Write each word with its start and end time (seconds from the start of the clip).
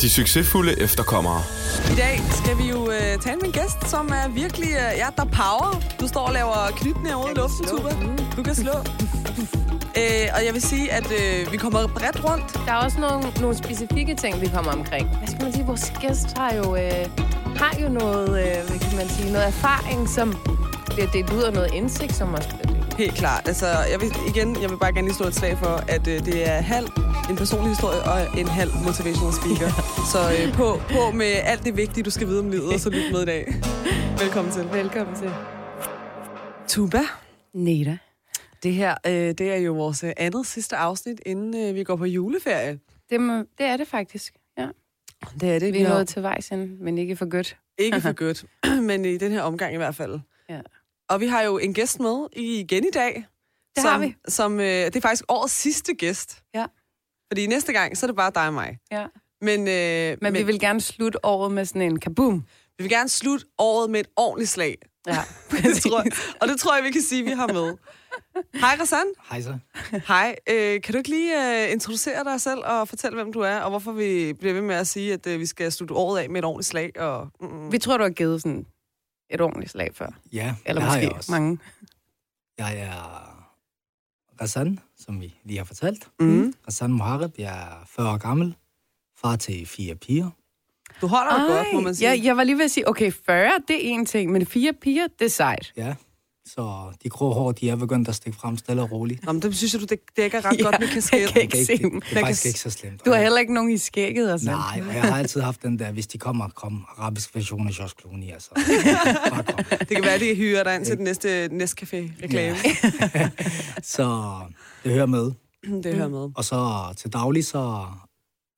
De 0.00 0.10
succesfulde 0.10 0.80
efterkommere. 0.80 1.42
I 1.92 1.94
dag 1.96 2.20
skal 2.30 2.58
vi 2.58 2.68
jo 2.68 2.90
øh, 2.90 3.18
tale 3.20 3.36
med 3.36 3.44
en 3.44 3.52
gæst, 3.52 3.88
som 3.90 4.08
er 4.08 4.28
virkelig, 4.28 4.68
øh, 4.68 4.92
ja, 4.96 5.06
der 5.16 5.24
power. 5.24 5.82
Du 6.00 6.08
står 6.08 6.20
og 6.20 6.32
laver 6.32 6.70
knytning 6.76 7.16
ude 7.16 7.32
i 7.32 7.34
luften, 7.34 7.66
Tuba. 7.66 7.88
Du 8.36 8.42
kan 8.42 8.54
slå. 8.54 8.72
øh, 10.00 10.26
og 10.36 10.40
jeg 10.46 10.52
vil 10.52 10.62
sige, 10.62 10.92
at 10.92 11.06
øh, 11.12 11.52
vi 11.52 11.56
kommer 11.56 11.86
bredt 11.86 12.24
rundt. 12.24 12.52
Der 12.66 12.72
er 12.72 12.76
også 12.76 13.00
nogle, 13.00 13.32
nogle 13.40 13.56
specifikke 13.56 14.14
ting, 14.14 14.40
vi 14.40 14.46
kommer 14.54 14.72
omkring. 14.72 15.08
Hvad 15.18 15.28
skal 15.28 15.42
man 15.42 15.52
sige? 15.52 15.66
Vores 15.66 15.92
gæst 16.00 16.38
har 16.38 16.54
jo, 16.54 16.76
øh, 16.76 17.06
har 17.56 17.76
jo 17.82 17.88
noget, 17.88 18.28
øh, 18.28 18.68
hvad 18.68 18.78
kan 18.78 18.96
man 18.96 19.08
sige, 19.08 19.32
noget 19.32 19.46
erfaring, 19.46 20.08
som 20.08 20.36
bliver 20.94 21.10
delt 21.10 21.32
ud 21.32 21.42
af 21.42 21.52
noget 21.52 21.74
indsigt, 21.74 22.14
som 22.14 22.34
også. 22.34 22.67
Helt 22.98 23.14
klart. 23.14 23.48
Altså, 23.48 23.66
jeg 23.66 24.00
vil, 24.00 24.10
igen, 24.32 24.62
jeg 24.62 24.70
vil 24.70 24.78
bare 24.84 24.92
gerne 24.92 25.06
lige 25.08 25.14
slå 25.14 25.26
et 25.26 25.34
slag 25.34 25.58
for, 25.58 25.74
at 25.94 26.08
øh, 26.08 26.18
det 26.28 26.48
er 26.48 26.60
halv 26.74 26.88
en 27.30 27.36
personlig 27.36 27.68
historie 27.68 28.00
og 28.12 28.18
en 28.40 28.48
halv 28.48 28.70
motivational 28.86 29.34
speaker. 29.40 29.70
Så 30.12 30.20
øh, 30.36 30.46
på, 30.60 30.68
på 30.94 31.02
med 31.20 31.32
alt 31.50 31.64
det 31.64 31.76
vigtige, 31.76 32.04
du 32.04 32.10
skal 32.10 32.26
vide 32.28 32.40
om 32.40 32.50
livet, 32.50 32.74
og 32.74 32.80
så 32.80 32.90
lyt 32.90 33.12
med 33.12 33.22
i 33.22 33.24
dag. 33.24 33.44
Velkommen 34.22 34.52
til. 34.52 34.64
Velkommen 34.72 35.16
til. 35.16 35.30
Tuba. 36.68 37.02
Neda. 37.54 37.98
Det 38.62 38.74
her, 38.74 38.94
øh, 39.06 39.12
det 39.12 39.40
er 39.40 39.56
jo 39.56 39.72
vores 39.72 40.04
øh, 40.04 40.12
andet 40.16 40.46
sidste 40.46 40.76
afsnit, 40.76 41.20
inden 41.26 41.68
øh, 41.68 41.74
vi 41.74 41.84
går 41.84 41.96
på 41.96 42.04
juleferie. 42.04 42.78
Det, 43.10 43.20
må, 43.20 43.38
det 43.58 43.66
er 43.66 43.76
det 43.76 43.88
faktisk, 43.88 44.34
ja. 44.58 44.68
Det 45.40 45.54
er 45.54 45.58
det. 45.58 45.74
Vi 45.74 45.78
er 45.78 45.88
nået 45.88 46.08
til 46.08 46.22
vejs 46.22 46.52
men 46.80 46.98
ikke 46.98 47.16
for 47.16 47.28
godt. 47.28 47.56
Ikke 47.78 48.00
for 48.00 48.12
godt, 48.24 48.44
men 48.88 49.04
i 49.04 49.16
den 49.16 49.32
her 49.32 49.42
omgang 49.42 49.74
i 49.74 49.76
hvert 49.76 49.94
fald. 49.94 50.20
Ja. 50.48 50.60
Og 51.08 51.20
vi 51.20 51.26
har 51.26 51.42
jo 51.42 51.58
en 51.58 51.74
gæst 51.74 52.00
med 52.00 52.26
igen 52.36 52.84
i 52.84 52.90
dag. 52.94 53.14
Det 53.76 53.82
som, 53.82 53.90
har 53.92 53.98
vi. 53.98 54.14
Som, 54.28 54.60
øh, 54.60 54.66
det 54.66 54.96
er 54.96 55.00
faktisk 55.00 55.24
årets 55.28 55.54
sidste 55.54 55.94
gæst. 55.94 56.42
Ja. 56.54 56.66
Fordi 57.32 57.46
næste 57.46 57.72
gang, 57.72 57.96
så 57.96 58.06
er 58.06 58.08
det 58.08 58.16
bare 58.16 58.32
dig 58.34 58.46
og 58.46 58.54
mig. 58.54 58.78
Ja. 58.90 59.06
Men, 59.40 59.60
øh, 59.68 60.08
Men, 60.10 60.18
men 60.20 60.34
vi 60.34 60.42
vil 60.42 60.60
gerne 60.60 60.80
slutte 60.80 61.24
året 61.24 61.52
med 61.52 61.64
sådan 61.64 61.82
en 61.82 62.00
kaboom. 62.00 62.44
vi 62.78 62.84
vil 62.84 62.90
gerne 62.90 63.08
slutte 63.08 63.46
året 63.58 63.90
med 63.90 64.00
et 64.00 64.08
ordentligt 64.16 64.50
slag. 64.50 64.78
Ja, 65.06 65.18
det 65.50 65.82
tror 65.82 66.02
jeg, 66.02 66.12
og 66.40 66.48
det 66.48 66.60
tror 66.60 66.76
jeg, 66.76 66.84
vi 66.84 66.90
kan 66.90 67.02
sige, 67.02 67.24
vi 67.24 67.30
har 67.30 67.46
med. 67.46 67.76
Hej, 68.54 68.76
Rassan. 68.80 69.04
Hej 69.30 69.42
så. 69.42 69.58
Hej. 70.08 70.36
Øh, 70.50 70.80
kan 70.82 70.92
du 70.92 70.98
ikke 70.98 71.10
lige 71.10 71.64
øh, 71.66 71.72
introducere 71.72 72.24
dig 72.24 72.40
selv 72.40 72.58
og 72.64 72.88
fortælle, 72.88 73.14
hvem 73.14 73.32
du 73.32 73.40
er, 73.40 73.58
og 73.58 73.70
hvorfor 73.70 73.92
vi 73.92 74.32
bliver 74.32 74.54
ved 74.54 74.62
med 74.62 74.74
at 74.74 74.86
sige, 74.86 75.12
at 75.12 75.26
øh, 75.26 75.40
vi 75.40 75.46
skal 75.46 75.72
slutte 75.72 75.94
året 75.94 76.20
af 76.22 76.30
med 76.30 76.38
et 76.38 76.44
ordentligt 76.44 76.66
slag? 76.68 77.00
Og, 77.00 77.28
mm, 77.40 77.72
Vi 77.72 77.78
tror, 77.78 77.96
du 77.96 78.02
har 78.02 78.10
givet 78.10 78.42
sådan 78.42 78.66
et 79.30 79.40
ordentligt 79.40 79.70
slag 79.72 79.94
før. 79.94 80.06
Ja, 80.32 80.54
Eller 80.66 80.80
det 80.82 80.90
har 80.90 80.96
jeg 80.98 81.04
måske 81.06 81.16
også. 81.16 81.30
mange. 81.32 81.58
Jeg 82.58 82.78
er 82.78 83.34
Rassan, 84.40 84.78
som 84.96 85.20
vi 85.20 85.34
lige 85.44 85.58
har 85.58 85.64
fortalt. 85.64 86.08
mm. 86.20 86.54
Rassan 86.66 86.90
Mohareb, 86.92 87.38
jeg 87.38 87.62
er 87.62 87.84
40 87.86 88.12
år 88.12 88.16
gammel, 88.16 88.54
far 89.16 89.36
til 89.36 89.66
fire 89.66 89.94
piger. 89.94 90.30
Du 91.00 91.06
holder 91.06 91.36
dig 91.38 91.48
godt, 91.48 91.66
må 91.74 91.80
man 91.80 91.94
sige. 91.94 92.10
Ja, 92.10 92.20
jeg 92.24 92.36
var 92.36 92.44
lige 92.44 92.56
ved 92.58 92.64
at 92.64 92.70
sige, 92.70 92.88
okay, 92.88 93.12
40, 93.12 93.50
det 93.68 93.76
er 93.76 93.90
en 93.94 94.06
ting, 94.06 94.32
men 94.32 94.46
fire 94.46 94.72
piger, 94.72 95.06
det 95.18 95.24
er 95.24 95.28
sejt. 95.30 95.72
Ja, 95.76 95.94
så 96.54 96.92
de 97.02 97.08
grå 97.08 97.32
hår, 97.32 97.52
de 97.52 97.70
er 97.70 97.76
begyndt 97.76 98.08
at 98.08 98.14
stikke 98.14 98.38
frem 98.38 98.56
stille 98.56 98.82
og 98.82 98.92
roligt. 98.92 99.24
Nå, 99.24 99.32
men 99.32 99.42
det 99.42 99.56
synes 99.56 99.72
jeg, 99.74 99.80
du 99.80 99.86
dæk- 99.94 100.12
dækker 100.16 100.44
ret 100.44 100.60
godt 100.64 100.76
med 100.80 100.86
jeg 100.88 100.94
kasket. 100.94 101.28
kan 101.28 101.42
ikke 101.42 101.52
Det 101.52 101.60
er, 101.60 101.64
se 101.66 101.72
ikke, 101.72 101.82
dem. 101.84 102.00
det, 102.00 102.02
det 102.02 102.10
Jeg 102.10 102.16
er 102.16 102.20
kan 102.20 102.26
faktisk 102.26 102.42
s- 102.42 102.46
ikke 102.46 102.60
så 102.60 102.70
slemt. 102.70 103.04
Du 103.04 103.10
har 103.10 103.20
heller 103.22 103.38
ikke 103.38 103.54
nogen 103.54 103.70
i 103.70 103.76
skægget 103.78 104.32
og 104.32 104.40
sådan. 104.40 104.54
Nej, 104.54 104.82
og 104.88 104.94
jeg 104.94 105.02
har 105.02 105.18
altid 105.18 105.40
haft 105.40 105.62
den 105.62 105.78
der, 105.78 105.92
hvis 105.92 106.06
de 106.06 106.18
kommer, 106.18 106.48
kom 106.48 106.84
arabisk 106.96 107.34
version 107.34 107.66
af 107.68 107.78
Josh 107.80 107.94
Clooney, 108.00 108.32
altså. 108.32 108.50
Det 109.88 109.88
kan 109.88 110.04
være, 110.04 110.18
de 110.18 110.34
hyrer 110.34 110.64
dig 110.64 110.74
ind 110.74 110.84
til 110.84 110.96
den 110.96 111.04
næste 111.04 111.46
Nescafé-reklame. 111.52 112.56
Så 113.82 114.36
det 114.84 114.92
hører 114.92 115.06
med. 115.06 115.32
Det 115.84 115.94
hører 115.94 116.08
med. 116.08 116.30
Og 116.36 116.44
så 116.44 116.84
til 116.96 117.12
daglig, 117.12 117.44
så 117.46 117.84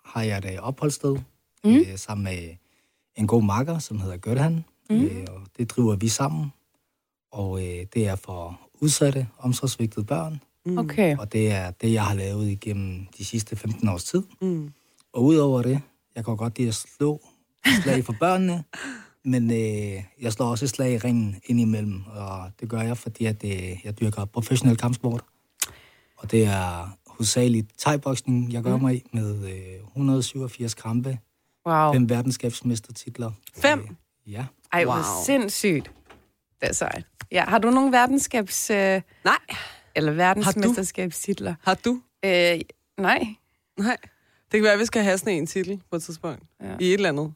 har 0.04 0.22
jeg 0.22 0.38
et 0.38 0.44
øh, 0.44 0.58
opholdssted 0.62 1.16
Mm. 1.64 1.74
øh, 1.76 1.86
sammen 1.96 2.24
med 2.24 2.48
en 3.16 3.26
god 3.26 3.42
makker, 3.42 3.78
som 3.78 4.00
hedder 4.00 4.16
Gørhan. 4.16 4.64
Mm. 4.90 5.04
Øh, 5.04 5.24
og 5.28 5.40
det 5.58 5.70
driver 5.70 5.96
vi 5.96 6.08
sammen. 6.08 6.52
Og 7.32 7.60
øh, 7.66 7.86
det 7.94 8.06
er 8.06 8.16
for 8.16 8.60
udsatte, 8.80 9.26
omsorgsvigtede 9.38 10.06
børn. 10.06 10.40
Okay. 10.78 11.16
Og 11.16 11.32
det 11.32 11.50
er 11.52 11.70
det, 11.70 11.92
jeg 11.92 12.04
har 12.04 12.14
lavet 12.14 12.48
igennem 12.48 13.06
de 13.18 13.24
sidste 13.24 13.56
15 13.56 13.88
års 13.88 14.04
tid. 14.04 14.22
Mm. 14.42 14.72
Og 15.12 15.24
udover 15.24 15.62
det, 15.62 15.80
jeg 16.16 16.24
kan 16.24 16.36
godt 16.36 16.58
lide 16.58 16.68
at 16.68 16.74
slå 16.74 17.20
slag 17.82 18.04
for 18.04 18.14
børnene, 18.20 18.64
men 19.32 19.50
øh, 19.50 20.02
jeg 20.20 20.32
slår 20.32 20.46
også 20.46 20.64
et 20.64 20.68
slag 20.70 20.92
i 20.92 20.98
ringen 20.98 21.36
indimellem, 21.44 22.02
og 22.06 22.50
det 22.60 22.68
gør 22.68 22.80
jeg, 22.80 22.96
fordi 22.98 23.24
at, 23.26 23.44
øh, 23.44 23.76
jeg 23.84 24.00
dyrker 24.00 24.24
professionel 24.24 24.76
kampsport. 24.76 25.24
Og 26.16 26.30
det 26.30 26.44
er 26.44 26.96
hovedsageligt 27.06 27.66
thai-boksning, 27.78 28.52
jeg 28.52 28.62
gør 28.62 28.76
mig 28.76 28.94
i, 28.96 29.02
med 29.12 29.44
øh, 29.48 29.86
187 29.86 30.74
kampe, 30.74 31.18
Wow. 31.66 31.92
fem 31.92 32.08
verdensskabsmestertitler. 32.08 33.30
Fem? 33.56 33.78
Øh, 34.26 34.32
ja. 34.32 34.44
Ej, 34.72 34.84
hvor 34.84 34.94
Wow. 34.94 35.24
sindssygt. 35.26 35.90
Det 36.60 36.68
er 36.68 36.72
sejt. 36.72 37.06
Ja, 37.32 37.44
har 37.44 37.58
du 37.58 37.70
nogle 37.70 37.92
verdenskabs... 37.92 38.70
Øh, 38.70 39.02
Nej, 39.24 39.36
eller 39.94 40.12
verdensmesterskabstitler? 40.12 41.54
har 41.62 41.74
du? 41.74 42.00
Øh, 42.24 42.30
nej. 42.98 43.24
Nej. 43.78 43.96
Det 44.52 44.58
kan 44.58 44.62
være, 44.62 44.72
at 44.72 44.78
vi 44.78 44.84
skal 44.84 45.02
have 45.02 45.18
sådan 45.18 45.32
en 45.34 45.46
titel 45.46 45.82
på 45.90 45.96
et 45.96 46.02
tidspunkt. 46.02 46.42
Ja. 46.62 46.76
I 46.80 46.88
et 46.88 46.94
eller 46.94 47.08
andet. 47.08 47.34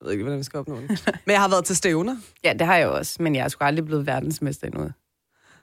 Jeg 0.00 0.04
ved 0.06 0.12
ikke, 0.12 0.24
hvordan 0.24 0.38
vi 0.38 0.44
skal 0.44 0.58
opnå 0.58 0.76
det. 0.80 0.88
Men 1.26 1.32
jeg 1.32 1.40
har 1.40 1.48
været 1.48 1.64
til 1.64 1.76
stævner. 1.76 2.16
Ja, 2.44 2.52
det 2.52 2.66
har 2.66 2.76
jeg 2.76 2.88
også, 2.88 3.22
men 3.22 3.34
jeg 3.34 3.44
er 3.44 3.48
sgu 3.48 3.64
aldrig 3.64 3.84
blevet 3.84 4.06
verdensmester 4.06 4.66
endnu. 4.66 4.90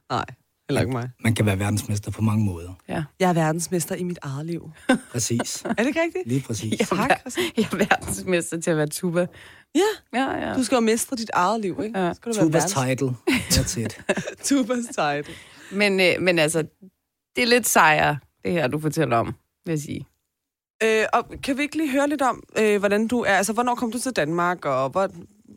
Nej, 0.10 0.26
heller 0.70 0.82
ikke 0.82 0.92
mig. 0.94 1.10
Man 1.24 1.36
kan 1.36 1.46
være 1.46 1.60
verdensmester 1.60 2.12
på 2.12 2.22
mange 2.22 2.46
måder. 2.46 2.74
Ja. 2.90 3.04
Jeg 3.20 3.30
er 3.30 3.34
verdensmester 3.34 3.96
i 3.96 4.04
mit 4.04 4.20
eget 4.22 4.46
liv. 4.46 4.72
Præcis. 5.12 5.62
Er 5.66 5.74
det 5.74 5.86
ikke 5.88 6.02
rigtigt? 6.02 6.28
Lige 6.28 6.42
præcis. 6.42 6.80
Jeg, 6.80 6.88
Tak, 6.88 7.12
er, 7.12 7.16
Christian. 7.20 7.52
jeg 7.58 7.64
er 7.72 7.76
verdensmester 7.78 8.60
til 8.62 8.72
at 8.72 8.78
være 8.78 8.88
tuba. 8.88 9.28
Ja, 9.76 9.82
Ja, 10.14 10.48
ja. 10.48 10.54
du 10.54 10.64
skal 10.64 10.76
jo 10.76 10.80
mestre 10.82 11.18
dit 11.18 11.30
eget 11.34 11.62
liv, 11.62 11.80
ikke? 11.84 12.00
Ja. 12.00 12.14
Skal 12.14 12.32
du 12.32 12.38
være 12.38 12.46
Tubas 12.46 12.64
verdens- 12.76 12.88
title. 12.90 13.16
That's 13.30 13.80
it. 13.80 14.00
Tubas 14.48 14.86
title. 14.86 15.34
Men, 15.72 16.00
øh, 16.00 16.14
men 16.22 16.40
altså, 16.40 16.60
det 17.36 17.44
er 17.44 17.48
lidt 17.48 17.68
sejre, 17.68 18.18
det 18.46 18.52
her, 18.52 18.68
du 18.68 18.80
fortæller 18.80 19.18
om, 19.18 19.26
vil 19.66 19.72
jeg 19.72 19.80
sige. 19.80 20.06
Øh, 20.84 21.06
og 21.14 21.26
kan 21.44 21.58
vi 21.58 21.62
ikke 21.62 21.78
lige 21.78 21.92
høre 21.92 22.10
lidt 22.10 22.22
om, 22.22 22.44
øh, 22.60 22.80
hvordan 22.80 23.08
du 23.08 23.20
er, 23.22 23.34
altså 23.34 23.54
hvornår 23.54 23.76
kom 23.76 23.92
du 23.92 24.00
til 24.00 24.12
Danmark, 24.12 24.66
og 24.66 24.90
hvor, 24.90 25.10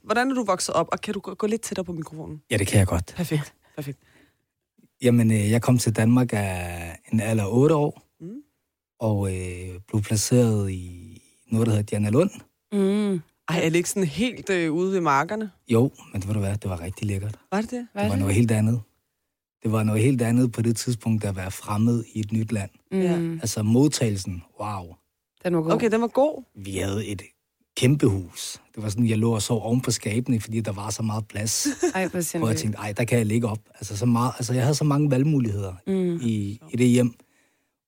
hvordan 0.04 0.30
er 0.30 0.34
du 0.34 0.44
vokset 0.44 0.74
op, 0.74 0.88
og 0.92 1.00
kan 1.00 1.14
du 1.14 1.20
gå, 1.20 1.34
gå 1.34 1.46
lidt 1.46 1.62
tættere 1.62 1.84
på 1.84 1.92
mikrofonen? 1.92 2.42
Ja, 2.50 2.56
det 2.56 2.66
kan 2.66 2.78
jeg 2.78 2.86
godt. 2.86 3.12
Perfekt, 3.16 3.54
perfekt. 3.76 3.98
Jamen, 5.02 5.30
øh, 5.32 5.50
jeg 5.50 5.62
kom 5.62 5.78
til 5.78 5.96
Danmark 5.96 6.28
af 6.32 6.98
en 7.12 7.20
alder 7.20 7.44
af 7.44 7.48
8 7.52 7.74
år, 7.74 8.02
Mm. 8.20 8.42
og 9.00 9.34
øh, 9.34 9.80
blev 9.88 10.02
placeret 10.02 10.70
i 10.70 11.04
noget, 11.50 11.66
der 11.66 11.72
hedder 11.72 11.86
Diana 11.86 12.10
Lund. 12.10 12.30
Mm. 12.72 13.20
Ej, 13.48 13.60
er 13.64 13.68
det 13.70 13.76
ikke 13.76 13.88
sådan 13.90 14.04
helt 14.08 14.50
øh, 14.50 14.72
ude 14.72 14.92
ved 14.92 15.00
markerne? 15.00 15.50
Jo, 15.68 15.90
men 16.12 16.20
det 16.20 16.28
ved 16.28 16.34
du 16.34 16.40
hvad, 16.40 16.56
det 16.56 16.70
var 16.70 16.80
rigtig 16.80 17.06
lækkert. 17.06 17.38
Var 17.52 17.60
det 17.60 17.70
det? 17.70 17.88
Hvad 17.92 18.02
Det 18.02 18.10
var 18.10 18.16
noget 18.16 18.34
helt 18.34 18.50
andet. 18.50 18.80
Det 19.62 19.72
var 19.72 19.82
noget 19.82 20.02
helt 20.02 20.22
andet 20.22 20.52
på 20.52 20.62
det 20.62 20.76
tidspunkt 20.76 21.24
at 21.24 21.36
være 21.36 21.50
fremmed 21.50 22.04
i 22.14 22.20
et 22.20 22.32
nyt 22.32 22.52
land. 22.52 22.70
Mm. 22.92 23.32
Altså 23.32 23.62
modtagelsen, 23.62 24.42
wow. 24.60 24.94
Den 25.44 25.56
var 25.56 25.62
god. 25.62 25.72
Okay, 25.72 25.90
den 25.90 26.00
var 26.00 26.06
god. 26.06 26.42
Vi 26.64 26.76
havde 26.76 27.06
et 27.06 27.22
kæmpe 27.78 28.06
hus. 28.06 28.60
Det 28.74 28.82
var 28.82 28.88
sådan, 28.88 29.08
jeg 29.08 29.18
lå 29.18 29.34
og 29.34 29.42
sov 29.42 29.62
oven 29.62 29.80
på 29.80 29.90
skabene, 29.90 30.40
fordi 30.40 30.60
der 30.60 30.72
var 30.72 30.90
så 30.90 31.02
meget 31.02 31.28
plads. 31.28 31.66
Ej, 31.94 32.06
hvor 32.08 32.38
Hvor 32.38 32.48
jeg 32.48 32.56
tænkte, 32.56 32.78
ej, 32.78 32.92
der 32.92 33.04
kan 33.04 33.18
jeg 33.18 33.26
ligge 33.26 33.48
op. 33.48 33.58
Altså, 33.74 33.96
så 33.96 34.06
meget, 34.06 34.32
altså 34.38 34.54
jeg 34.54 34.62
havde 34.62 34.74
så 34.74 34.84
mange 34.84 35.10
valgmuligheder 35.10 35.72
Mm. 35.86 36.20
i, 36.22 36.60
i 36.70 36.76
det 36.76 36.88
hjem. 36.88 37.14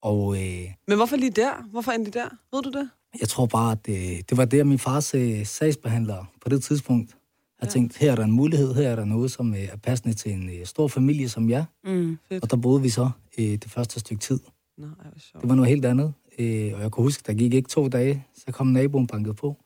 Og 0.02 0.34
øh, 0.42 0.64
Men 0.88 0.96
hvorfor 0.96 1.16
lige 1.16 1.30
der? 1.30 1.66
Hvorfor 1.70 1.92
endte 1.92 2.10
der? 2.10 2.28
Ved 2.52 2.62
du 2.62 2.70
det? 2.78 2.90
Jeg 3.20 3.28
tror 3.28 3.46
bare, 3.46 3.72
at 3.72 3.86
det, 3.86 4.30
det 4.30 4.36
var 4.38 4.44
der, 4.44 4.64
min 4.64 4.78
fars 4.78 5.14
øh, 5.14 5.46
sagsbehandler 5.46 6.24
på 6.42 6.48
det 6.48 6.62
tidspunkt 6.62 7.10
har 7.58 7.66
Ja. 7.66 7.70
tænkt, 7.70 7.96
her 7.98 8.12
er 8.12 8.16
der 8.16 8.24
en 8.24 8.32
mulighed, 8.32 8.74
her 8.74 8.88
er 8.88 8.96
der 8.96 9.04
noget, 9.04 9.30
som 9.30 9.54
øh, 9.54 9.60
er 9.60 9.76
passende 9.76 10.14
til 10.14 10.32
en 10.32 10.50
øh, 10.50 10.66
stor 10.66 10.88
familie 10.88 11.28
som 11.28 11.50
jeg. 11.50 11.64
Mm. 11.84 12.18
Fedt. 12.28 12.42
Og 12.42 12.50
der 12.50 12.56
boede 12.56 12.82
vi 12.82 12.88
så 12.88 13.10
øh, 13.38 13.44
det 13.44 13.64
første 13.70 14.00
stykke 14.00 14.20
tid. 14.20 14.40
Nå, 14.78 14.86
ej, 14.86 14.92
hvor 15.10 15.18
sjovt. 15.18 15.42
Det 15.42 15.48
var 15.48 15.54
noget 15.54 15.68
helt 15.68 15.84
andet. 15.84 16.12
Øh, 16.38 16.72
og 16.74 16.80
jeg 16.82 16.90
kunne 16.90 17.04
huske, 17.04 17.22
der 17.26 17.32
gik 17.32 17.54
ikke 17.54 17.68
to 17.68 17.88
dage, 17.88 18.24
så 18.34 18.52
kom 18.52 18.66
naboen 18.66 19.06
banket 19.06 19.36
på 19.36 19.56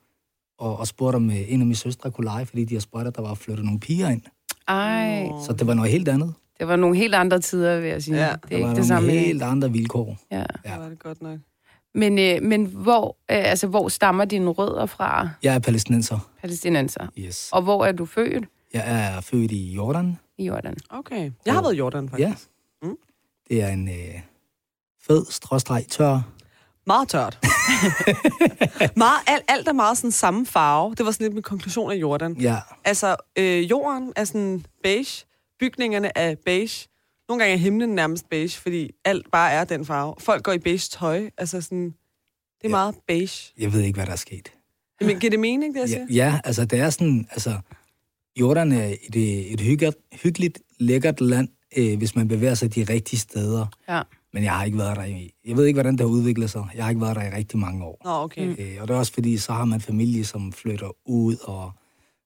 og, 0.59 0.77
og 0.79 0.87
spurgte, 0.87 1.17
om 1.17 1.31
øh, 1.31 1.53
en 1.53 1.61
af 1.61 1.67
mine 1.67 1.77
søstre 1.77 2.11
kunne 2.11 2.25
lege, 2.25 2.47
fordi 2.47 2.65
de 2.65 2.75
har 2.75 2.81
spurgt, 2.81 3.07
at 3.09 3.17
der 3.17 3.23
var 3.23 3.35
flyttet 3.35 3.65
nogle 3.65 3.81
piger 3.81 4.09
ind. 4.09 4.23
Ej. 4.69 5.29
Så 5.47 5.53
det 5.59 5.67
var 5.67 5.75
noget 5.75 5.91
helt 5.93 6.09
andet. 6.09 6.35
det 6.59 6.69
var 6.69 6.77
nogle 6.77 6.97
helt 6.97 7.15
andre 7.15 7.41
tider, 7.41 7.81
vil 7.81 7.89
jeg 7.89 8.03
sige. 8.03 8.17
Ja, 8.17 8.23
det 8.27 8.33
er 8.33 8.37
Der 8.49 8.57
ikke 8.57 8.69
var 8.69 8.75
det 8.75 8.87
samme. 8.87 9.11
helt 9.11 9.43
andre 9.43 9.73
vilkår. 9.73 10.17
Ja. 10.31 10.37
Ja. 10.39 10.45
Ja. 10.65 10.79
var 10.79 10.89
det 10.89 10.99
godt 10.99 11.23
nok. 11.23 11.39
Men, 11.95 12.19
øh, 12.19 12.43
men 12.43 12.65
hvor, 12.65 13.09
øh, 13.09 13.51
altså, 13.51 13.67
hvor 13.67 13.89
stammer 13.89 14.25
dine 14.25 14.51
rødder 14.51 14.87
fra, 14.87 15.29
Jeg 15.43 15.55
er 15.55 15.59
palæstinenser. 15.59 16.31
palæstinenser? 16.41 17.07
Yes. 17.19 17.49
Og 17.53 17.63
hvor 17.63 17.85
er 17.87 17.93
du 17.93 18.07
født 18.07 18.45
Jeg 18.75 18.83
er 18.87 19.21
født 19.21 19.53
i 19.53 19.73
Jordan. 19.75 20.19
i 20.39 20.47
Jordan? 20.47 20.77
Okay. 20.91 21.31
Jeg 21.47 21.55
har 21.55 21.63
været 21.63 21.75
i 21.75 21.79
Jordan, 21.79 22.09
faktisk. 22.09 22.29
Ja. 22.83 22.87
Mm. 22.89 22.97
Det 23.49 23.63
er 23.63 23.69
en 23.69 23.89
øh, 23.89 23.95
fed, 25.07 25.25
stråstreg, 25.31 25.85
tør 25.91 26.21
Meget 26.87 27.09
tørt. 27.09 27.39
meget, 28.97 29.19
alt, 29.27 29.45
alt 29.49 29.69
er 29.69 29.73
meget 29.73 29.97
sådan 29.99 30.11
samme 30.13 30.47
farve. 30.47 30.95
Det 30.95 31.07
var 31.07 31.13
sådan 31.13 31.25
lidt 31.25 31.35
min 31.35 31.43
konklusion 31.43 31.91
af 31.93 31.97
Jordan. 31.97 32.37
Ja, 32.41 32.57
Altså, 32.85 33.17
øh, 33.39 33.71
jorden 33.71 34.13
er 34.17 34.25
sådan 34.25 34.65
beige, 34.83 35.25
bygningerne 35.61 36.19
er 36.19 36.35
beige, 36.45 36.89
nogle 37.29 37.43
gange 37.43 37.55
er 37.55 37.59
himlen 37.59 37.91
nærmest 37.91 38.29
beige, 38.31 38.59
fordi 38.61 38.91
alt 39.05 39.31
bare 39.31 39.53
er 39.53 39.65
den 39.65 39.87
farve. 39.87 40.15
Folk 40.19 40.43
går 40.45 40.53
i 40.53 40.59
beige 40.59 40.79
tøj. 40.79 41.31
Altså 41.39 41.61
sådan, 41.61 41.85
det 41.87 41.93
er 42.65 42.69
Ja. 42.69 42.69
meget 42.69 42.95
beige. 43.09 43.53
Jeg 43.59 43.73
ved 43.73 43.81
ikke, 43.81 43.97
hvad 43.97 44.07
der 44.07 44.13
er 44.13 44.17
sket. 44.17 44.53
Men 45.01 45.21
giver 45.21 45.31
det 45.31 45.41
mening, 45.41 45.75
det 45.75 45.81
jeg 45.81 45.89
siger? 45.89 46.07
Ja, 46.11 46.15
ja, 46.15 46.41
altså 46.45 46.65
det 46.65 46.79
er 46.81 46.91
sådan, 46.91 47.27
altså 47.31 47.59
Jordan 48.41 48.73
er 48.73 48.95
et, 49.15 49.53
et 49.53 49.61
hyggeligt, 49.61 49.97
hyggeligt, 50.23 50.59
lækkert 50.79 51.21
land, 51.21 51.49
øh, 51.77 51.99
hvis 51.99 52.17
man 52.17 52.29
bevæger 52.29 52.55
sig 52.55 52.75
de 52.75 52.85
rigtige 52.85 53.21
steder. 53.21 53.67
Ja. 53.89 54.03
Men 54.35 54.45
jeg 54.45 54.53
har 54.53 54.65
ikke 54.65 54.79
været 54.79 54.97
der 54.97 55.05
i, 55.05 55.31
jeg 55.47 55.57
ved 55.57 55.67
ikke, 55.67 55.77
hvordan 55.77 55.93
det 55.93 56.01
har 56.01 56.07
udviklet 56.09 56.51
sig. 56.51 56.65
Jeg 56.75 56.85
har 56.85 56.91
ikke 56.91 57.01
været 57.03 57.17
der 57.17 57.23
i 57.23 57.31
rigtig 57.31 57.59
mange 57.59 57.85
år. 57.85 58.01
Nå, 58.05 58.11
okay. 58.11 58.47
Mm. 58.47 58.57
Øh, 58.59 58.77
og 58.81 58.89
det 58.89 58.95
er 58.95 58.99
også 58.99 59.13
fordi, 59.13 59.37
så 59.39 59.53
har 59.53 59.65
man 59.65 59.81
familie, 59.81 60.25
som 60.25 60.53
flytter 60.53 60.89
ud, 61.07 61.37
og 61.45 61.73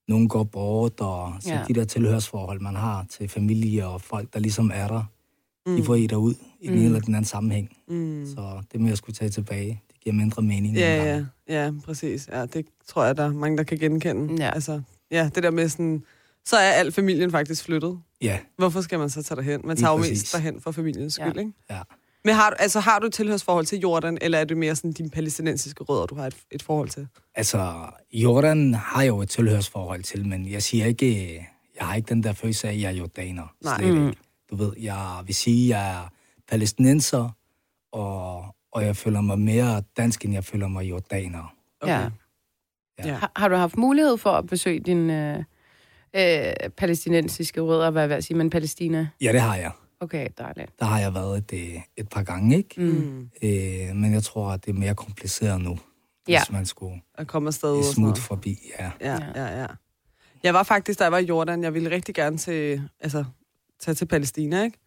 nogen 0.09 0.29
går 0.29 0.45
bort, 0.45 1.01
og 1.01 1.33
så 1.41 1.51
Ja. 1.55 1.61
de 1.69 1.75
der 1.75 1.85
tilhørsforhold, 1.85 2.61
man 2.61 2.75
har 2.77 3.07
til 3.11 3.29
familie 3.29 3.87
og 3.87 4.01
folk, 4.01 4.33
der 4.35 4.41
ligesom 4.41 4.71
er 4.75 4.89
der, 4.89 5.03
Mm. 5.67 5.77
de 5.77 5.85
får 5.85 5.95
i 5.95 6.07
derud 6.07 6.35
i 6.61 6.67
den 6.67 6.75
ene 6.77 6.85
eller 6.85 7.01
den 7.01 7.15
anden 7.15 7.25
sammenhæng. 7.29 7.77
Mm. 7.89 8.27
Så 8.35 8.63
det 8.73 8.81
med 8.81 8.93
at 8.93 8.99
skulle 8.99 9.15
tage 9.15 9.29
tilbage, 9.29 9.83
det 9.93 10.01
giver 10.01 10.15
mindre 10.15 10.43
mening. 10.43 10.77
Ja, 10.77 11.05
ja, 11.17 11.25
ja, 11.49 11.73
præcis. 11.85 12.29
Ja, 12.33 12.47
det 12.47 12.67
tror 12.87 13.05
jeg, 13.05 13.17
der 13.17 13.25
er 13.25 13.33
mange, 13.33 13.57
der 13.59 13.63
kan 13.65 13.79
genkende. 13.79 14.45
Ja. 14.45 14.51
Altså, 14.51 14.81
ja, 15.11 15.31
det 15.35 15.43
der 15.43 15.51
med 15.51 15.69
sådan, 15.69 16.03
så 16.45 16.57
er 16.57 16.71
al 16.71 16.93
familien 16.93 17.31
faktisk 17.31 17.65
flyttet. 17.65 17.99
Ja, 18.23 18.39
Hvorfor 18.57 18.81
skal 18.81 18.99
man 18.99 19.11
så 19.11 19.23
tage 19.23 19.37
derhen? 19.37 19.61
Man 19.65 19.77
tager 19.77 19.93
jo 19.93 19.99
mest 19.99 20.33
derhen 20.33 20.61
for 20.61 20.71
familiens 20.71 21.15
skyld, 21.15 21.33
Ja. 21.35 21.41
ikke? 21.41 21.53
ja. 21.71 21.81
Men 22.25 22.35
har, 22.35 22.51
du- 22.51 22.57
altså, 22.59 22.81
har 22.81 22.99
du 22.99 23.07
et 23.07 23.13
tilhørsforhold 23.13 23.67
til 23.67 23.79
Jordan, 23.79 24.19
eller 24.21 24.39
er 24.39 24.45
det 24.45 24.57
mere 24.57 24.77
sådan 24.77 24.93
dine 24.93 25.11
palæstinensiske 25.11 25.85
rødder, 25.85 26.07
du 26.07 26.15
har 26.15 26.27
et, 26.27 26.37
et 26.51 26.63
forhold 26.63 26.89
til? 26.89 27.09
Altså, 27.35 27.75
Jordan 28.13 28.75
har 28.75 29.03
jeg 29.03 29.09
jo 29.09 29.21
et 29.21 29.29
tilhørsforhold 29.29 30.03
til, 30.03 30.27
men 30.29 30.51
jeg 30.51 30.63
siger 30.63 30.87
ikke, 30.87 31.35
jeg 31.79 31.87
har 31.87 31.95
ikke 31.95 32.09
den 32.09 32.23
der 32.23 32.33
følelse 32.33 32.69
af, 32.69 32.73
at 32.73 32.81
jeg 32.81 32.89
er 32.89 32.97
jordaner. 32.97 33.55
Nej. 33.65 33.79
Slet 33.79 33.95
Mm. 33.95 34.07
ikke. 34.09 34.19
Du 34.51 34.57
ved, 34.57 34.73
jeg 34.81 35.23
vil 35.27 35.35
sige, 35.35 35.75
at 35.75 35.81
jeg 35.81 35.91
er 35.95 36.09
palæstinenser, 36.49 37.31
og, 37.93 38.45
og 38.73 38.85
jeg 38.85 38.97
føler 38.97 39.21
mig 39.21 39.39
mere 39.39 39.83
dansk, 39.97 40.25
end 40.25 40.35
jeg 40.35 40.45
føler 40.45 40.69
mig 40.69 40.91
jordaner. 40.91 41.55
Okay. 41.81 41.93
Ja. 41.93 42.09
Ja. 43.05 43.15
Har, 43.15 43.33
har 43.37 43.49
du 43.49 43.57
haft 43.57 43.77
mulighed 43.77 44.17
for 44.19 44.31
at 44.31 44.47
besøge 44.47 44.81
dine 44.81 45.37
øh, 46.15 46.49
øh, 46.65 46.71
palæstinensiske 46.71 47.61
rødder, 47.61 47.91
hvad 47.91 48.07
vil 48.09 48.15
jeg 48.15 48.25
sige, 48.25 48.37
men 48.37 48.51
Palæstina? 48.51 49.09
Ja, 49.21 49.33
det 49.33 49.41
har 49.41 49.57
jeg. 49.57 49.71
Okay, 50.01 50.29
dejligt. 50.39 50.79
Der 50.79 50.85
har 50.85 50.99
jeg 51.01 51.15
været 51.15 51.39
et, 51.39 51.53
øh, 51.75 51.81
et 51.97 52.09
par 52.09 52.23
gange, 52.23 52.57
ikke? 52.57 52.81
Mm. 52.81 53.31
Øh, 53.43 53.97
men 53.97 54.13
jeg 54.15 54.23
tror, 54.23 54.49
at 54.51 54.65
det 54.65 54.71
er 54.71 54.79
mere 54.79 54.95
kompliceret 54.95 55.61
nu, 55.61 55.79
hvis 56.25 56.33
Ja. 56.35 56.43
man 56.51 56.67
skulle 56.67 57.01
At 57.15 57.27
komme 57.27 57.47
afsted 57.47 57.83
noget. 57.99 58.19
forbi. 58.19 58.59
Ja. 58.79 58.91
Ja, 59.01 59.19
ja, 59.35 59.61
ja. 59.61 59.67
Jeg 60.43 60.55
var 60.55 60.63
faktisk, 60.63 60.99
da 60.99 61.05
jeg 61.05 61.13
var 61.13 61.19
i 61.19 61.25
Jordan, 61.25 61.63
jeg 61.65 61.75
ville 61.75 61.91
rigtig 61.91 62.15
gerne 62.15 62.39
til, 62.39 62.83
altså, 63.01 63.25
tage 63.81 63.95
til 63.95 64.05
Palæstina, 64.07 64.63
ikke? 64.63 64.79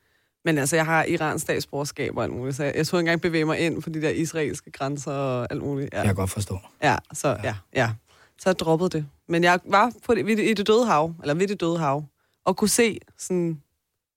Men 0.46 0.58
altså, 0.58 0.76
jeg 0.76 0.86
har 0.86 1.04
Irans 1.04 1.42
statsborgerskab 1.42 2.18
og 2.18 2.24
alt 2.24 2.34
muligt, 2.34 2.56
så 2.58 2.64
jeg, 2.64 2.74
jeg 2.76 2.80
ikke 2.80 3.00
engang 3.00 3.22
bevæge 3.22 3.46
mig 3.46 3.60
ind 3.60 3.82
på 3.82 3.90
de 3.90 4.02
der 4.02 4.10
israelske 4.10 4.72
grænser 4.72 5.12
og 5.12 5.48
alt 5.52 5.62
muligt. 5.64 5.94
Jeg 5.94 6.00
Ja, 6.00 6.06
kan 6.06 6.16
godt 6.16 6.30
forstå. 6.30 6.60
ja 6.84 6.98
så 7.14 7.38
ja, 7.44 7.56
ja. 7.76 7.92
Så 8.38 8.50
jeg 8.50 8.60
droppede 8.60 8.90
det. 8.90 9.06
Men 9.28 9.44
jeg 9.44 9.60
var 9.66 9.92
på 10.06 10.16
det, 10.16 10.26
ved 10.26 10.38
det- 10.38 10.50
i 10.50 10.54
det 10.54 10.68
døde 10.68 10.86
hav, 10.86 11.14
eller 11.22 11.34
ved 11.34 11.48
det 11.48 11.62
døde 11.62 11.78
hav, 11.80 12.06
og 12.46 12.58
kunne 12.58 12.70
se 12.70 13.00
sådan, 13.18 13.62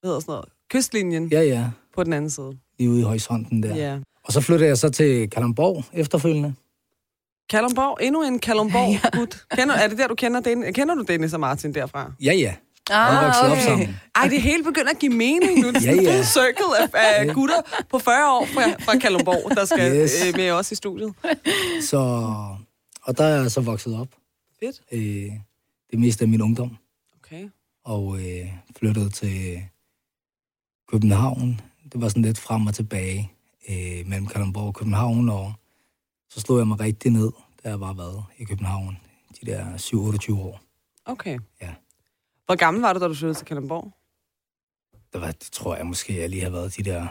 hvad 0.01 0.09
hedder 0.09 0.21
sådan 0.21 0.33
noget, 0.33 0.49
kystlinjen 0.71 1.29
ja. 1.29 1.41
Ja, 1.41 1.47
ja. 1.49 1.71
på 1.95 2.05
den 2.05 2.13
anden 2.13 2.31
side. 2.31 2.59
Lige 2.79 2.91
ude 2.91 3.01
i 3.01 3.03
horisonten 3.03 3.63
der. 3.63 3.77
Ja. 3.77 3.99
Og 4.25 4.33
så 4.33 4.41
flyttede 4.41 4.69
jeg 4.69 4.79
så 4.79 4.89
til 4.89 5.31
Kalamborg 5.31 5.85
efterfølgende. 5.93 6.55
Kalundborg, 7.51 7.99
endnu 8.03 8.23
en 8.23 8.39
Kalundborg 8.39 9.13
gut. 9.13 9.45
Kender, 9.51 9.75
er 9.75 9.89
det 9.89 9.99
der, 9.99 10.07
du 10.09 10.15
kender 10.15 10.41
den? 10.41 10.73
Kender 10.75 10.95
du 10.95 11.03
Dennis 11.09 11.33
og 11.33 11.41
Martin 11.41 11.75
derfra? 11.75 12.13
Ja, 12.23 12.33
ja. 12.33 12.55
Ah, 12.91 13.25
voksede 13.27 13.53
op 13.53 13.59
sammen. 13.59 13.97
Ej, 14.15 14.29
det 14.29 14.43
hele 14.43 14.65
begynder 14.65 14.91
at 14.91 14.99
give 14.99 15.13
mening 15.13 15.61
nu. 15.61 15.71
Det 15.73 15.77
er 15.77 15.93
Ja, 15.93 15.99
en 15.99 16.03
ja. 16.05 16.23
circle 16.23 16.79
af, 16.81 16.89
af 17.29 17.35
gutter 17.35 17.85
på 17.91 17.99
40 17.99 18.31
år 18.41 18.47
fra, 18.47 18.63
fra 18.85 18.99
Kalundborg, 18.99 19.57
der 19.57 19.65
skal 19.65 20.03
Yes. 20.03 20.27
øh, 20.27 20.37
med 20.37 20.51
os 20.51 20.73
i 20.73 20.75
studiet. 20.75 21.15
Så, 21.83 21.99
og 23.03 23.19
der 23.19 23.25
er 23.25 23.41
jeg 23.43 23.51
så 23.51 23.61
vokset 23.61 23.97
op. 24.01 24.09
Fedt. 24.61 24.81
Øh, 24.93 25.33
det 25.91 25.99
meste 25.99 26.23
af 26.23 26.29
min 26.29 26.43
ungdom. 26.43 26.77
Okay. 27.25 27.49
Og 27.85 28.17
øh, 28.19 28.47
flyttede 28.79 29.11
til 29.11 29.63
København. 30.89 31.61
Det 31.93 32.01
var 32.01 32.09
sådan 32.09 32.23
lidt 32.23 32.39
frem 32.39 32.67
og 32.67 32.75
tilbage 32.75 33.33
øh, 33.69 34.07
mellem 34.07 34.27
Kalundborg 34.27 34.67
og 34.67 34.75
København. 34.75 35.29
Og 35.29 35.53
så 36.31 36.41
slog 36.41 36.59
jeg 36.59 36.67
mig 36.69 36.81
rigtig 36.81 37.11
ned, 37.13 37.31
da 37.65 37.69
jeg 37.69 37.81
var 37.81 37.93
været 37.93 38.25
i 38.39 38.45
København. 38.45 38.99
De 39.41 39.47
der 39.47 39.77
7-28 39.77 40.35
år. 40.41 40.61
Okay. 41.05 41.39
Ja. 41.63 41.75
Hvor 42.47 42.55
gammel 42.55 42.81
var 42.83 42.93
du, 42.93 43.01
da 43.01 43.09
du 43.09 43.15
flyttede 43.15 43.39
til 43.39 43.47
Kalundborg? 43.47 43.93
Det, 45.13 45.21
var, 45.21 45.31
det 45.33 45.49
tror 45.53 45.77
jeg 45.77 45.87
måske, 45.87 46.21
jeg 46.21 46.29
lige 46.31 46.43
har 46.43 46.51
været 46.51 46.77
de 46.77 46.83
der... 46.83 47.07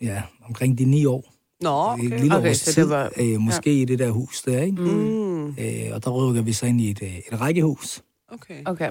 Ja, 0.00 0.22
omkring 0.44 0.78
de 0.78 0.84
ni 0.84 1.04
år. 1.04 1.34
Nå, 1.60 1.68
Et 1.92 1.92
okay. 1.92 2.20
lille 2.20 2.36
Okay, 2.36 2.50
års 2.50 2.56
så 2.58 2.66
det 2.70 2.74
tid, 2.74 2.84
var- 2.84 3.12
øh, 3.16 3.40
måske 3.40 3.74
ja. 3.74 3.80
i 3.82 3.84
det 3.84 3.98
der 3.98 4.10
hus 4.10 4.42
der, 4.42 4.62
ikke? 4.62 4.82
Mm. 4.82 5.46
Øh, 5.48 5.90
og 5.94 6.04
der 6.04 6.10
rykker 6.10 6.42
vi 6.42 6.52
så 6.52 6.66
ind 6.66 6.80
i 6.80 6.90
et, 6.90 7.02
øh, 7.02 7.18
et 7.18 7.40
rækkehus. 7.40 8.02
Okay. 8.28 8.62
Okay. 8.66 8.90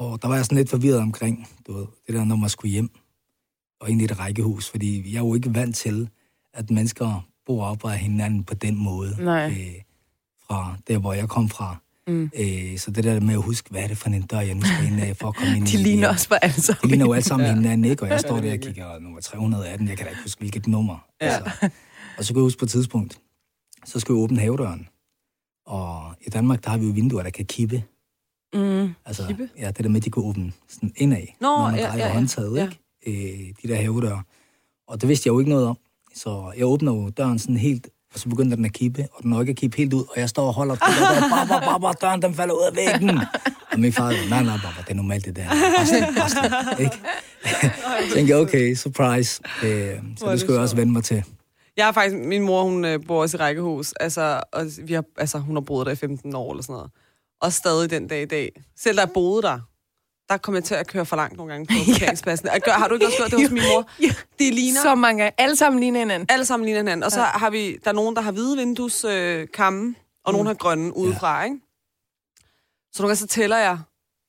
Og 0.00 0.22
der 0.22 0.28
var 0.28 0.36
jeg 0.36 0.44
sådan 0.44 0.58
lidt 0.58 0.70
forvirret 0.70 0.98
omkring, 1.00 1.48
du 1.66 1.72
ved, 1.72 1.86
det 2.06 2.14
der, 2.14 2.24
når 2.24 2.36
man 2.36 2.50
skulle 2.50 2.72
hjem 2.72 2.90
og 3.80 3.90
ind 3.90 4.00
i 4.00 4.04
et 4.04 4.18
rækkehus, 4.18 4.70
fordi 4.70 5.12
jeg 5.12 5.18
er 5.18 5.24
jo 5.26 5.34
ikke 5.34 5.54
vant 5.54 5.76
til, 5.76 6.08
at 6.54 6.70
mennesker 6.70 7.26
bor 7.46 7.64
op 7.64 7.84
af 7.84 7.98
hinanden 7.98 8.44
på 8.44 8.54
den 8.54 8.76
måde. 8.76 9.16
Nej. 9.24 9.50
Øh, 9.50 9.82
fra 10.46 10.76
der, 10.88 10.98
hvor 10.98 11.12
jeg 11.12 11.28
kom 11.28 11.48
fra. 11.48 11.76
Mm. 12.06 12.30
Øh, 12.40 12.78
så 12.78 12.90
det 12.90 13.04
der 13.04 13.20
med 13.20 13.34
at 13.34 13.42
huske, 13.42 13.70
hvad 13.70 13.82
er 13.82 13.86
det 13.88 13.98
for 13.98 14.08
en 14.08 14.22
dør, 14.22 14.40
jeg 14.40 14.54
nu 14.54 14.62
skal 14.62 14.86
ind 14.92 15.00
af, 15.00 15.16
for 15.16 15.28
at 15.28 15.34
komme 15.36 15.56
ind 15.56 15.66
De 15.72 15.74
i. 15.80 15.82
ligner 15.82 16.08
øh, 16.08 16.14
også 16.14 16.28
for 16.28 16.34
alle 16.34 16.60
sammen. 16.62 16.80
De 16.82 16.88
ligner 16.88 17.06
jo 17.06 17.12
alle 17.12 17.24
sammen 17.24 17.46
Ja. 17.48 17.54
hinanden, 17.54 17.90
ikke? 17.90 18.02
Og 18.02 18.08
jeg 18.08 18.20
står 18.20 18.40
der 18.40 18.52
og 18.52 18.58
kigger 18.58 18.98
nummer 18.98 19.20
318, 19.20 19.88
jeg 19.88 19.96
kan 19.96 20.06
da 20.06 20.10
ikke 20.10 20.22
huske, 20.22 20.38
hvilket 20.38 20.66
nummer. 20.66 21.06
Ja. 21.20 21.26
Altså. 21.26 21.68
Og 22.18 22.24
så 22.24 22.32
kan 22.32 22.36
jeg 22.40 22.44
huske 22.44 22.58
på 22.58 22.64
et 22.64 22.70
tidspunkt, 22.70 23.20
så 23.84 24.00
skal 24.00 24.14
vi 24.14 24.18
åbne 24.20 24.38
havedøren. 24.40 24.88
Og 25.66 26.14
i 26.26 26.30
Danmark, 26.30 26.64
der 26.64 26.70
har 26.70 26.78
vi 26.78 26.86
jo 26.86 26.92
vinduer, 26.92 27.22
der 27.22 27.30
kan 27.30 27.44
kippe. 27.46 27.82
Mm. 28.54 28.94
Altså, 29.06 29.26
Kippe? 29.26 29.48
Ja, 29.58 29.66
det 29.66 29.78
der 29.84 29.88
med, 29.88 29.96
at 30.00 30.04
de 30.04 30.10
kan 30.10 30.22
åbne 30.22 30.52
sådan 30.68 30.92
indad, 30.96 31.22
Nå, 31.40 31.46
når 31.48 31.66
man 31.70 31.74
ja, 31.74 31.86
drejer 31.86 31.98
ja, 31.98 32.06
ja. 32.06 32.12
håndtaget, 32.14 32.56
Ja. 32.56 32.68
ikke? 33.06 33.48
Øh, 33.48 33.54
de 33.62 33.68
der 33.68 33.76
havedøre. 33.76 34.22
Og 34.88 35.00
det 35.00 35.08
vidste 35.08 35.26
jeg 35.26 35.32
jo 35.32 35.38
ikke 35.38 35.50
noget 35.50 35.66
om. 35.66 35.76
Så 36.14 36.52
jeg 36.56 36.66
åbner 36.66 36.92
jo 36.92 37.10
døren 37.10 37.38
sådan 37.38 37.56
helt, 37.56 37.88
og 38.14 38.20
så 38.20 38.28
begynder 38.28 38.56
den 38.56 38.64
at 38.64 38.72
kippe, 38.72 39.06
og 39.12 39.22
den 39.22 39.30
når 39.30 39.40
ikke 39.40 39.50
at 39.50 39.56
kippe 39.56 39.76
helt 39.76 39.92
ud, 39.92 40.04
og 40.14 40.20
jeg 40.20 40.28
står 40.28 40.46
og 40.46 40.54
holder 40.54 40.74
på 40.74 40.80
det 40.86 41.20
der, 41.22 41.46
baba, 41.48 41.66
baba, 41.72 41.92
døren 42.00 42.22
den 42.22 42.34
falder 42.34 42.54
ud 42.54 42.70
af 42.70 42.76
væggen. 42.76 43.18
Og 43.72 43.80
min 43.80 43.92
far, 43.92 44.28
nej, 44.28 44.42
nej, 44.42 44.56
baba, 44.56 44.80
det 44.82 44.90
er 44.90 44.94
normalt 44.94 45.24
det 45.24 45.36
der. 45.36 45.44
Bare 45.48 46.12
bare 46.16 46.82
ikke? 46.82 46.96
Så 48.08 48.14
tænkte 48.14 48.30
jeg, 48.34 48.36
okay, 48.42 48.74
surprise. 48.74 49.42
Øh, 49.64 49.70
så 50.16 50.24
det 50.24 50.32
det 50.32 50.40
skulle 50.40 50.54
jeg 50.54 50.62
også 50.62 50.76
vende 50.76 50.92
mig 50.92 51.04
til. 51.04 51.24
Jeg 51.76 51.84
har 51.84 51.92
faktisk, 51.92 52.16
min 52.16 52.42
mor, 52.42 52.62
hun 52.62 52.84
øh, 52.84 53.06
bor 53.06 53.20
også 53.22 53.36
i 53.36 53.40
rækkehus, 53.40 53.92
altså, 53.92 54.40
og 54.52 54.66
vi 54.84 54.92
har, 54.92 55.04
altså, 55.18 55.38
hun 55.38 55.56
har 55.56 55.60
boet 55.60 55.86
der 55.86 55.92
i 55.92 55.96
15 55.96 56.34
år 56.34 56.50
eller 56.52 56.62
sådan 56.62 56.72
noget. 56.72 56.90
Og 57.40 57.52
stadig 57.52 57.90
den 57.90 58.08
dag 58.08 58.22
i 58.22 58.26
dag. 58.26 58.62
Selv 58.76 58.96
da 58.96 59.02
jeg 59.02 59.10
boede 59.14 59.42
der, 59.42 59.58
der 60.28 60.36
kom 60.36 60.54
jeg 60.54 60.64
til 60.64 60.74
at 60.74 60.86
køre 60.86 61.06
for 61.06 61.16
langt 61.16 61.36
nogle 61.36 61.52
gange 61.52 61.66
på 61.66 61.74
parkeringspladsen. 61.92 62.48
Ja. 62.52 62.58
Gør, 62.58 62.72
har 62.72 62.88
du 62.88 62.94
ikke 62.94 63.06
også 63.06 63.16
gjort 63.18 63.30
det 63.30 63.40
hos 63.40 63.50
min 63.50 63.62
mor? 63.72 63.88
Ja. 64.02 64.14
Det 64.38 64.54
ligner 64.54 64.82
Så 64.82 64.94
mange. 64.94 65.40
Alle 65.40 65.56
sammen 65.56 65.80
ligner 65.80 65.98
hinanden. 66.00 66.26
alle 66.30 66.44
sammen 66.44 66.64
ligner 66.64 66.80
hinanden. 66.80 67.04
Og 67.04 67.12
så 67.12 67.20
har 67.20 67.50
vi, 67.50 67.76
der 67.84 67.90
er 67.90 67.94
nogen, 67.94 68.16
der 68.16 68.22
har 68.22 68.32
hvide 68.32 68.56
vindueskamme, 68.56 69.88
øh, 69.88 69.94
og 70.24 70.32
nogen 70.32 70.46
har 70.46 70.54
grønne 70.54 70.96
udefra, 70.96 71.44
ikke? 71.44 71.56
Så 72.92 73.02
nogle 73.02 73.08
gange 73.10 73.16
så 73.16 73.26
tæller 73.26 73.56
jeg 73.56 73.78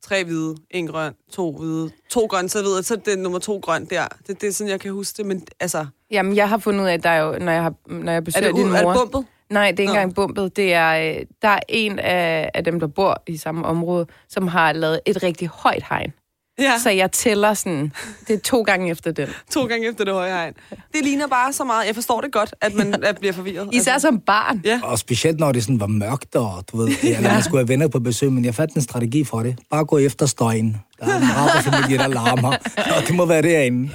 tre 0.04 0.24
hvide, 0.24 0.56
en 0.70 0.88
grøn, 0.88 1.14
to 1.32 1.58
hvide, 1.58 1.92
to 2.10 2.26
grønne, 2.26 2.50
så 2.50 2.64
ved 2.64 2.76
jeg, 2.76 2.86
så 2.86 2.94
er 2.94 2.98
det 2.98 3.20
nummer 3.20 3.40
to 3.40 3.58
grøn 3.58 3.86
der. 3.86 4.08
Det, 4.28 4.42
det 4.42 4.50
er 4.50 4.54
sådan, 4.54 4.72
jeg 4.72 4.80
kan 4.80 4.92
huske 4.92 5.18
det, 5.18 5.26
men 5.26 5.48
altså, 5.60 5.86
Jamen, 6.12 6.36
jeg 6.36 6.50
har 6.50 6.58
fundet 6.58 6.82
ud 6.82 6.88
af, 6.88 6.94
at 6.94 7.04
der 7.04 7.10
er 7.10 7.20
jo, 7.22 7.40
når 7.40 7.52
jeg, 7.52 7.64
har, 7.64 7.74
når 7.88 8.12
jeg 8.12 8.18
er 8.18 8.22
besøger 8.22 8.52
din 8.54 8.68
mor... 8.68 8.76
er 8.76 8.86
det 8.86 8.98
bumpet? 9.12 9.26
Nej, 9.52 9.72
det 9.72 9.80
er 9.80 9.84
ikke 9.84 9.94
Nå. 9.94 10.00
engang 10.00 10.16
bumpet. 10.16 10.56
Det 10.56 10.74
er, 10.74 11.12
øh, 11.12 11.26
der 11.42 11.48
er 11.48 11.60
en 11.70 12.00
af, 12.00 12.52
af 12.54 12.64
dem, 12.64 12.80
der 12.80 12.88
bor 12.88 13.24
i 13.28 13.38
samme 13.38 13.66
område, 13.66 14.06
som 14.30 14.48
har 14.48 14.74
lavet 14.74 15.00
et 15.06 15.24
rigtig 15.24 15.48
højt 15.48 15.84
hegn. 15.90 16.14
Ja, 16.60 16.74
Så 16.84 16.90
jeg 16.90 17.12
tæller 17.12 17.54
sådan, 17.54 17.94
det 18.28 18.34
er 18.34 18.40
to 18.40 18.62
gange 18.62 18.92
efter 18.92 19.12
den. 19.12 19.28
to 19.54 19.66
gange 19.66 19.88
efter 19.90 20.04
det 20.06 20.14
høje 20.14 20.32
hegn. 20.32 20.54
Det 20.70 21.04
ligner 21.04 21.28
bare 21.28 21.54
så 21.54 21.64
meget. 21.64 21.88
Jeg 21.88 21.96
forstår 21.96 22.22
det 22.22 22.32
godt, 22.32 22.56
at 22.62 22.74
man 22.74 23.04
at 23.04 23.18
bliver 23.20 23.34
forvirret. 23.34 23.70
Især 23.74 23.98
som 23.98 24.20
barn. 24.20 24.62
Ja. 24.66 24.80
Og 24.84 25.00
specielt 25.00 25.40
når 25.40 25.52
det 25.52 25.64
sådan 25.64 25.80
var 25.80 25.88
mørkt, 25.88 26.36
og 26.36 26.64
du 26.72 26.78
ved, 26.78 26.90
eller 27.04 27.34
man 27.34 27.44
skulle 27.44 27.60
have 27.60 27.68
venner 27.68 27.88
på 27.88 28.00
besøg, 28.00 28.32
men 28.32 28.46
jeg 28.46 28.56
fandt 28.56 28.74
en 28.74 28.82
strategi 28.82 29.24
for 29.24 29.44
det. 29.44 29.60
Bare 29.70 29.86
gå 29.86 29.98
efter 29.98 30.26
støjen. 30.26 30.78
Der 31.00 31.06
er 31.06 31.18
en 31.18 31.24
araberfamilie, 31.38 31.98
der 31.98 32.08
larmer, 32.08 32.52
og 32.98 33.08
det 33.08 33.16
må 33.16 33.26
være 33.26 33.42
derinde. 33.42 33.90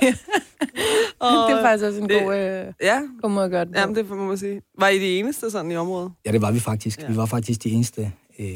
Og, 1.21 1.51
Det 1.51 1.59
er 1.59 1.63
faktisk 1.63 1.85
også 1.85 2.01
en 2.01 2.09
det- 2.09 2.23
god, 2.23 2.35
øh, 2.37 2.73
Ja, 2.83 3.01
god 3.23 3.31
måde 3.31 3.45
at 3.45 3.51
gøre 3.51 3.65
det 3.65 3.75
på. 3.75 3.81
jamen, 3.81 3.97
det 3.97 4.09
må 4.11 4.17
man 4.27 4.39
sige. 4.39 4.63
Var 4.79 4.89
I 4.89 4.99
de 4.99 5.19
eneste 5.19 5.51
sådan 5.51 5.71
i 5.71 5.77
området? 5.77 6.13
Ja, 6.27 6.33
det 6.33 6.43
var 6.43 6.51
vi 6.53 6.61
faktisk. 6.61 7.03
Ja. 7.03 7.09
Vi 7.09 7.17
var 7.17 7.27
faktisk 7.27 7.63
de 7.65 7.71
eneste 7.71 8.13
øh, 8.39 8.47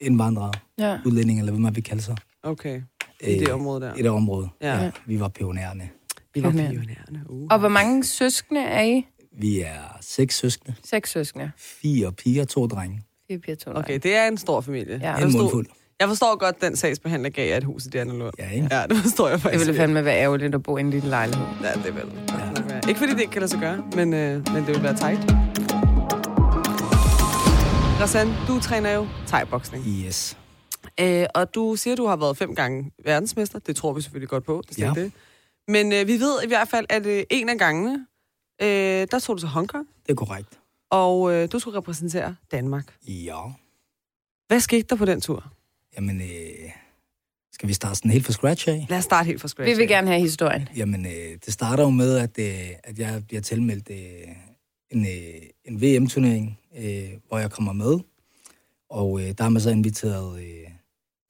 indvandrere, 0.00 0.52
Ja. 0.78 0.98
udlændinge, 1.06 1.40
eller 1.40 1.52
hvad 1.52 1.60
man 1.60 1.76
vil 1.76 1.84
kalde 1.84 2.02
sig, 2.02 2.16
Okay, 2.42 2.82
i 3.20 3.38
det 3.38 3.48
område 3.52 3.80
der. 3.80 3.94
i 3.94 4.02
det 4.02 4.10
område. 4.10 4.48
Ja. 4.60 4.82
Ja, 4.82 4.90
vi 5.06 5.20
var 5.20 5.28
pionerende. 5.28 5.88
Vi 6.34 6.42
var 6.42 6.50
Pionerende. 6.50 6.78
pionerende. 6.80 7.20
Uh. 7.30 7.46
Og 7.50 7.58
hvor 7.58 7.68
mange 7.68 8.04
søskende 8.04 8.60
er 8.60 8.82
I? 8.82 9.06
Vi 9.40 9.60
er 9.60 9.98
seks 10.00 10.36
søskende, 10.38 10.74
Seks 10.84 11.10
søskende. 11.10 11.50
fire 11.56 12.12
piger, 12.12 12.44
to 12.44 12.66
drenge. 12.66 13.02
Fire 13.28 13.38
piger, 13.38 13.56
to 13.56 13.70
Okay, 13.74 13.98
det 14.02 14.16
er 14.16 14.28
en 14.28 14.36
stor 14.38 14.60
familie. 14.60 14.98
Ja. 15.02 15.16
En 15.26 15.32
mundfuld. 15.32 15.66
Jeg 16.00 16.08
forstår 16.08 16.36
godt, 16.38 16.60
den 16.62 16.76
sagsbehandler 16.76 17.30
gav 17.30 17.48
jer 17.48 17.56
et 17.56 17.64
hus 17.64 17.86
i 17.86 17.88
Diana 17.88 18.30
Ja, 18.38 18.50
ikke? 18.50 18.68
Ja, 18.70 18.86
det 18.86 18.96
forstår 18.96 19.26
jeg 19.28 19.34
Det 19.34 19.42
faktisk. 19.42 19.66
ville 19.66 19.80
fandme 19.80 20.04
være 20.04 20.18
ærgerligt 20.20 20.54
at 20.54 20.62
bo 20.62 20.76
i 20.76 20.80
en 20.80 20.90
lille 20.90 21.08
lejlighed. 21.08 21.46
Ja, 21.62 21.72
det 21.72 21.94
vil. 21.94 22.04
Ja. 22.28 22.88
Ikke 22.88 22.98
fordi 22.98 23.12
det 23.12 23.20
ikke 23.20 23.32
kan 23.32 23.40
lade 23.42 23.50
sig 23.50 23.60
gøre, 23.60 23.84
men, 23.96 24.14
øh, 24.14 24.34
men 24.52 24.66
det 24.66 24.66
vil 24.74 24.82
være 24.82 24.96
tight. 24.96 25.20
Rassan, 28.00 28.28
du 28.48 28.60
træner 28.60 28.90
jo 28.92 29.06
thai-boksning. 29.26 29.84
Yes. 30.06 30.38
Øh, 31.00 31.26
og 31.34 31.54
du 31.54 31.76
siger, 31.76 31.96
du 31.96 32.06
har 32.06 32.16
været 32.16 32.36
fem 32.36 32.54
gange 32.54 32.90
verdensmester. 33.04 33.58
Det 33.58 33.76
tror 33.76 33.92
vi 33.92 34.00
selvfølgelig 34.02 34.28
godt 34.28 34.44
på. 34.44 34.62
Det 34.68 34.78
er 34.78 34.86
Ja. 34.86 34.92
det. 35.02 35.12
Men 35.68 35.92
øh, 35.92 36.06
vi 36.06 36.12
ved 36.20 36.42
i 36.44 36.46
hvert 36.46 36.68
fald, 36.68 36.86
at 36.88 37.06
øh, 37.06 37.22
en 37.30 37.48
af 37.48 37.58
gangene, 37.58 38.06
øh, 38.62 38.68
der 39.10 39.18
tog 39.18 39.36
du 39.36 39.40
til 39.40 39.48
Hongkong, 39.48 39.86
Det 40.06 40.12
er 40.12 40.16
korrekt. 40.16 40.58
og 40.90 41.32
øh, 41.34 41.48
du 41.52 41.58
skulle 41.58 41.78
repræsentere 41.78 42.36
Danmark. 42.52 42.94
Ja. 43.08 43.40
Hvad 44.48 44.60
skete 44.60 44.82
der 44.90 44.96
på 44.96 45.04
den 45.04 45.20
tur? 45.20 45.52
Jamen, 45.98 46.20
øh, 46.20 46.70
skal 47.52 47.68
vi 47.68 47.72
starte 47.72 47.94
sådan 47.94 48.10
helt 48.10 48.24
fra 48.24 48.32
scratch 48.32 48.68
af? 48.68 48.86
Lad 48.88 48.98
os 48.98 49.04
starte 49.04 49.26
helt 49.26 49.40
fra 49.40 49.48
scratch. 49.48 49.70
Vi 49.70 49.76
vil 49.76 49.82
af. 49.82 49.88
gerne 49.88 50.06
have 50.06 50.20
historien. 50.20 50.68
Jamen, 50.76 51.06
øh, 51.06 51.38
det 51.44 51.52
starter 51.52 51.84
jo 51.84 51.90
med, 51.90 52.16
at, 52.18 52.38
øh, 52.38 52.70
at 52.84 52.98
jeg 52.98 53.22
bliver 53.26 53.40
tilmeldt 53.40 53.90
øh, 53.90 54.28
en, 54.90 55.06
øh, 55.06 55.42
en 55.64 55.82
VM-turnering, 55.82 56.58
øh, 56.78 57.08
hvor 57.28 57.38
jeg 57.38 57.50
kommer 57.50 57.72
med. 57.72 57.98
Og 58.90 59.20
øh, 59.20 59.26
der 59.38 59.42
har 59.42 59.48
man 59.50 59.62
så 59.62 59.70
inviteret 59.70 60.40
øh, 60.42 60.70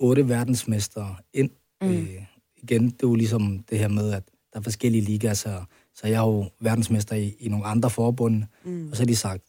otte 0.01 0.29
verdensmestre 0.29 1.17
ind. 1.33 1.51
Mm. 1.81 1.89
Øh, 1.89 2.23
igen, 2.57 2.85
det 2.85 3.03
er 3.03 3.09
jo 3.09 3.15
ligesom 3.15 3.59
det 3.71 3.79
her 3.79 3.89
med, 3.89 4.13
at 4.13 4.23
der 4.53 4.59
er 4.59 4.63
forskellige 4.63 5.03
ligaer, 5.03 5.35
så, 5.35 5.63
så 5.95 6.07
jeg 6.07 6.15
er 6.17 6.27
jo 6.27 6.51
verdensmester 6.61 7.17
i, 7.17 7.37
i 7.41 7.49
nogle 7.49 7.67
andre 7.67 7.91
forbund. 7.91 8.45
Mm. 8.65 8.91
Og 8.91 8.97
så 8.97 9.03
har 9.03 9.07
de 9.07 9.17
sagt, 9.17 9.43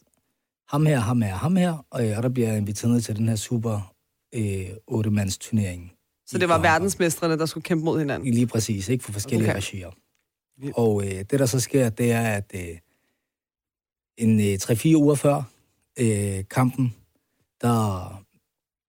ham 0.68 0.86
her, 0.86 0.98
ham 0.98 1.22
her, 1.22 1.34
ham 1.34 1.56
her, 1.56 1.86
og, 1.90 2.08
øh, 2.08 2.16
og 2.16 2.22
der 2.22 2.28
bliver 2.28 2.48
jeg 2.48 2.58
inviteret 2.58 2.92
ned 2.92 3.00
til 3.00 3.16
den 3.16 3.28
her 3.28 3.36
super 3.36 3.94
øh, 4.34 4.66
otte-mands 4.86 5.38
turnering. 5.38 5.92
Så 6.26 6.38
det 6.38 6.48
var 6.48 6.58
verdensmestrene, 6.58 7.38
der 7.38 7.46
skulle 7.46 7.64
kæmpe 7.64 7.84
mod 7.84 7.98
hinanden. 7.98 8.34
Lige 8.34 8.46
præcis, 8.46 8.88
ikke 8.88 9.04
for 9.04 9.12
forskellige 9.12 9.48
Okay. 9.50 9.56
regier. 9.56 9.90
Og 10.74 11.04
øh, 11.04 11.10
det, 11.10 11.30
der 11.30 11.46
så 11.46 11.60
sker, 11.60 11.88
det 11.88 12.12
er, 12.12 12.22
at 12.22 12.52
øh, 12.54 12.78
en 14.18 14.40
øh, 14.40 14.58
3-4 14.62 14.94
uger 14.96 15.14
før 15.14 15.42
øh, 15.98 16.44
kampen, 16.50 16.94
der 17.60 18.16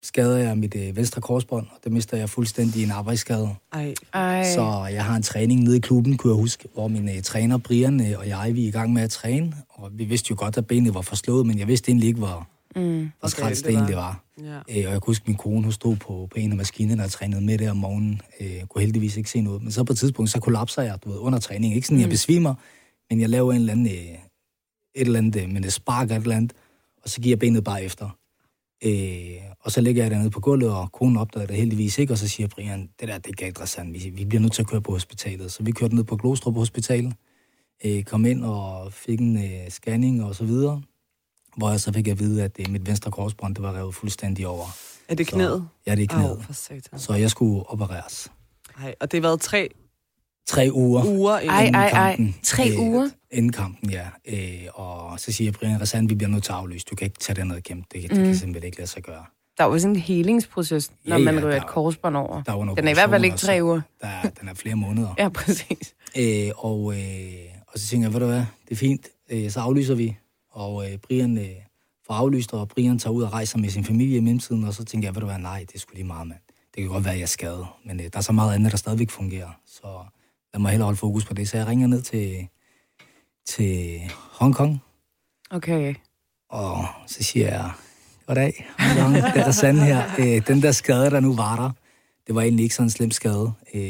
skader 0.03 0.37
jeg 0.37 0.57
mit 0.57 0.75
øh, 0.75 0.95
venstre 0.95 1.21
korsbånd, 1.21 1.67
og 1.67 1.77
det 1.83 1.91
mister 1.91 2.17
jeg 2.17 2.29
fuldstændig 2.29 2.81
i 2.81 2.83
en 2.83 2.91
arbejdsskade. 2.91 3.55
Ej, 3.73 3.93
Ej. 4.13 4.43
Så 4.53 4.87
jeg 4.91 5.05
har 5.05 5.15
en 5.15 5.23
træning 5.23 5.63
nede 5.63 5.77
i 5.77 5.79
klubben, 5.79 6.17
kunne 6.17 6.33
jeg 6.33 6.41
huske, 6.41 6.67
hvor 6.73 6.87
min 6.87 7.09
øh, 7.09 7.21
træner 7.21 7.57
Brian 7.57 8.11
øh, 8.11 8.19
og 8.19 8.27
jeg, 8.27 8.51
vi 8.55 8.63
er 8.63 8.67
i 8.67 8.71
gang 8.71 8.93
med 8.93 9.01
at 9.01 9.09
træne. 9.09 9.53
Og 9.69 9.89
vi 9.93 10.03
vidste 10.03 10.27
jo 10.31 10.35
godt, 10.39 10.57
at 10.57 10.67
benet 10.67 10.93
var 10.93 11.01
forslået, 11.01 11.45
men 11.45 11.59
jeg 11.59 11.67
vidste 11.67 11.89
egentlig 11.89 12.07
ikke, 12.07 12.19
hvor, 12.19 12.47
Mm. 12.75 13.09
hvor 13.19 13.29
skræt 13.29 13.57
det 13.57 13.65
det 13.65 13.73
var. 13.73 13.79
egentlig 13.79 13.95
var. 13.95 14.23
ja. 14.41 14.57
Øh, 14.57 14.87
og 14.87 14.91
jeg 14.93 15.01
kunne 15.01 15.09
huske, 15.09 15.23
min 15.27 15.37
kone, 15.37 15.63
hun 15.63 15.71
stod 15.71 15.95
på, 15.95 16.27
på 16.31 16.39
en 16.39 16.51
af 16.51 16.57
maskinerne 16.57 17.03
og 17.03 17.11
trænede 17.11 17.41
med 17.41 17.57
der 17.57 17.71
om 17.71 17.77
morgenen. 17.77 18.21
Øh, 18.39 18.61
kunne 18.69 18.81
heldigvis 18.81 19.17
ikke 19.17 19.29
se 19.29 19.41
noget. 19.41 19.61
Men 19.63 19.71
så 19.71 19.83
på 19.83 19.93
et 19.93 19.99
tidspunkt, 19.99 20.31
så 20.31 20.39
kollapser 20.39 20.81
jeg, 20.81 20.97
du 21.03 21.09
ved, 21.09 21.17
under 21.17 21.39
træning. 21.39 21.75
Ikke 21.75 21.87
sådan, 21.87 21.97
Mm. 21.97 22.01
jeg 22.01 22.09
besvimer, 22.09 22.55
men 23.09 23.21
jeg 23.21 23.29
laver 23.29 23.51
en 23.53 23.59
eller 23.59 23.71
anden, 23.73 23.85
øh, 23.85 23.93
et 23.93 24.17
eller 24.95 25.17
andet, 25.19 25.43
øh, 25.43 25.49
men 25.49 25.63
det 25.63 25.73
sparker 25.73 26.15
et 26.15 26.21
eller 26.21 26.35
andet, 26.35 26.53
og 27.03 27.09
så 27.09 27.21
giver 27.21 27.37
benet 27.37 27.63
bare 27.63 27.83
efter. 27.83 28.17
Øh, 28.85 29.41
og 29.59 29.71
så 29.71 29.81
ligger 29.81 30.03
jeg 30.03 30.11
dernede 30.11 30.29
på 30.29 30.39
gulvet, 30.39 30.69
og 30.71 30.91
konen 30.91 31.17
opdager 31.17 31.47
det 31.47 31.55
heldigvis 31.55 31.97
ikke, 31.97 32.13
og 32.13 32.17
så 32.17 32.27
siger 32.27 32.47
Brian, 32.47 32.89
det 32.99 33.07
der, 33.07 33.17
det 33.17 33.31
er 33.31 33.35
galt, 33.35 33.61
Rassan. 33.61 33.93
Vi, 33.93 34.11
vi 34.15 34.25
bliver 34.25 34.41
nødt 34.41 34.53
til 34.53 34.61
at 34.61 34.67
køre 34.67 34.81
på 34.81 34.91
hospitalet. 34.91 35.51
Så 35.51 35.63
vi 35.63 35.71
kørte 35.71 35.95
ned 35.95 36.03
på 36.03 36.15
Glostrup 36.15 36.55
Hospital, 36.55 37.13
øh, 37.85 38.03
kom 38.03 38.25
ind 38.25 38.43
og 38.43 38.93
fik 38.93 39.19
en 39.19 39.37
øh, 39.37 39.69
scanning 39.69 40.23
og 40.23 40.35
så 40.35 40.45
videre, 40.45 40.81
hvor 41.57 41.69
jeg 41.69 41.79
så 41.79 41.93
fik 41.93 42.07
at 42.07 42.19
vide, 42.19 42.43
at 42.43 42.51
øh, 42.59 42.69
mit 42.71 42.87
venstre 42.87 43.11
korsbånd, 43.11 43.55
det 43.55 43.63
var 43.63 43.73
revet 43.77 43.95
fuldstændig 43.95 44.47
over. 44.47 44.65
Er 45.07 45.15
det 45.15 45.27
Så- 45.27 45.35
knæet? 45.35 45.67
Ja, 45.87 45.95
det 45.95 46.03
er 46.03 46.07
knæet. 46.07 46.29
Au, 46.29 46.41
for. 46.41 46.97
Så 46.97 47.13
jeg 47.13 47.29
skulle 47.31 47.69
opereres. 47.69 48.31
Ej, 48.83 48.95
og 49.01 49.11
det 49.11 49.17
har 49.17 49.21
været 49.29 49.41
tre 49.41 49.69
Tre 50.47 50.69
uger 50.73 51.05
uger 51.05 51.39
inden. 51.39 51.49
Ej, 51.55 51.61
inden 51.61 51.75
ej, 51.75 51.87
ej. 51.89 52.15
kampen. 52.15 52.35
Tre 52.43 52.71
uger? 52.79 53.09
Inden 53.31 53.51
kampen, 53.51 53.89
ja. 53.89 54.07
Øh, 54.27 54.67
og 54.73 55.19
så 55.19 55.31
siger 55.31 55.51
Brian 55.51 55.81
Rassan, 55.81 56.09
vi 56.09 56.15
bliver 56.15 56.29
nødt 56.29 56.43
til 56.43 56.51
at 56.51 56.57
aflyse. 56.57 56.85
Du 56.89 56.95
kan 56.95 57.05
ikke 57.05 57.19
tage 57.19 57.35
det 57.35 57.47
ned 57.47 57.55
og 57.55 57.63
kæmpe. 57.63 57.85
Det, 57.93 58.01
det 58.09 58.17
Mm. 58.17 58.23
kan 58.25 58.35
simpelthen 58.35 58.65
ikke 58.65 58.77
lade 58.77 58.89
sig 58.89 59.03
gøre. 59.03 59.25
Der 59.57 59.63
er 59.63 59.67
jo 59.67 59.79
sådan 59.79 59.95
en 59.95 60.01
helingsproces, 60.01 60.91
når 61.05 61.17
Ja, 61.17 61.23
man 61.23 61.33
ja, 61.35 61.39
ryger 61.41 61.49
der- 61.51 61.61
et 61.61 61.67
korsbånd 61.67 62.17
over. 62.17 62.43
Der 62.43 62.51
er 62.53 62.75
Den 62.75 62.87
er 62.87 62.91
i 62.91 62.93
hvert 62.93 63.09
fald 63.09 63.23
ikke 63.25 63.37
tre 63.37 63.59
uger. 63.63 63.81
så- 63.81 63.87
Der 64.01 64.07
er, 64.07 64.29
den 64.29 64.47
er 64.49 64.53
flere 64.53 64.75
måneder. 64.75 65.13
Ja, 65.17 65.29
præcis. 65.29 65.93
Øh, 66.17 66.49
og, 66.57 66.93
øh, 66.97 67.01
og 67.67 67.79
så 67.79 67.87
tænker 67.87 68.07
jeg, 68.07 68.13
ved 68.13 68.19
du 68.19 68.25
hvad, 68.25 68.37
det 68.39 68.71
er 68.71 68.75
fint. 68.75 69.07
Øh, 69.31 69.51
så 69.51 69.59
aflyser 69.59 69.95
vi. 69.95 70.17
Og 70.51 70.91
øh, 70.91 70.97
Brian 70.97 71.37
øh, 71.37 71.49
får 72.07 72.13
aflyst, 72.13 72.53
og 72.53 72.67
Brian 72.67 72.99
tager 72.99 73.13
ud 73.13 73.23
og 73.23 73.33
rejser 73.33 73.57
med 73.57 73.69
sin 73.69 73.83
familie 73.85 74.17
i 74.17 74.19
mellemtiden. 74.21 74.63
Og 74.63 74.73
så 74.73 74.85
tænker 74.85 75.07
jeg, 75.07 75.15
ved 75.15 75.19
du 75.21 75.25
hvad, 75.27 75.37
nej, 75.37 75.65
det 75.73 75.81
sgu 75.81 75.93
lige 75.93 76.03
meget, 76.03 76.27
mand. 76.27 76.39
Det 76.75 76.83
kan 76.83 76.87
godt 76.91 77.03
være, 77.03 77.13
at 77.13 77.19
jeg 77.19 77.23
er 77.23 77.27
skadet. 77.27 77.65
Men 77.85 77.99
øh, 77.99 78.03
der 78.05 78.17
er 78.17 78.21
så 78.21 78.31
meget 78.31 78.53
andet, 78.55 78.71
der 78.71 78.77
stadigvæk 78.77 79.09
fungerer. 79.09 79.49
Så 79.65 79.87
lad 80.53 80.61
mig 80.61 80.71
hellere 80.71 80.85
holde 80.85 80.97
fokus 80.97 81.25
på 81.25 81.33
det. 81.33 81.49
Så 81.49 81.57
jeg 81.57 81.67
ringer 81.67 81.87
ned 81.87 82.01
til, 82.01 82.47
til 83.45 84.01
Hongkong, 84.39 84.81
Okay. 85.53 85.95
og 86.49 86.85
så 87.07 87.23
siger 87.23 87.47
jeg, 87.47 87.71
goddag, 88.27 88.65
Hongkong, 88.79 89.15
det 89.15 89.23
er 89.41 89.45
Rassan 89.47 89.77
her. 89.77 90.03
Øh, 90.19 90.47
den 90.47 90.61
der 90.61 90.71
skade, 90.71 91.09
der 91.11 91.19
nu 91.19 91.35
var 91.35 91.55
der, 91.55 91.71
det 92.27 92.35
var 92.35 92.41
egentlig 92.41 92.63
ikke 92.63 92.75
sådan 92.75 92.85
en 92.85 92.89
slem 92.91 93.11
skade. 93.11 93.53
Øh, 93.73 93.81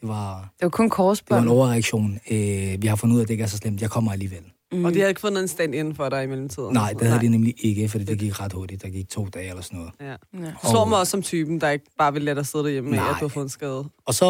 det 0.00 0.08
var, 0.08 0.40
Det 0.60 0.62
var 0.64 0.68
kun 0.68 0.84
det 0.84 0.90
var 0.90 0.96
korsbånd. 0.96 1.42
en 1.42 1.48
overreaktion. 1.48 2.18
Øh, 2.30 2.82
vi 2.82 2.86
har 2.86 2.96
fundet 2.96 3.14
ud 3.14 3.20
af, 3.20 3.24
at 3.24 3.28
det 3.28 3.34
ikke 3.34 3.44
er 3.44 3.48
så 3.48 3.56
slemt. 3.56 3.80
Jeg 3.82 3.90
kommer 3.90 4.12
alligevel. 4.12 4.44
Og 4.84 4.94
de 4.94 4.98
havde 4.98 5.08
ikke 5.08 5.20
fundet 5.20 5.42
en 5.42 5.48
stand 5.48 5.74
inden 5.74 5.94
for 5.94 6.08
dig 6.08 6.24
i 6.24 6.26
mellemtiden? 6.26 6.72
Nej, 6.74 6.92
det 6.92 7.08
havde 7.08 7.20
de 7.20 7.28
nemlig 7.28 7.54
ikke, 7.58 7.88
fordi 7.88 8.04
det 8.04 8.18
gik 8.18 8.40
ret 8.40 8.52
hurtigt. 8.52 8.82
Der 8.82 8.88
gik 8.88 9.08
to 9.08 9.26
dage 9.34 9.48
eller 9.48 9.62
sådan 9.62 9.78
noget. 9.78 9.92
Ja. 10.00 10.06
Ja. 10.46 10.50
Du 10.62 10.70
slår 10.70 10.84
mig 10.84 10.98
også 10.98 11.10
som 11.10 11.22
typen, 11.22 11.60
der 11.60 11.70
ikke 11.70 11.84
bare 11.98 12.12
vil 12.12 12.22
lade 12.22 12.36
dig 12.36 12.46
sidde 12.46 12.64
derhjemme 12.64 12.90
med, 12.90 12.98
Nej. 12.98 13.08
at 13.08 13.16
du 13.20 13.24
har 13.24 13.28
fået 13.28 13.44
en 13.44 13.48
skade. 13.48 13.84
Og 14.06 14.14
så, 14.14 14.24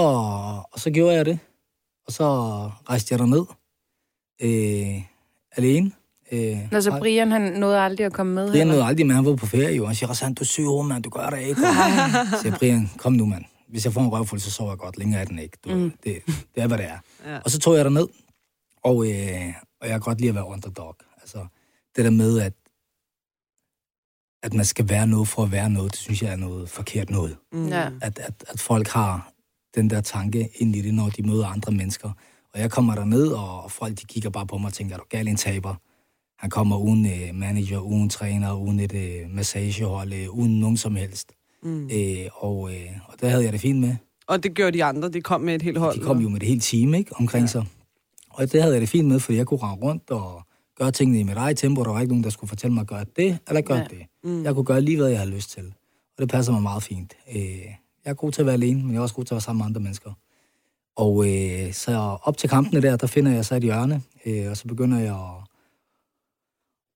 og 0.72 0.80
så 0.80 0.90
gjorde 0.90 1.14
jeg 1.16 1.24
det. 1.24 1.38
Og 2.06 2.12
så 2.12 2.24
rejste 2.88 3.12
jeg 3.12 3.18
derned. 3.18 3.44
Øh, 4.42 5.02
alene. 5.56 5.92
Øh, 6.32 6.58
Nå, 6.72 6.80
så 6.80 6.98
Brian, 6.98 7.32
han 7.32 7.42
nåede 7.42 7.80
aldrig 7.80 8.06
at 8.06 8.12
komme 8.12 8.34
med? 8.34 8.50
Brian 8.50 8.56
heller? 8.58 8.74
nåede 8.74 8.86
aldrig 8.86 9.06
med, 9.06 9.14
han 9.14 9.24
var 9.24 9.36
på 9.36 9.46
ferie 9.46 9.76
jo. 9.76 9.86
Han 9.86 9.94
siger, 9.94 10.10
Rassan, 10.10 10.34
du 10.34 10.42
er 10.42 10.46
syg 10.46 10.62
mand, 10.84 11.02
du 11.02 11.10
gør 11.10 11.30
det 11.30 11.40
ikke. 11.40 11.60
Så 12.30 12.38
siger 12.42 12.58
Brian, 12.58 12.90
kom 12.98 13.12
nu, 13.12 13.26
mand. 13.26 13.44
Hvis 13.68 13.84
jeg 13.84 13.92
får 13.92 14.00
en 14.00 14.08
røvfuld, 14.08 14.40
så 14.40 14.50
sover 14.50 14.70
jeg 14.70 14.78
godt. 14.78 14.98
Længere 14.98 15.20
er 15.20 15.24
den 15.24 15.38
ikke. 15.38 15.58
Du, 15.64 15.74
mm. 15.74 15.92
det, 16.04 16.16
det 16.54 16.62
er, 16.62 16.66
hvad 16.66 16.78
det 16.78 16.86
er. 16.86 16.98
Ja. 17.32 17.38
Og 17.44 17.50
så 17.50 17.58
tog 17.58 17.76
jeg 17.76 17.84
derned, 17.84 18.06
og, 18.84 19.06
øh, 19.10 19.52
og 19.84 19.90
jeg 19.90 19.94
kan 19.94 20.00
godt 20.00 20.20
lide 20.20 20.28
at 20.28 20.34
være 20.34 20.46
underdog. 20.46 20.96
Altså, 21.20 21.46
det 21.96 22.04
der 22.04 22.10
med, 22.10 22.40
at, 22.40 22.52
at 24.42 24.54
man 24.54 24.64
skal 24.64 24.88
være 24.88 25.06
noget 25.06 25.28
for 25.28 25.42
at 25.42 25.52
være 25.52 25.70
noget, 25.70 25.92
det 25.92 26.00
synes 26.00 26.22
jeg 26.22 26.32
er 26.32 26.36
noget 26.36 26.68
forkert 26.68 27.10
noget. 27.10 27.36
Mm. 27.52 27.68
Ja. 27.68 27.90
At, 28.02 28.18
at, 28.18 28.44
at 28.48 28.60
folk 28.60 28.88
har 28.88 29.32
den 29.74 29.90
der 29.90 30.00
tanke 30.00 30.48
ind 30.56 30.76
i 30.76 30.82
det, 30.82 30.94
når 30.94 31.08
de 31.08 31.22
møder 31.22 31.46
andre 31.46 31.72
mennesker. 31.72 32.10
Og 32.54 32.60
jeg 32.60 32.70
kommer 32.70 32.94
derned, 32.94 33.28
og 33.28 33.70
folk 33.70 34.00
de 34.00 34.06
kigger 34.06 34.30
bare 34.30 34.46
på 34.46 34.58
mig 34.58 34.66
og 34.66 34.72
tænker, 34.72 34.94
er 34.94 34.98
du 34.98 35.04
gal 35.08 35.28
en 35.28 35.36
taber? 35.36 35.74
Han 36.38 36.50
kommer 36.50 36.76
uden 36.76 37.06
øh, 37.06 37.34
manager, 37.34 37.78
uden 37.78 38.08
træner, 38.08 38.52
uden 38.52 38.80
et 38.80 38.94
øh, 38.94 39.30
massagehold, 39.30 40.12
øh, 40.12 40.30
uden 40.30 40.60
nogen 40.60 40.76
som 40.76 40.96
helst. 40.96 41.32
Mm. 41.62 41.90
Øh, 41.92 42.26
og, 42.34 42.74
øh, 42.74 42.90
og 43.06 43.20
der 43.20 43.28
havde 43.28 43.44
jeg 43.44 43.52
det 43.52 43.60
fint 43.60 43.80
med. 43.80 43.96
Og 44.26 44.42
det 44.42 44.54
gjorde 44.54 44.78
de 44.78 44.84
andre. 44.84 45.08
De 45.08 45.20
kom 45.20 45.40
med 45.40 45.54
et 45.54 45.62
helt 45.62 45.78
hold. 45.78 45.98
De 45.98 46.04
kom 46.04 46.18
jo 46.18 46.28
med 46.28 46.40
det 46.40 46.48
hele 46.48 46.60
team 46.60 46.94
ikke, 46.94 47.16
omkring 47.16 47.42
ja. 47.42 47.46
sig. 47.46 47.66
Og 48.34 48.52
det 48.52 48.62
havde 48.62 48.74
jeg 48.74 48.80
det 48.80 48.88
fint 48.88 49.08
med, 49.08 49.20
fordi 49.20 49.38
jeg 49.38 49.46
kunne 49.46 49.60
rende 49.62 49.84
rundt 49.86 50.10
og 50.10 50.42
gøre 50.78 50.90
tingene 50.90 51.20
i 51.20 51.22
mit 51.22 51.36
eget 51.36 51.56
tempo. 51.58 51.84
Der 51.84 51.90
var 51.90 52.00
ikke 52.00 52.12
nogen, 52.12 52.24
der 52.24 52.30
skulle 52.30 52.48
fortælle 52.48 52.74
mig 52.74 52.80
at 52.80 52.86
gøre 52.86 53.04
det 53.16 53.38
eller 53.48 53.60
gøre 53.60 53.78
Ja. 53.78 53.84
det. 53.90 54.06
Mm. 54.24 54.44
Jeg 54.44 54.54
kunne 54.54 54.64
gøre 54.64 54.80
lige, 54.80 54.96
hvad 54.96 55.08
jeg 55.08 55.18
havde 55.18 55.30
lyst 55.30 55.50
til. 55.50 55.66
Og 56.16 56.22
det 56.22 56.28
passer 56.28 56.52
mig 56.52 56.62
meget 56.62 56.82
fint. 56.82 57.14
Øh, 57.36 57.40
jeg 58.04 58.10
er 58.10 58.14
god 58.14 58.32
til 58.32 58.42
at 58.42 58.46
være 58.46 58.52
alene, 58.54 58.82
men 58.82 58.90
jeg 58.92 58.98
er 58.98 59.02
også 59.02 59.14
god 59.14 59.24
til 59.24 59.34
at 59.34 59.36
være 59.36 59.40
sammen 59.40 59.58
med 59.60 59.66
andre 59.66 59.80
mennesker. 59.80 60.12
Og 60.96 61.26
øh, 61.28 61.72
så 61.72 61.92
op 62.22 62.36
til 62.36 62.48
kampene 62.48 62.82
der, 62.82 62.96
der 62.96 63.06
finder 63.06 63.32
jeg 63.32 63.44
så 63.44 63.54
et 63.54 63.62
hjørne, 63.62 64.02
øh, 64.26 64.50
og 64.50 64.56
så 64.56 64.68
begynder 64.68 64.98
jeg 64.98 65.14
at, 65.14 65.48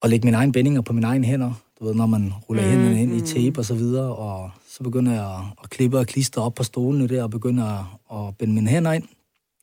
at 0.02 0.11
lægge 0.11 0.26
mine 0.26 0.37
egne 0.37 0.52
bindinger 0.52 0.80
på 0.80 0.92
mine 0.92 1.07
egne 1.07 1.26
hænder. 1.26 1.52
Du 1.80 1.85
ved, 1.85 1.95
når 1.95 2.07
man 2.07 2.33
ruller 2.49 2.62
mm, 2.62 2.68
hænderne 2.71 3.02
ind 3.02 3.14
i 3.14 3.21
tape 3.21 3.61
og 3.61 3.64
så 3.64 3.75
videre, 3.75 4.16
og 4.16 4.50
så 4.68 4.83
begynder 4.83 5.12
jeg 5.12 5.45
at, 5.62 5.71
klippe 5.71 5.99
og 5.99 6.07
klistre 6.07 6.42
op 6.42 6.54
på 6.54 6.62
stolene 6.64 7.07
der, 7.09 7.23
og 7.23 7.30
begynder 7.30 7.64
at, 7.64 8.18
at 8.28 8.37
binde 8.38 8.54
mine 8.54 8.71
hænder 8.71 8.92
ind. 8.92 9.04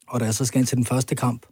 Og 0.08 0.20
da 0.20 0.26
jeg 0.26 0.34
så 0.34 0.46
skal 0.46 0.60
ind 0.60 0.68
til 0.68 0.78
den 0.78 0.86
første 0.86 1.16
kamp, 1.16 1.46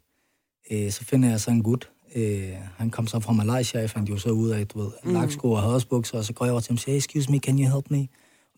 øh, 0.71 0.91
så 0.91 1.03
finder 1.03 1.29
jeg 1.29 1.41
så 1.41 1.51
en 1.51 1.63
gut. 1.63 1.89
Øh, 2.15 2.49
han 2.77 2.89
kom 2.89 3.07
så 3.07 3.19
fra 3.19 3.33
Malaysia, 3.33 3.79
jeg 3.79 3.89
fandt 3.89 4.09
jo 4.09 4.17
så 4.17 4.29
ud 4.29 4.49
af, 4.49 4.67
du 4.67 4.79
ved, 4.81 4.91
mm. 5.03 5.13
laksko 5.13 5.51
og 5.51 5.61
hørsbukser, 5.71 6.17
og 6.17 6.25
så 6.25 6.33
går 6.33 6.45
jeg 6.45 6.51
over 6.51 6.61
til 6.61 6.69
ham 6.69 6.75
og 6.75 6.79
siger, 6.79 6.93
hey, 6.93 6.97
excuse 6.97 7.31
me, 7.31 7.39
can 7.39 7.59
you 7.59 7.73
help 7.73 7.91
me? 7.91 8.07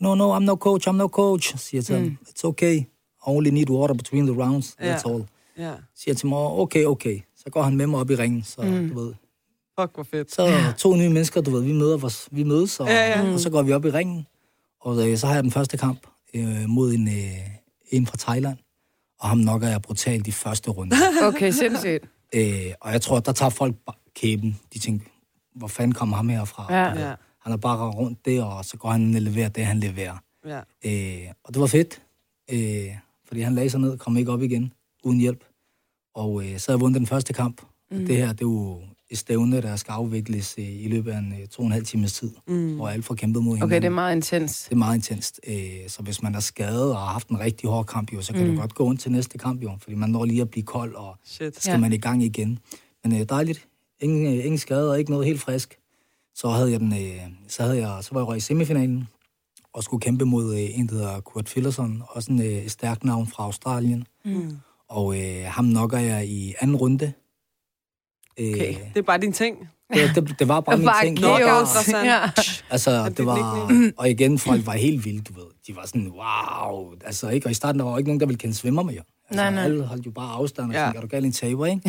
No, 0.01 0.15
no, 0.15 0.37
I'm 0.37 0.43
no 0.43 0.55
coach, 0.55 0.87
I'm 0.89 0.91
no 0.91 1.07
coach. 1.07 1.57
Siger 1.57 1.79
jeg 1.79 1.85
til 1.85 1.95
ham, 1.95 2.17
it's 2.27 2.41
okay, 2.43 2.75
I 2.79 2.85
only 3.25 3.49
need 3.49 3.69
water 3.69 3.93
between 3.93 4.27
the 4.27 4.43
rounds, 4.43 4.75
that's 4.81 4.85
Ja. 5.09 5.13
all. 5.13 5.25
Ja. 5.57 5.73
Siger 5.95 6.15
til 6.15 6.27
mig, 6.27 6.37
okay, 6.37 6.85
okay. 6.85 7.19
Så 7.37 7.49
går 7.51 7.61
han 7.63 7.75
med 7.77 7.87
mig 7.87 7.99
op 7.99 8.09
i 8.09 8.15
ringen, 8.15 8.43
så 8.43 8.61
mm. 8.61 8.89
du 8.89 8.99
ved, 8.99 9.13
Fuck, 9.79 9.91
hvor 9.95 10.03
fedt. 10.03 10.33
så 10.33 10.47
to 10.77 10.95
nye 10.95 11.09
mennesker, 11.09 11.41
du 11.41 11.51
ved, 11.51 11.63
vi, 11.63 11.73
møder 11.73 12.03
os, 12.03 12.27
vi 12.31 12.43
mødes, 12.43 12.79
og, 12.79 12.87
Ja, 12.87 13.09
ja. 13.21 13.33
og 13.33 13.39
så 13.39 13.49
går 13.49 13.61
vi 13.61 13.73
op 13.73 13.85
i 13.85 13.89
ringen. 13.89 14.27
Og 14.81 15.09
øh, 15.09 15.17
så 15.17 15.27
har 15.27 15.33
jeg 15.33 15.43
den 15.43 15.51
første 15.51 15.77
kamp 15.77 16.07
øh, 16.33 16.65
mod 16.67 16.93
en, 16.93 17.07
øh, 17.07 17.37
en 17.91 18.07
fra 18.07 18.17
Thailand, 18.17 18.57
og 19.19 19.29
ham 19.29 19.37
nokker 19.37 19.67
jeg 19.67 19.81
brutalt 19.81 20.27
i 20.27 20.31
første 20.31 20.71
runde. 20.71 20.95
Okay, 21.27 21.51
sindssygt. 21.51 22.05
øh, 22.35 22.71
og 22.81 22.91
jeg 22.91 23.01
tror, 23.01 23.19
der 23.19 23.31
tager 23.31 23.49
folk 23.49 23.75
kæben. 24.15 24.59
De 24.73 24.79
tænker, 24.79 25.05
hvor 25.55 25.67
fanden 25.67 25.93
kommer 25.93 26.15
ham 26.15 26.29
herfra? 26.29 26.73
Ja. 26.73 27.07
Ja. 27.07 27.15
Han 27.43 27.53
er 27.53 27.57
bare 27.57 27.89
rundt 27.91 28.25
det, 28.25 28.43
og 28.43 28.65
så 28.65 28.77
går 28.77 28.89
han 28.89 29.15
og 29.15 29.21
leverer 29.21 29.49
det, 29.49 29.65
han 29.65 29.79
leverer. 29.79 30.17
Ja. 30.45 30.59
Øh, 30.85 31.31
og 31.43 31.53
det 31.53 31.61
var 31.61 31.67
fedt, 31.67 32.01
øh, 32.51 32.95
fordi 33.27 33.41
han 33.41 33.55
lagde 33.55 33.69
sig 33.69 33.79
ned 33.79 33.91
og 33.91 33.99
kom 33.99 34.17
ikke 34.17 34.31
op 34.31 34.41
igen 34.41 34.73
uden 35.03 35.19
hjælp. 35.19 35.43
Og 36.15 36.43
øh, 36.43 36.59
så 36.59 36.71
havde 36.71 36.77
jeg 36.77 36.81
vundet 36.81 36.99
den 36.99 37.07
første 37.07 37.33
kamp. 37.33 37.61
Mm. 37.91 38.05
Det 38.05 38.17
her, 38.17 38.27
det 38.27 38.41
er 38.41 38.45
jo 38.45 38.79
et 39.15 39.19
stævne, 39.19 39.61
der 39.61 39.75
skal 39.75 39.91
afvikles 39.91 40.55
øh, 40.57 40.65
i 40.83 40.87
løbet 40.87 41.11
af 41.11 41.17
en 41.17 41.33
øh, 41.41 41.47
to 41.47 41.59
og 41.61 41.65
en 41.65 41.71
halv 41.71 41.85
times 41.85 42.13
tid, 42.13 42.31
mm. 42.47 42.75
hvor 42.75 42.87
alle 42.89 43.03
får 43.03 43.15
kæmpet 43.15 43.43
mod 43.43 43.55
hinanden. 43.55 43.71
Okay, 43.73 43.81
det 43.81 43.85
er 43.85 43.89
meget 43.95 44.15
intens. 44.15 44.63
Det 44.63 44.71
er 44.71 44.75
meget 44.75 44.95
intenst. 44.95 45.39
Øh, 45.47 45.55
så 45.87 46.01
hvis 46.01 46.21
man 46.21 46.35
er 46.35 46.39
skadet 46.39 46.91
og 46.91 46.97
har 46.97 47.05
haft 47.05 47.27
en 47.27 47.39
rigtig 47.39 47.69
hård 47.69 47.85
kamp, 47.85 48.13
jo, 48.13 48.21
så 48.21 48.33
kan 48.33 48.47
mm. 48.47 48.53
du 48.55 48.59
godt 48.61 48.75
gå 48.75 48.91
ind 48.91 48.97
til 48.97 49.11
næste 49.11 49.37
kamp, 49.37 49.63
jo, 49.63 49.71
fordi 49.81 49.95
man 49.95 50.09
når 50.09 50.25
lige 50.25 50.41
at 50.41 50.49
blive 50.49 50.63
kold, 50.63 50.95
og 50.95 51.15
Shit. 51.23 51.55
så 51.55 51.61
skal 51.61 51.71
Ja. 51.71 51.77
man 51.77 51.93
i 51.93 51.97
gang 51.97 52.23
igen. 52.23 52.59
Men 53.03 53.13
øh, 53.15 53.25
dejligt. 53.29 53.67
Ingen, 53.99 54.25
øh, 54.25 54.45
ingen 54.45 54.57
skade 54.57 54.91
og 54.91 54.99
ikke 54.99 55.11
noget 55.11 55.25
helt 55.27 55.41
frisk. 55.41 55.75
Så 56.35 56.49
havde 56.49 56.71
jeg 56.71 56.79
den, 56.79 56.93
øh, 56.93 57.21
så 57.47 57.63
havde 57.63 57.87
jeg, 57.87 58.03
så 58.03 58.09
var 58.13 58.27
jeg 58.29 58.37
i 58.37 58.39
semifinalen 58.39 59.07
og 59.73 59.83
skulle 59.83 60.01
kæmpe 60.01 60.25
mod 60.25 60.53
øh, 60.53 60.79
en, 60.79 60.87
der 60.87 60.93
hedder 60.93 61.19
Kurt 61.19 61.49
Fillerson, 61.49 62.03
også 62.09 62.31
en 62.31 62.41
øh, 62.41 62.67
stærk 62.67 63.03
navn 63.03 63.27
fra 63.27 63.43
Australien. 63.43 64.07
Mm. 64.25 64.57
Og 64.89 65.17
øh, 65.21 65.43
ham 65.45 65.65
nokker 65.65 65.97
jeg 65.97 66.27
i 66.27 66.53
anden 66.59 66.75
runde. 66.75 67.13
Øh, 68.39 68.49
Okay. 68.53 68.75
Det 68.93 68.97
er 68.99 69.01
bare 69.01 69.17
din 69.17 69.33
ting. 69.33 69.69
det, 69.93 70.15
det, 70.15 70.35
det 70.39 70.47
var 70.47 70.59
bare 70.61 70.77
min 70.81 70.85
Bare 70.85 71.05
ting. 71.05 71.25
og 71.25 71.67
sådan. 71.67 72.05
Ja. 72.05 72.19
Altså, 72.69 73.09
det 73.09 73.25
var... 73.25 73.71
Og 73.97 74.09
igen, 74.09 74.39
folk 74.39 74.65
var 74.65 74.73
helt 74.73 75.05
vilde, 75.05 75.21
du 75.21 75.33
ved. 75.33 75.45
De 75.67 75.75
var 75.75 75.85
sådan, 75.85 76.07
wow. 76.11 76.93
Altså, 77.05 77.29
ikke? 77.29 77.47
Og 77.47 77.51
i 77.51 77.53
starten, 77.53 77.79
der 77.79 77.85
var 77.85 77.91
jo 77.91 77.97
ikke 77.97 78.07
nogen, 78.09 78.19
der 78.19 78.25
ville 78.25 78.37
kende 78.39 78.55
svømmer 78.55 78.83
med 78.83 78.93
jer. 78.93 79.01
Altså, 79.29 79.43
Nej, 79.43 79.51
nej. 79.53 79.63
Alle 79.63 79.83
holdt 79.85 80.05
jo 80.05 80.11
bare 80.11 80.31
afstand 80.31 80.67
og 80.67 80.73
Ja. 80.73 80.79
ja. 80.79 80.85
tænkte, 80.85 80.97
er 80.97 81.01
du 81.01 81.07
galt 81.07 81.25
en 81.25 81.31
taber, 81.31 81.65
ikke? 81.65 81.81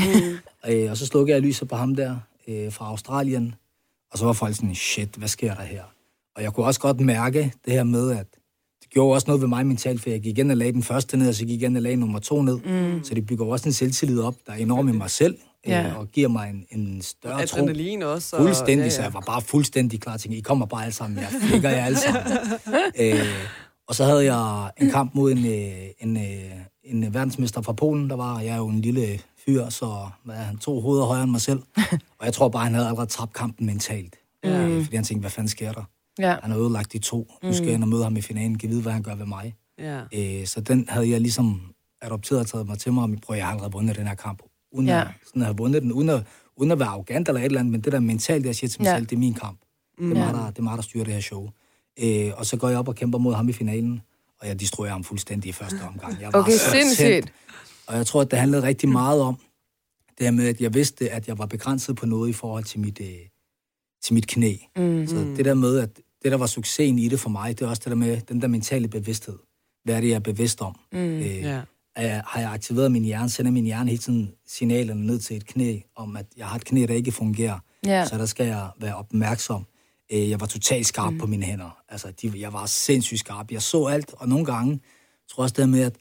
Mm. 0.66 0.70
øh, 0.70 0.90
og 0.90 0.96
så 0.96 1.06
slukkede 1.06 1.34
jeg 1.34 1.42
lyset 1.42 1.68
på 1.68 1.76
ham 1.76 1.94
der 1.94 2.16
øh, 2.48 2.72
fra 2.72 2.86
Australien. 2.86 3.54
Og 4.12 4.18
så 4.18 4.24
var 4.24 4.32
folk 4.32 4.54
sådan, 4.56 4.74
shit, 4.74 5.08
hvad 5.16 5.28
sker 5.28 5.54
der 5.54 5.62
her? 5.62 5.82
Og 6.36 6.42
jeg 6.42 6.52
kunne 6.52 6.66
også 6.66 6.80
godt 6.80 7.00
mærke 7.00 7.52
det 7.64 7.72
her 7.72 7.84
med, 7.84 8.10
at 8.10 8.26
det 8.82 8.90
gjorde 8.90 9.14
også 9.14 9.24
noget 9.26 9.40
ved 9.40 9.48
mig 9.48 9.66
mentalt, 9.66 10.02
for 10.02 10.10
jeg 10.10 10.20
gik 10.20 10.38
igen 10.38 10.50
og 10.50 10.56
lagde 10.56 10.72
den 10.72 10.82
første 10.82 11.16
ned, 11.16 11.28
og 11.28 11.34
så 11.34 11.40
gik 11.44 11.50
jeg 11.50 11.62
igen 11.68 11.76
og 11.76 11.82
lagde 11.82 11.96
nummer 11.96 12.18
to 12.18 12.42
ned. 12.42 12.58
Mm. 12.58 13.04
Så 13.04 13.14
det 13.14 13.26
bygger 13.26 13.46
også 13.46 13.68
en 13.68 13.72
selvtillid 13.72 14.20
op, 14.20 14.34
der 14.46 14.52
er 14.52 14.56
enormt 14.56 14.90
i 14.90 14.92
mig 14.92 15.10
selv, 15.10 15.36
Ja. 15.66 15.86
øh, 15.88 15.98
og 15.98 16.08
giver 16.08 16.28
mig 16.28 16.50
en, 16.50 16.80
en 16.80 17.02
større 17.02 17.46
tro. 17.46 17.56
Adrenalin 17.58 18.02
også. 18.02 18.36
og- 18.36 18.42
Fuldstændig, 18.42 18.76
ja, 18.76 18.82
ja, 18.84 18.90
så 18.90 19.02
jeg 19.02 19.14
var 19.14 19.20
bare 19.20 19.42
fuldstændig 19.42 20.00
klar 20.00 20.16
til, 20.16 20.32
I 20.38 20.40
kommer 20.40 20.66
bare 20.66 20.82
alle 20.82 20.94
sammen, 20.94 21.18
jeg 21.18 21.28
flækker 21.48 21.70
jer 21.70 21.84
alle 21.84 21.98
sammen. 21.98 22.22
øh, 23.00 23.26
og 23.88 23.94
så 23.94 24.04
havde 24.04 24.34
jeg 24.34 24.70
en 24.80 24.90
kamp 24.90 25.14
mod 25.14 25.32
en, 25.32 25.46
øh, 25.46 25.72
en, 26.00 26.16
øh, 26.16 26.52
en 26.84 27.14
verdensmester 27.14 27.62
fra 27.62 27.72
Polen, 27.72 28.10
der 28.10 28.16
var, 28.16 28.40
jeg 28.40 28.50
er 28.52 28.56
jo 28.56 28.68
en 28.68 28.80
lille 28.80 29.20
fyr, 29.46 29.68
så 29.68 30.08
hvad 30.24 30.34
han, 30.36 30.58
to 30.58 30.80
hoveder 30.80 31.04
højere 31.04 31.22
end 31.22 31.30
mig 31.30 31.40
selv. 31.40 31.62
Og 32.18 32.24
jeg 32.26 32.32
tror 32.32 32.48
bare, 32.48 32.64
han 32.64 32.74
havde 32.74 32.86
allerede 32.86 33.10
tabt 33.10 33.32
kampen 33.32 33.66
mentalt. 33.66 34.16
Ja. 34.44 34.60
Øh, 34.66 34.84
fordi 34.84 34.96
han 34.96 35.04
tænkte, 35.04 35.20
hvad 35.20 35.30
fanden 35.30 35.48
sker 35.48 35.72
der? 35.72 35.82
Ja. 36.18 36.36
Han 36.42 36.50
har 36.50 36.58
ødelagt 36.58 36.92
de 36.92 36.98
to. 36.98 37.32
Nu 37.42 37.52
skal 37.52 37.64
jeg 37.66 37.74
ind 37.74 37.82
og 37.82 37.88
møde 37.88 38.02
ham 38.02 38.16
i 38.16 38.20
finalen, 38.20 38.58
kan 38.58 38.68
vide, 38.70 38.82
hvad 38.82 38.92
han 38.92 39.02
gør 39.02 39.14
ved 39.14 39.26
mig. 39.26 39.54
Ja. 39.78 40.00
Øh, 40.14 40.46
så 40.46 40.60
den 40.60 40.86
havde 40.88 41.10
jeg 41.10 41.20
ligesom 41.20 41.60
adopteret 42.02 42.40
og 42.40 42.46
taget 42.46 42.66
mig 42.66 42.78
til 42.78 42.92
mig, 42.92 43.04
og 43.04 43.10
prøv, 43.22 43.36
jeg 43.36 43.44
har 43.44 43.50
allerede 43.52 43.72
vundet 43.72 43.96
den 43.96 44.06
her 44.06 44.14
kamp. 44.14 44.42
Uden, 44.72 44.86
Ja. 44.88 45.00
at, 45.00 45.06
sådan 45.26 45.42
have 45.42 45.56
vundet 45.56 45.82
den, 45.82 45.92
uden 45.92 46.08
at, 46.08 46.22
uden 46.56 46.70
at 46.72 46.78
være 46.78 46.88
arrogant 46.88 47.28
eller 47.28 47.40
et 47.40 47.44
eller 47.44 47.60
andet, 47.60 47.72
men 47.72 47.80
det 47.80 47.92
der 47.92 48.00
mentalt, 48.00 48.46
jeg 48.46 48.54
siger 48.56 48.68
til 48.68 48.80
mig 48.82 48.86
Ja. 48.88 48.96
selv, 48.96 49.06
det 49.06 49.16
er 49.16 49.20
min 49.20 49.34
kamp. 49.34 49.60
Det 49.98 50.04
er, 50.04 50.14
mig, 50.14 50.34
der, 50.34 50.46
det 50.50 50.58
er 50.58 50.62
mig, 50.62 50.76
der 50.76 50.82
styrer 50.82 51.04
det 51.04 51.14
her 51.14 51.20
show. 51.20 51.48
Øh, 52.02 52.30
og 52.36 52.46
så 52.46 52.56
går 52.56 52.68
jeg 52.68 52.78
op 52.78 52.88
og 52.88 52.94
kæmper 52.94 53.18
mod 53.18 53.34
ham 53.34 53.48
i 53.48 53.52
finalen, 53.52 54.00
og 54.40 54.48
jeg 54.48 54.60
destruerer 54.60 54.92
ham 54.92 55.04
fuldstændig 55.04 55.48
i 55.48 55.52
første 55.52 55.80
omgang. 55.82 56.20
Jeg 56.20 56.32
var 56.32 56.38
Okay, 56.40 56.52
sindssygt. 56.52 57.32
Og 57.86 57.96
jeg 57.96 58.06
tror, 58.06 58.20
at 58.20 58.30
det 58.30 58.38
handlede 58.38 58.62
rigtig 58.62 58.88
meget 58.88 59.20
om, 59.20 59.38
det 60.18 60.26
her 60.26 60.30
med, 60.30 60.48
at 60.48 60.60
jeg 60.60 60.74
vidste, 60.74 61.10
at 61.10 61.28
jeg 61.28 61.38
var 61.38 61.46
begrænset 61.46 61.96
på 61.96 62.06
noget 62.06 62.28
i 62.28 62.32
forhold 62.32 62.64
til 62.64 62.80
mit, 62.80 63.00
øh, 63.00 63.06
til 64.02 64.14
mit 64.14 64.26
knæ. 64.26 64.54
Mm. 64.76 65.06
Så 65.06 65.16
det 65.36 65.44
der 65.44 65.54
med, 65.54 65.78
at 65.78 65.96
det, 66.22 66.32
der 66.32 66.38
var 66.38 66.46
succesen 66.46 66.98
i 66.98 67.08
det 67.08 67.20
for 67.20 67.30
mig, 67.30 67.58
det 67.58 67.64
er 67.64 67.68
også 67.68 67.80
det 67.84 67.90
der 67.90 67.96
med 67.96 68.20
den 68.20 68.42
der 68.42 68.48
mentale 68.48 68.88
bevidsthed. 68.88 69.38
Hvad 69.84 69.94
er 69.96 70.00
det, 70.00 70.08
jeg 70.08 70.14
er 70.14 70.18
bevidst 70.20 70.60
om? 70.60 70.76
Mm. 70.92 70.98
Øh, 70.98 71.36
Ja. 71.42 71.60
Jeg, 72.02 72.22
har 72.26 72.40
jeg 72.40 72.52
aktiveret 72.52 72.92
min 72.92 73.04
hjerne, 73.04 73.28
sender 73.28 73.50
min 73.52 73.64
hjerne 73.64 73.90
hele 73.90 74.02
tiden 74.02 74.32
signalerne 74.46 75.06
ned 75.06 75.18
til 75.18 75.36
et 75.36 75.46
knæ, 75.46 75.80
om 75.96 76.16
at 76.16 76.26
jeg 76.36 76.46
har 76.46 76.56
et 76.56 76.64
knæ, 76.64 76.86
der 76.86 76.94
ikke 76.94 77.12
fungerer. 77.12 77.58
Ja. 77.86 78.06
Så 78.06 78.18
der 78.18 78.26
skal 78.26 78.46
jeg 78.46 78.68
være 78.80 78.94
opmærksom. 78.94 79.66
Øh, 80.12 80.30
Jeg 80.30 80.40
var 80.40 80.46
totalt 80.46 80.86
skarp 80.86 81.12
mm. 81.12 81.18
på 81.18 81.26
mine 81.26 81.46
hænder. 81.46 81.78
Altså, 81.88 82.12
de, 82.22 82.32
jeg 82.36 82.52
var 82.52 82.66
sindssygt 82.66 83.20
skarp. 83.20 83.52
Jeg 83.52 83.62
så 83.62 83.86
alt, 83.86 84.14
og 84.18 84.28
nogle 84.28 84.44
gange, 84.44 84.80
tror 85.30 85.42
jeg 85.42 85.44
også 85.44 85.54
det 85.58 85.68
med, 85.68 85.80
at, 85.80 85.96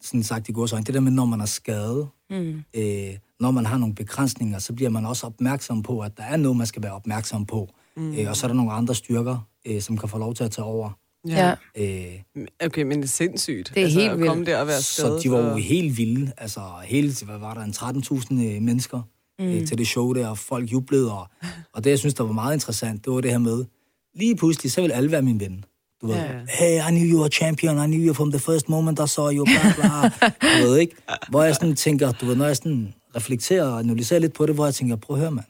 sådan 0.00 0.22
sagt 0.22 0.48
i 0.48 0.52
øjne, 0.52 0.84
det 0.84 0.94
der 0.94 1.00
med, 1.00 1.12
når 1.12 1.24
man 1.24 1.40
er 1.40 1.46
skadet, 1.46 2.08
mm. 2.30 2.62
øh, 2.74 3.16
når 3.40 3.50
man 3.50 3.66
har 3.66 3.78
nogle 3.78 3.94
begrænsninger, 3.94 4.58
så 4.58 4.72
bliver 4.72 4.90
man 4.90 5.06
også 5.06 5.26
opmærksom 5.26 5.82
på, 5.82 6.00
at 6.00 6.16
der 6.16 6.22
er 6.22 6.36
noget, 6.36 6.56
man 6.56 6.66
skal 6.66 6.82
være 6.82 6.92
opmærksom 6.92 7.46
på. 7.46 7.68
Mm. 7.96 8.12
Øh, 8.12 8.28
og 8.28 8.36
så 8.36 8.46
er 8.46 8.48
der 8.48 8.54
nogle 8.54 8.72
andre 8.72 8.94
styrker, 8.94 9.48
øh, 9.66 9.80
som 9.82 9.98
kan 9.98 10.08
få 10.08 10.18
lov 10.18 10.34
til 10.34 10.44
at 10.44 10.50
tage 10.50 10.64
over. 10.64 10.90
Ja. 11.28 11.54
Øh, 11.76 12.44
Okay, 12.64 12.82
men 12.82 12.98
det 12.98 13.04
er 13.04 13.08
sindssygt. 13.08 13.72
Det 13.74 13.82
er 13.82 13.86
helt 13.86 14.10
at 14.10 14.18
komme 14.18 14.34
vildt. 14.34 14.46
der 14.46 14.56
og 14.60 14.66
være 14.66 14.80
så 14.80 15.20
de 15.22 15.30
var 15.30 15.38
jo 15.38 15.50
og- 15.52 15.58
helt 15.60 15.96
vilde. 15.98 16.32
Altså, 16.38 16.60
hele, 16.84 17.14
hvad 17.24 17.38
var 17.38 17.54
der, 17.54 17.60
en 17.60 17.70
13.000 17.72 18.56
øh, 18.56 18.62
mennesker 18.62 19.00
mm. 19.38 19.44
øh, 19.44 19.66
til 19.66 19.78
det 19.78 19.86
show 19.88 20.12
der, 20.12 20.28
og 20.28 20.38
folk 20.38 20.72
jublede. 20.72 21.12
Og, 21.12 21.26
og 21.74 21.84
det, 21.84 21.90
jeg 21.90 21.98
synes, 21.98 22.14
der 22.14 22.24
var 22.24 22.32
meget 22.32 22.54
interessant, 22.54 23.04
det 23.04 23.12
var 23.12 23.20
det 23.20 23.30
her 23.30 23.38
med, 23.38 23.64
lige 24.14 24.36
pludselig, 24.36 24.72
så 24.72 24.80
vil 24.82 24.92
alle 24.92 25.10
være 25.12 25.22
min 25.22 25.40
ven. 25.40 25.64
Du 26.02 26.06
ved, 26.06 26.14
Ja. 26.16 26.28
hey, 26.48 26.78
I 26.88 26.90
knew 26.90 27.04
you 27.12 27.20
were 27.20 27.28
champion, 27.30 27.84
I 27.84 27.86
knew 27.96 28.06
you 28.06 28.14
from 28.14 28.30
the 28.32 28.38
first 28.38 28.68
moment 28.68 28.98
I 29.04 29.06
saw 29.08 29.30
you, 29.32 29.44
bla 29.44 29.72
bla. 29.76 30.28
du 30.62 30.68
ved 30.68 30.76
ikke? 30.78 30.96
Hvor 31.28 31.42
jeg 31.42 31.54
sådan 31.54 31.74
tænker, 31.76 32.12
du 32.12 32.26
ved, 32.26 32.36
når 32.36 32.46
jeg 32.46 32.56
sådan 32.56 32.94
reflekterer 33.16 33.64
og 33.64 33.78
analyserer 33.78 34.20
lidt 34.20 34.32
på 34.32 34.46
det, 34.46 34.54
hvor 34.54 34.64
jeg 34.64 34.74
tænker, 34.74 34.96
prøv 34.96 35.16
at 35.16 35.20
høre, 35.20 35.30
mand. 35.30 35.46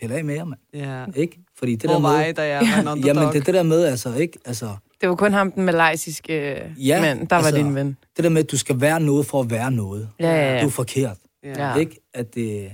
Pille 0.00 0.16
af 0.16 0.24
med 0.24 0.34
jer, 0.34 0.44
mand. 0.44 0.60
Ja. 0.74 1.04
Ikke? 1.16 1.38
Fordi 1.58 1.72
det 1.76 1.82
Hvor 1.82 1.92
der 1.94 2.00
var 2.00 2.18
med... 2.18 2.28
I, 2.28 2.32
da 2.32 2.42
jeg 2.46 2.60
var 2.60 2.66
en 2.80 2.88
underdog? 2.88 3.04
Jamen, 3.04 3.28
det 3.32 3.40
er 3.40 3.44
det 3.44 3.54
der 3.54 3.62
med, 3.62 3.84
altså, 3.84 4.14
ikke? 4.14 4.38
Altså, 4.44 4.76
Det 5.04 5.08
var 5.10 5.16
kun 5.16 5.32
ham, 5.32 5.52
den 5.52 5.64
malaysiske 5.64 6.62
ja, 6.78 7.00
mand, 7.00 7.28
der 7.28 7.36
var 7.36 7.42
altså, 7.42 7.56
din 7.56 7.74
ven. 7.74 7.96
Det 8.16 8.24
der 8.24 8.30
med, 8.30 8.42
at 8.44 8.50
du 8.50 8.58
skal 8.58 8.80
være 8.80 9.00
noget 9.00 9.26
for 9.26 9.40
at 9.40 9.50
være 9.50 9.70
noget. 9.70 10.08
Ja, 10.20 10.26
ja, 10.30 10.54
ja. 10.54 10.60
Du 10.62 10.66
er 10.66 10.70
forkert. 10.70 11.16
Ja. 11.44 11.68
Ja. 11.70 11.74
Ikke? 11.76 12.00
At 12.14 12.34
det, 12.34 12.70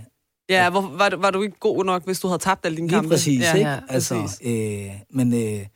Ja, 0.48 0.70
hvor, 0.70 0.80
var, 0.98 1.08
du- 1.08 1.16
var 1.16 1.30
du 1.30 1.42
ikke 1.42 1.58
god 1.60 1.84
nok, 1.84 2.04
hvis 2.04 2.20
du 2.20 2.28
havde 2.28 2.38
tabt 2.42 2.66
alle 2.66 2.76
dine 2.76 2.88
Lige 2.88 2.96
kampe? 2.96 3.10
præcis, 3.10 3.40
ja, 3.40 3.54
ikke? 3.54 3.70
ja, 3.70 3.76
altså, 3.88 4.20
præcis. 4.20 4.40
øh, 4.86 4.90
men, 5.10 5.34
øh, 5.34 5.66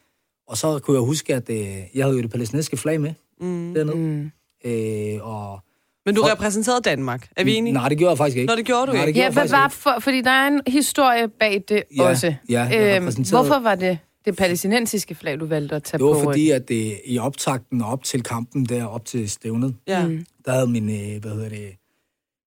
og 0.48 0.56
så 0.56 0.78
kunne 0.78 0.96
jeg 0.96 1.02
huske, 1.06 1.34
at 1.34 1.50
øh, 1.50 1.56
jeg 1.94 2.04
havde 2.04 2.16
jo 2.16 2.22
det 2.22 2.30
palæstinensiske 2.30 2.76
flag 2.76 3.00
med 3.00 3.12
mm. 3.40 3.74
dernede. 3.74 3.96
Mm. 3.96 4.30
Øh, 4.64 5.18
og, 5.28 5.60
Men 6.06 6.14
du 6.14 6.22
For- 6.22 6.32
repræsenterede 6.32 6.80
Danmark. 6.80 7.28
Er 7.36 7.44
vi 7.44 7.54
enige? 7.54 7.72
nej, 7.72 7.88
det 7.88 7.98
gjorde 7.98 8.10
jeg 8.10 8.18
faktisk 8.18 8.36
ikke. 8.36 8.46
Nå, 8.52 8.56
det 8.56 8.64
gjorde 8.64 8.86
du 8.86 8.92
nej, 8.92 9.00
ikke. 9.00 9.06
Det 9.06 9.14
gjorde 9.14 9.26
Ja, 9.26 9.32
hvad 9.48 9.48
var 9.58 9.66
ikke. 9.66 9.76
for, 9.76 9.96
fordi 10.00 10.20
der 10.20 10.30
er 10.30 10.46
en 10.46 10.60
historie 10.66 11.28
bag 11.28 11.62
det 11.68 11.82
Ja, 11.96 12.02
også. 12.02 12.26
Øhm, 12.26 12.36
ja, 12.48 12.62
jeg 12.62 12.96
repræsenterede- 13.02 13.42
hvorfor 13.48 13.60
var 13.62 13.74
det 13.74 13.98
det 14.24 14.37
palæstinensiske 14.37 15.14
flag, 15.14 15.40
du 15.40 15.46
valgte 15.46 15.76
at 15.76 15.82
tage 15.82 15.98
Det 15.98 16.06
var 16.06 16.12
på? 16.12 16.20
fordi, 16.20 16.50
at 16.50 16.68
det, 16.68 17.00
i 17.04 17.18
optakten 17.18 17.82
op 17.82 18.04
til 18.04 18.22
kampen 18.22 18.64
der, 18.64 18.84
op 18.84 19.04
til 19.04 19.30
stævnet, 19.30 19.76
Ja. 19.87 20.06
Mm. 20.08 20.26
der 20.44 20.52
havde 20.52 20.66
min, 20.66 20.88
øh, 20.90 21.20
hvad 21.20 21.30
hedder 21.30 21.48
det, 21.48 21.76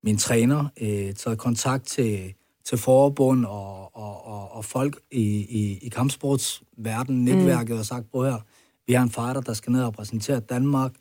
min 0.03 0.17
træner 0.17 0.65
øh, 0.81 1.13
taget 1.13 1.37
kontakt 1.37 1.85
til, 1.85 2.33
til 2.65 2.77
forbund 2.77 3.45
og, 3.45 3.95
og, 3.97 4.25
og, 4.27 4.51
og 4.51 4.65
folk 4.65 4.99
i, 5.11 5.21
i, 5.49 5.79
i 5.81 5.89
kampsportsverdenen, 5.89 7.25
netværket, 7.25 7.73
mm. 7.73 7.79
og 7.79 7.85
sagt, 7.85 8.11
prøv 8.11 8.23
her, 8.23 8.37
vi 8.87 8.93
har 8.93 9.03
en 9.03 9.09
fighter, 9.09 9.41
der 9.41 9.53
skal 9.53 9.71
ned 9.71 9.81
og 9.81 9.87
repræsentere 9.87 10.39
Danmark, 10.39 10.91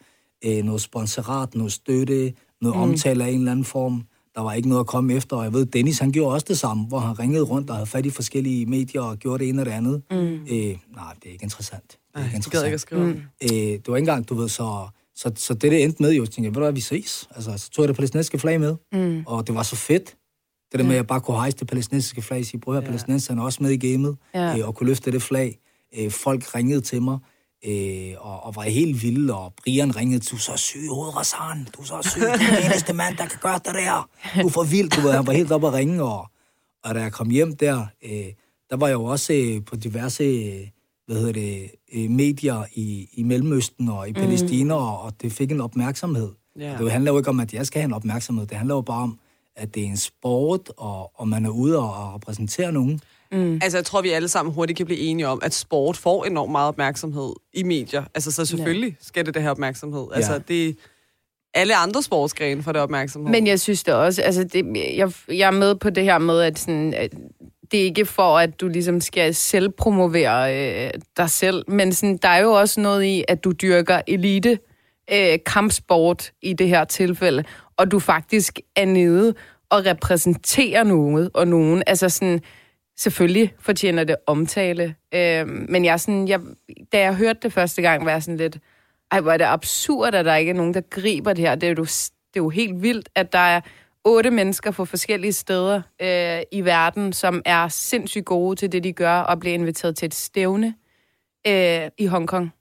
øh, 0.45 0.65
noget 0.65 0.81
sponsorat, 0.81 1.55
noget 1.55 1.73
støtte, 1.73 2.33
noget 2.61 2.77
mm. 2.77 2.83
omtale 2.83 3.25
af 3.25 3.29
en 3.29 3.39
eller 3.39 3.53
anden 3.53 3.65
form. 3.65 4.03
Der 4.37 4.43
var 4.43 4.53
ikke 4.53 4.69
noget 4.69 4.81
at 4.81 4.87
komme 4.87 5.15
efter, 5.15 5.37
og 5.37 5.45
jeg 5.45 5.53
ved, 5.53 5.67
Dennis, 5.67 5.99
han 5.99 6.13
gjorde 6.13 6.35
også 6.35 6.47
det 6.49 6.59
samme, 6.59 6.85
hvor 6.87 6.99
han 6.99 7.19
ringede 7.19 7.43
rundt 7.45 7.71
og 7.71 7.77
havde 7.77 7.87
fat 7.87 8.07
i 8.07 8.11
forskellige 8.11 8.67
medier 8.67 9.01
og 9.03 9.17
gjorde 9.17 9.39
det 9.45 9.49
ene 9.49 9.63
og 9.63 9.67
det 9.67 9.73
andet. 9.73 10.03
Mm. 10.11 10.17
Øh, 10.17 10.39
nej, 10.51 11.15
det 11.23 11.29
er 11.29 11.33
ikke 11.33 11.43
interessant. 11.43 11.89
Det 11.91 11.99
er 12.15 12.19
Nej, 12.19 12.27
ikke 12.35 12.45
du 12.45 12.51
gad 12.51 12.65
ikke 12.65 12.75
at 12.75 12.81
skrive 12.81 13.03
om. 13.03 13.09
Øh, 13.43 13.51
det 13.51 13.89
var 13.89 13.97
ikke 13.97 14.03
engang, 14.11 14.29
du 14.29 14.35
ved, 14.35 14.49
så, 14.49 14.89
så, 15.15 15.33
så 15.37 15.55
det, 15.55 15.63
det 15.73 15.83
endte 15.85 16.03
med, 16.03 16.13
jo, 16.13 16.23
tænkte, 16.27 16.43
jeg, 16.43 16.49
ved 16.51 16.55
du 16.55 16.61
hvad, 16.61 16.73
vi 16.73 16.81
ses. 16.81 17.29
Altså, 17.35 17.59
så 17.59 17.71
tog 17.71 17.83
jeg 17.83 17.89
det 17.89 17.97
palæstinensiske 17.97 18.39
flag 18.39 18.61
med, 18.61 18.77
mm. 18.93 19.23
og 19.27 19.47
det 19.47 19.55
var 19.55 19.63
så 19.63 19.77
fedt. 19.77 20.17
Det 20.73 20.79
der 20.81 20.83
med, 20.85 20.93
at 20.93 20.97
jeg 20.97 21.07
bare 21.07 21.21
kunne 21.21 21.37
hejse 21.37 21.57
det 21.57 21.67
palæstinensiske 21.69 22.23
flag, 22.23 22.47
sige, 22.47 22.61
prøv 22.61 22.75
at 22.75 22.81
høre, 22.81 22.87
palæstinenserne 22.87 23.41
er 23.41 23.45
også 23.45 23.63
med 23.63 23.71
i 23.71 23.93
gamet, 23.93 24.17
Ja. 24.35 24.59
øh, 24.59 24.69
og 24.69 24.75
kunne 24.75 24.87
løfte 24.89 25.13
det 25.13 25.23
flag. 25.23 25.59
Øh, 25.99 26.11
folk 26.11 26.55
ringede 26.55 26.81
til 26.81 27.03
mig, 27.03 27.19
øh, 27.65 28.15
og, 28.19 28.43
og 28.43 28.57
var 28.57 28.63
helt 28.63 29.03
vilde, 29.03 29.35
og 29.35 29.55
Brian 29.63 29.97
ringede, 29.97 30.21
du 30.21 30.37
er 30.37 30.41
så 30.41 30.57
syg 30.57 30.91
Rassan, 30.91 31.69
du 31.77 31.81
er 31.83 31.85
så 31.85 31.99
syg, 32.11 32.21
du 32.21 32.27
er 32.27 32.37
den 32.37 32.65
eneste 32.71 32.93
mand, 32.93 33.17
der 33.17 33.27
kan 33.27 33.39
gøre 33.43 33.59
det 33.65 33.75
der. 33.75 34.09
Du 34.43 34.47
er 34.47 34.51
for 34.53 34.65
vild, 34.65 34.91
du 34.91 35.01
ved, 35.01 35.13
han 35.13 35.27
var 35.27 35.33
helt 35.33 35.53
oppe 35.53 35.67
at 35.67 35.73
ringe, 35.73 36.03
og, 36.03 36.27
og 36.85 36.95
da 36.95 37.01
jeg 37.01 37.13
kom 37.13 37.31
hjem 37.31 37.57
der, 37.57 37.87
øh, 38.05 38.27
der 38.71 38.77
var 38.77 38.87
jeg 38.87 38.95
jo 38.95 39.05
også 39.05 39.33
øh, 39.33 39.65
på 39.65 39.77
diverse 39.77 40.25
øh, 40.25 40.69
hvad 41.07 41.17
hedder 41.17 41.33
det, 41.33 41.71
øh, 41.95 42.11
medier 42.11 42.65
i, 42.75 43.09
i 43.13 43.23
Mellemøsten 43.23 43.89
og 43.89 44.09
i 44.09 44.13
Palæstina, 44.13 44.75
og, 44.75 45.01
og 45.01 45.13
det 45.23 45.33
fik 45.33 45.51
en 45.51 45.61
opmærksomhed. 45.61 46.29
Og 46.73 46.79
Det 46.85 46.93
handler 46.93 47.13
jo 47.13 47.19
ikke 47.19 47.31
om, 47.31 47.41
at 47.41 47.55
jeg 47.55 47.67
skal 47.67 47.81
have 47.81 47.89
en 47.89 47.93
opmærksomhed. 47.95 48.47
Det 48.47 48.57
handler 48.57 48.75
jo 48.75 48.81
bare 48.81 49.03
om, 49.03 49.19
at 49.57 49.75
det 49.75 49.83
er 49.83 49.87
en 49.87 49.97
sport, 49.97 50.73
og, 50.77 51.21
og 51.21 51.29
man 51.29 51.47
er 51.47 51.51
ude 51.51 51.79
og, 51.79 51.95
og 51.95 52.15
repræsentere 52.15 52.73
nogen. 52.73 53.01
Altså, 53.63 53.79
jeg 53.79 53.85
tror, 53.85 54.03
vi 54.03 54.11
alle 54.11 54.29
sammen 54.29 54.55
hurtigt 54.55 54.77
kan 54.77 54.87
blive 54.87 55.01
enige 55.01 55.29
om, 55.29 55.41
at 55.43 55.55
sport 55.55 55.97
får 55.97 56.25
enormt 56.25 56.53
meget 56.53 56.69
opmærksomhed 56.69 57.33
i 57.55 57.63
medier. 57.63 58.05
Altså, 58.15 58.33
så 58.33 58.47
selvfølgelig 58.47 58.97
skal 59.01 59.27
det 59.27 59.35
det 59.35 59.43
have 59.43 59.51
opmærksomhed. 59.51 60.07
Altså, 60.15 60.41
det 60.49 60.77
alle 61.55 61.77
andre 61.77 62.03
sportsgrene 62.03 62.63
får 62.63 62.73
det 62.73 62.83
opmærksomhed. 62.83 63.31
Men 63.31 63.47
jeg 63.47 63.61
synes 63.61 63.85
det 63.85 63.95
også, 63.95 64.23
altså 64.23 64.45
det, 64.45 64.77
jeg, 64.97 65.13
jeg 65.29 65.47
er 65.47 65.51
med 65.51 65.75
på 65.75 65.91
det 65.91 66.05
her 66.05 66.19
med, 66.19 66.41
at 66.41 66.59
sådan, 66.59 66.95
at 66.95 67.11
det 67.71 67.81
er 67.81 67.85
ikke 67.85 68.07
for, 68.07 68.39
at 68.39 68.61
du 68.61 68.69
ligesom 68.69 69.01
skal 69.01 69.35
selvpromovere 69.35 70.57
øh, 70.57 70.91
dig 71.17 71.31
selv, 71.31 71.71
men 71.71 71.93
sådan, 71.93 72.17
der 72.17 72.29
er 72.29 72.39
jo 72.39 72.53
også 72.53 72.81
noget 72.81 73.05
i, 73.05 73.25
at 73.29 73.45
du 73.45 73.53
dyrker 73.53 74.01
elite 74.07 74.59
øh, 75.13 75.39
kampsport 75.47 76.33
i 76.43 76.53
det 76.53 76.69
her 76.69 76.85
tilfælde, 76.85 77.45
og 77.77 77.91
du 77.91 77.99
faktisk 77.99 78.61
er 78.77 78.85
nede 78.85 79.35
og 79.71 79.87
repræsenterer 79.87 80.85
noget 80.85 81.31
og 81.35 81.49
nogen. 81.49 81.83
Altså 81.87 82.09
sådan, 82.09 82.41
selvfølgelig 82.97 83.55
fortjener 83.59 84.05
det 84.05 84.17
omtale, 84.27 84.95
øh, 85.15 85.49
men 85.49 85.85
jeg 85.85 86.01
sådan, 86.01 86.29
jeg, 86.29 86.41
da 86.93 87.01
jeg 87.01 87.15
hørte 87.15 87.39
det 87.43 87.53
første 87.53 87.83
gang, 87.83 88.05
var 88.05 88.11
jeg 88.11 88.23
sådan 88.23 88.37
lidt, 88.37 88.59
ej, 89.11 89.21
hvor 89.21 89.33
er 89.33 89.37
det 89.37 89.45
absurd, 89.45 90.15
at 90.15 90.25
der 90.25 90.35
ikke 90.37 90.51
er 90.51 90.55
nogen, 90.55 90.75
der 90.75 90.81
griber 90.81 91.33
det 91.33 91.45
her. 91.45 91.55
Det 91.55 91.69
er 91.69 91.75
jo, 91.79 91.85
det 91.85 92.41
er 92.41 92.41
jo 92.41 92.49
helt 92.49 92.83
vildt, 92.83 93.09
at 93.15 93.33
der 93.33 93.39
er 93.39 93.61
otte 94.05 94.31
mennesker 94.31 94.71
fra 94.71 94.85
forskellige 94.85 95.33
steder 95.33 95.83
øh, 96.03 96.43
i 96.53 96.65
verden, 96.65 97.13
som 97.13 97.43
er 97.45 97.69
sindssygt 97.69 98.25
gode 98.25 98.57
til 98.57 98.73
det, 98.73 98.85
de 98.85 98.93
gør, 98.93 99.19
og 99.19 99.41
bliver 99.41 99.55
inviteret 99.55 99.97
til 99.97 100.07
et 100.07 100.15
stævne 100.15 100.75
øh, 101.47 101.91
i 101.99 102.07
Hongkong. 102.07 102.53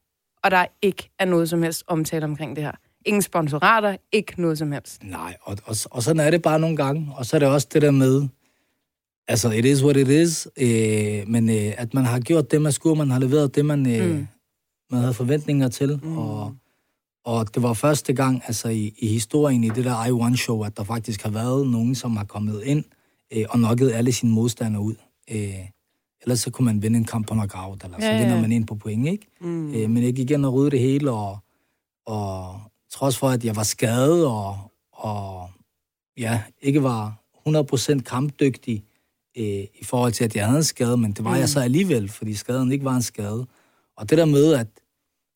Og 0.43 0.51
der 0.51 0.65
ikke 0.81 1.09
er 1.19 1.25
noget 1.25 1.49
som 1.49 1.63
helst 1.63 1.83
omtale 1.87 2.25
omkring 2.25 2.55
det 2.55 2.63
her. 2.63 2.71
Ingen 3.05 3.21
sponsorater, 3.21 3.97
ikke 4.11 4.41
noget 4.41 4.57
som 4.57 4.71
helst. 4.71 5.03
Nej, 5.03 5.35
og, 5.41 5.57
og, 5.65 5.75
og 5.91 6.03
sådan 6.03 6.19
er 6.19 6.31
det 6.31 6.41
bare 6.41 6.59
nogle 6.59 6.77
gange. 6.77 7.11
Og 7.15 7.25
så 7.25 7.37
er 7.37 7.39
det 7.39 7.47
også 7.47 7.67
det 7.73 7.81
der 7.81 7.91
med, 7.91 8.27
altså, 9.27 9.51
it 9.51 9.65
is 9.65 9.83
what 9.83 9.97
it 9.97 10.07
is, 10.07 10.47
øh, 10.57 11.27
men 11.27 11.49
øh, 11.49 11.73
at 11.77 11.93
man 11.93 12.05
har 12.05 12.19
gjort 12.19 12.51
det, 12.51 12.61
man 12.61 12.71
skulle, 12.71 12.97
man 12.97 13.11
har 13.11 13.19
leveret 13.19 13.55
det, 13.55 13.65
man, 13.65 13.95
øh, 13.95 14.09
mm. 14.09 14.27
man 14.91 14.99
havde 15.01 15.13
forventninger 15.13 15.67
til, 15.67 15.99
mm. 16.03 16.17
og 16.17 16.55
og 17.25 17.55
det 17.55 17.63
var 17.63 17.73
første 17.73 18.13
gang 18.13 18.41
altså 18.47 18.69
i, 18.69 18.93
i 18.97 19.07
historien 19.07 19.63
i 19.63 19.69
det 19.69 19.85
der 19.85 19.95
I1-show, 19.95 20.61
at 20.61 20.77
der 20.77 20.83
faktisk 20.83 21.23
har 21.23 21.29
været 21.29 21.67
nogen, 21.67 21.95
som 21.95 22.17
har 22.17 22.23
kommet 22.23 22.63
ind 22.63 22.83
øh, 23.33 23.45
og 23.49 23.59
nokket 23.59 23.91
alle 23.91 24.11
sine 24.11 24.31
modstandere 24.31 24.83
ud. 24.83 24.95
Øh, 25.31 25.69
ellers 26.21 26.39
så 26.39 26.51
kunne 26.51 26.65
man 26.65 26.81
vinde 26.81 26.97
en 26.97 27.05
kamp 27.05 27.27
på 27.27 27.33
knockout, 27.33 27.83
eller 27.83 27.99
så 27.99 28.05
ja, 28.05 28.15
ja. 28.15 28.21
vinder 28.21 28.41
man 28.41 28.51
ind 28.51 28.67
på 28.67 28.75
point, 28.75 29.07
ikke? 29.07 29.27
Mm. 29.41 29.73
Øh, 29.73 29.89
men 29.89 30.03
ikke 30.03 30.21
igen 30.21 30.45
at 30.45 30.53
rydde 30.53 30.71
det 30.71 30.79
hele, 30.79 31.11
og, 31.11 31.37
og 32.05 32.59
trods 32.91 33.17
for, 33.17 33.29
at 33.29 33.45
jeg 33.45 33.55
var 33.55 33.63
skadet, 33.63 34.27
og, 34.27 34.57
og 34.91 35.49
ja, 36.17 36.41
ikke 36.61 36.83
var 36.83 37.23
100% 37.47 37.99
kampdygtig 37.99 38.83
øh, 39.37 39.45
i 39.79 39.83
forhold 39.83 40.11
til, 40.11 40.23
at 40.23 40.35
jeg 40.35 40.45
havde 40.45 40.57
en 40.57 40.63
skade, 40.63 40.97
men 40.97 41.11
det 41.11 41.25
var 41.25 41.33
mm. 41.33 41.39
jeg 41.39 41.49
så 41.49 41.59
alligevel, 41.59 42.09
fordi 42.09 42.33
skaden 42.33 42.71
ikke 42.71 42.85
var 42.85 42.95
en 42.95 43.01
skade. 43.01 43.45
Og 43.97 44.09
det 44.09 44.17
der 44.17 44.25
med 44.25 44.53
at, 44.53 44.67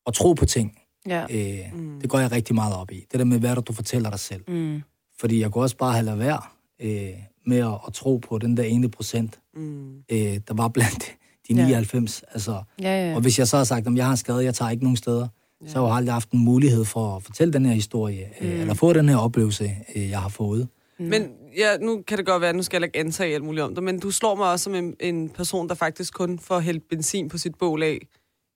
at 0.06 0.14
tro 0.14 0.32
på 0.32 0.46
ting, 0.46 0.80
Ja. 1.06 1.24
Øh, 1.30 1.74
mm. 1.74 2.00
Det 2.00 2.10
går 2.10 2.18
jeg 2.18 2.32
rigtig 2.32 2.54
meget 2.54 2.76
op 2.76 2.90
i. 2.92 3.06
Det 3.12 3.18
der 3.18 3.24
med, 3.24 3.38
hvad 3.38 3.56
der 3.56 3.60
du 3.60 3.72
fortæller 3.72 4.10
dig 4.10 4.18
selv. 4.18 4.42
Mm. 4.48 4.82
Fordi 5.20 5.40
jeg 5.40 5.50
kunne 5.50 5.64
også 5.64 5.76
bare 5.76 5.92
have 5.92 6.04
lavet 6.04 6.18
værd 6.18 6.52
øh, 6.82 7.08
med 7.46 7.58
at, 7.58 7.78
at 7.86 7.92
tro 7.92 8.16
på 8.16 8.38
den 8.38 8.56
der 8.56 8.62
ene 8.62 8.88
procent, 8.88 9.40
mm. 9.54 9.96
øh, 10.12 10.18
der 10.18 10.54
var 10.54 10.68
blandt 10.68 11.04
de 11.48 11.52
99. 11.52 12.22
Ja. 12.22 12.32
Altså, 12.32 12.62
ja, 12.82 13.08
ja. 13.08 13.14
Og 13.14 13.20
hvis 13.20 13.38
jeg 13.38 13.48
så 13.48 13.56
har 13.56 13.64
sagt, 13.64 13.86
at 13.86 13.96
jeg 13.96 14.04
har 14.04 14.10
en 14.10 14.16
skade, 14.16 14.44
jeg 14.44 14.54
tager 14.54 14.70
ikke 14.70 14.84
nogen 14.84 14.96
steder, 14.96 15.28
ja. 15.62 15.68
så 15.68 15.78
har 15.78 15.86
jeg 15.86 15.96
aldrig 15.96 16.12
haft 16.12 16.30
en 16.30 16.44
mulighed 16.44 16.84
for 16.84 17.16
at 17.16 17.22
fortælle 17.22 17.52
den 17.52 17.66
her 17.66 17.72
historie, 17.72 18.28
øh, 18.40 18.48
mm. 18.48 18.54
øh, 18.54 18.60
eller 18.60 18.74
få 18.74 18.92
den 18.92 19.08
her 19.08 19.16
oplevelse, 19.16 19.76
øh, 19.94 20.10
jeg 20.10 20.20
har 20.20 20.28
fået. 20.28 20.68
Mm. 20.98 21.04
Men 21.06 21.28
ja, 21.56 21.76
nu 21.76 22.02
kan 22.02 22.18
det 22.18 22.26
godt 22.26 22.42
være, 22.42 22.52
nu 22.52 22.62
skal 22.62 22.80
jeg 22.80 22.86
ikke 22.86 22.98
antage 22.98 23.34
alt 23.34 23.44
muligt 23.44 23.64
om 23.64 23.74
det, 23.74 23.84
men 23.84 24.00
du 24.00 24.10
slår 24.10 24.34
mig 24.34 24.50
også 24.50 24.64
som 24.64 24.74
en, 24.74 24.96
en 25.00 25.28
person, 25.28 25.68
der 25.68 25.74
faktisk 25.74 26.14
kun 26.14 26.38
får 26.38 26.60
hældt 26.60 26.88
benzin 26.88 27.28
på 27.28 27.38
sit 27.38 27.54
bål 27.58 27.82
af, 27.82 27.98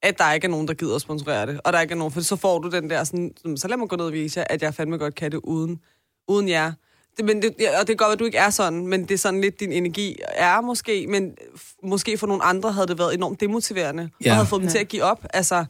at 0.03 0.19
der 0.19 0.33
ikke 0.33 0.45
er 0.45 0.51
nogen, 0.51 0.69
der 0.69 0.75
gider 0.75 0.95
at 0.95 1.01
sponsorere 1.01 1.47
det. 1.47 1.61
Og 1.65 1.73
der 1.73 1.81
ikke 1.81 1.93
er 1.93 1.99
nogen, 1.99 2.13
for 2.13 2.21
så 2.21 2.37
får 2.37 2.59
du 2.59 2.69
den 2.69 2.91
der 2.91 3.05
sådan, 3.05 3.33
så 3.57 3.69
lad 3.69 3.77
mig 3.77 3.89
gå 3.89 3.97
ned 3.97 4.05
og 4.05 4.13
vise 4.13 4.53
at 4.53 4.63
jeg 4.63 4.75
fandme 4.75 4.99
godt 4.99 5.15
kan 5.15 5.33
det 5.33 5.41
uden, 5.45 5.81
uden 6.29 6.49
jer. 6.49 6.73
Det, 7.17 7.25
men 7.25 7.43
det, 7.43 7.51
og 7.81 7.87
det 7.87 7.93
er 7.93 7.97
godt, 7.97 8.13
at 8.13 8.19
du 8.19 8.25
ikke 8.25 8.39
er 8.39 8.51
sådan, 8.51 8.87
men 8.87 9.03
det 9.03 9.11
er 9.11 9.19
sådan 9.19 9.41
lidt, 9.41 9.61
din 9.61 9.73
energi 9.73 10.17
er 10.23 10.61
måske, 10.61 11.07
men 11.07 11.37
måske 11.83 12.19
for 12.19 12.27
nogle 12.27 12.43
andre 12.43 12.73
havde 12.73 12.87
det 12.87 12.99
været 12.99 13.15
enormt 13.15 13.41
demotiverende, 13.41 14.11
ja. 14.25 14.31
og 14.31 14.37
havde 14.37 14.47
fået 14.47 14.61
dem 14.61 14.69
ja. 14.69 14.73
til 14.73 14.79
at 14.79 14.89
give 14.89 15.03
op. 15.03 15.27
Altså, 15.35 15.65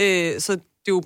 øh, 0.00 0.40
så 0.40 0.52
det 0.52 0.88
er 0.88 0.92
jo 0.92 1.02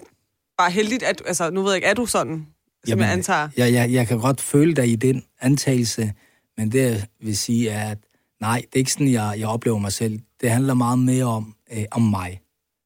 bare 0.58 0.70
heldigt, 0.70 1.02
at, 1.02 1.22
altså, 1.26 1.50
nu 1.50 1.62
ved 1.62 1.70
jeg 1.70 1.76
ikke, 1.76 1.88
er 1.88 1.94
du 1.94 2.06
sådan, 2.06 2.46
Jamen, 2.88 3.04
jeg 3.04 3.12
antager? 3.12 3.48
Ja, 3.58 3.72
jeg, 3.72 3.92
jeg 3.92 4.06
kan 4.06 4.18
godt 4.18 4.40
føle 4.40 4.74
dig 4.74 4.88
i 4.88 4.96
den 4.96 5.24
antagelse, 5.40 6.12
men 6.56 6.72
det 6.72 6.82
jeg 6.82 7.06
vil 7.20 7.36
sige 7.36 7.68
er, 7.68 7.90
at 7.90 7.98
nej, 8.40 8.56
det 8.56 8.74
er 8.74 8.78
ikke 8.78 8.92
sådan, 8.92 9.12
jeg, 9.12 9.34
jeg 9.38 9.48
oplever 9.48 9.78
mig 9.78 9.92
selv. 9.92 10.20
Det 10.40 10.50
handler 10.50 10.74
meget 10.74 10.98
mere 10.98 11.24
om, 11.24 11.54
øh, 11.72 11.84
om 11.90 12.02
mig. 12.02 12.40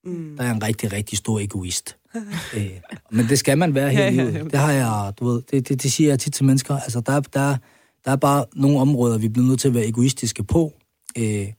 Mm. 0.05 0.37
Der 0.37 0.45
er 0.45 0.55
en 0.55 0.63
rigtig, 0.63 0.93
rigtig 0.93 1.19
stor 1.19 1.41
egoist. 1.41 1.97
øh, 2.57 2.71
men 3.11 3.29
det 3.29 3.39
skal 3.39 3.59
man 3.59 3.75
være 3.75 3.91
her 3.91 4.07
i 4.07 4.11
livet. 4.11 4.53
Det 4.53 4.59
har 4.61 4.73
jeg, 4.73 5.13
du 5.21 5.29
ved, 5.29 5.43
det, 5.51 5.69
det, 5.69 5.83
det 5.83 5.93
siger 5.93 6.11
jeg 6.11 6.19
tit 6.19 6.35
til 6.35 6.45
mennesker. 6.45 6.79
Altså, 6.79 7.01
der, 7.01 7.21
der, 7.21 7.57
der 8.05 8.11
er 8.11 8.17
bare 8.17 8.45
nogle 8.55 8.79
områder, 8.79 9.19
vi 9.19 9.29
bliver 9.29 9.47
nødt 9.47 9.61
til 9.61 9.69
at 9.69 9.75
være 9.75 9.87
egoistiske 9.87 10.45
på, 10.45 10.73
øh, 11.19 11.53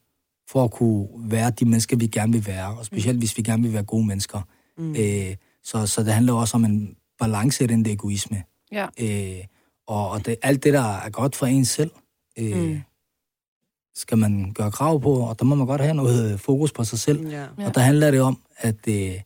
for 0.49 0.63
at 0.63 0.71
kunne 0.71 1.07
være 1.17 1.49
de 1.49 1.65
mennesker, 1.65 1.97
vi 1.97 2.07
gerne 2.07 2.33
vil 2.33 2.47
være. 2.47 2.77
Og 2.77 2.85
specielt, 2.85 3.15
mm. 3.15 3.19
hvis 3.19 3.37
vi 3.37 3.41
gerne 3.41 3.63
vil 3.63 3.73
være 3.73 3.83
gode 3.83 4.05
mennesker. 4.05 4.41
Mm. 4.77 4.95
Øh, 4.95 5.35
så, 5.63 5.85
så 5.85 6.03
det 6.03 6.13
handler 6.13 6.33
også 6.33 6.57
om 6.57 6.65
en 6.65 6.95
balance 7.19 7.63
i 7.63 7.67
den 7.67 7.85
der 7.85 7.91
egoisme. 7.91 8.43
Ja. 8.71 8.87
Øh, 8.99 9.43
og 9.87 10.09
og 10.09 10.25
det, 10.25 10.35
alt 10.41 10.63
det, 10.63 10.73
der 10.73 10.97
er 10.97 11.09
godt 11.09 11.35
for 11.35 11.45
en 11.45 11.65
selv, 11.65 11.91
øh, 12.39 12.57
mm 12.57 12.81
skal 13.95 14.17
man 14.17 14.51
gøre 14.53 14.71
krav 14.71 15.01
på, 15.01 15.13
og 15.13 15.39
der 15.39 15.45
må 15.45 15.55
man 15.55 15.67
godt 15.67 15.81
have 15.81 15.93
noget 15.93 16.39
fokus 16.39 16.71
på 16.71 16.83
sig 16.83 16.99
selv. 16.99 17.27
Ja. 17.27 17.45
Og 17.57 17.75
der 17.75 17.81
handler 17.81 18.11
det 18.11 18.21
om, 18.21 18.37
at, 18.57 18.87
øh, 18.87 19.19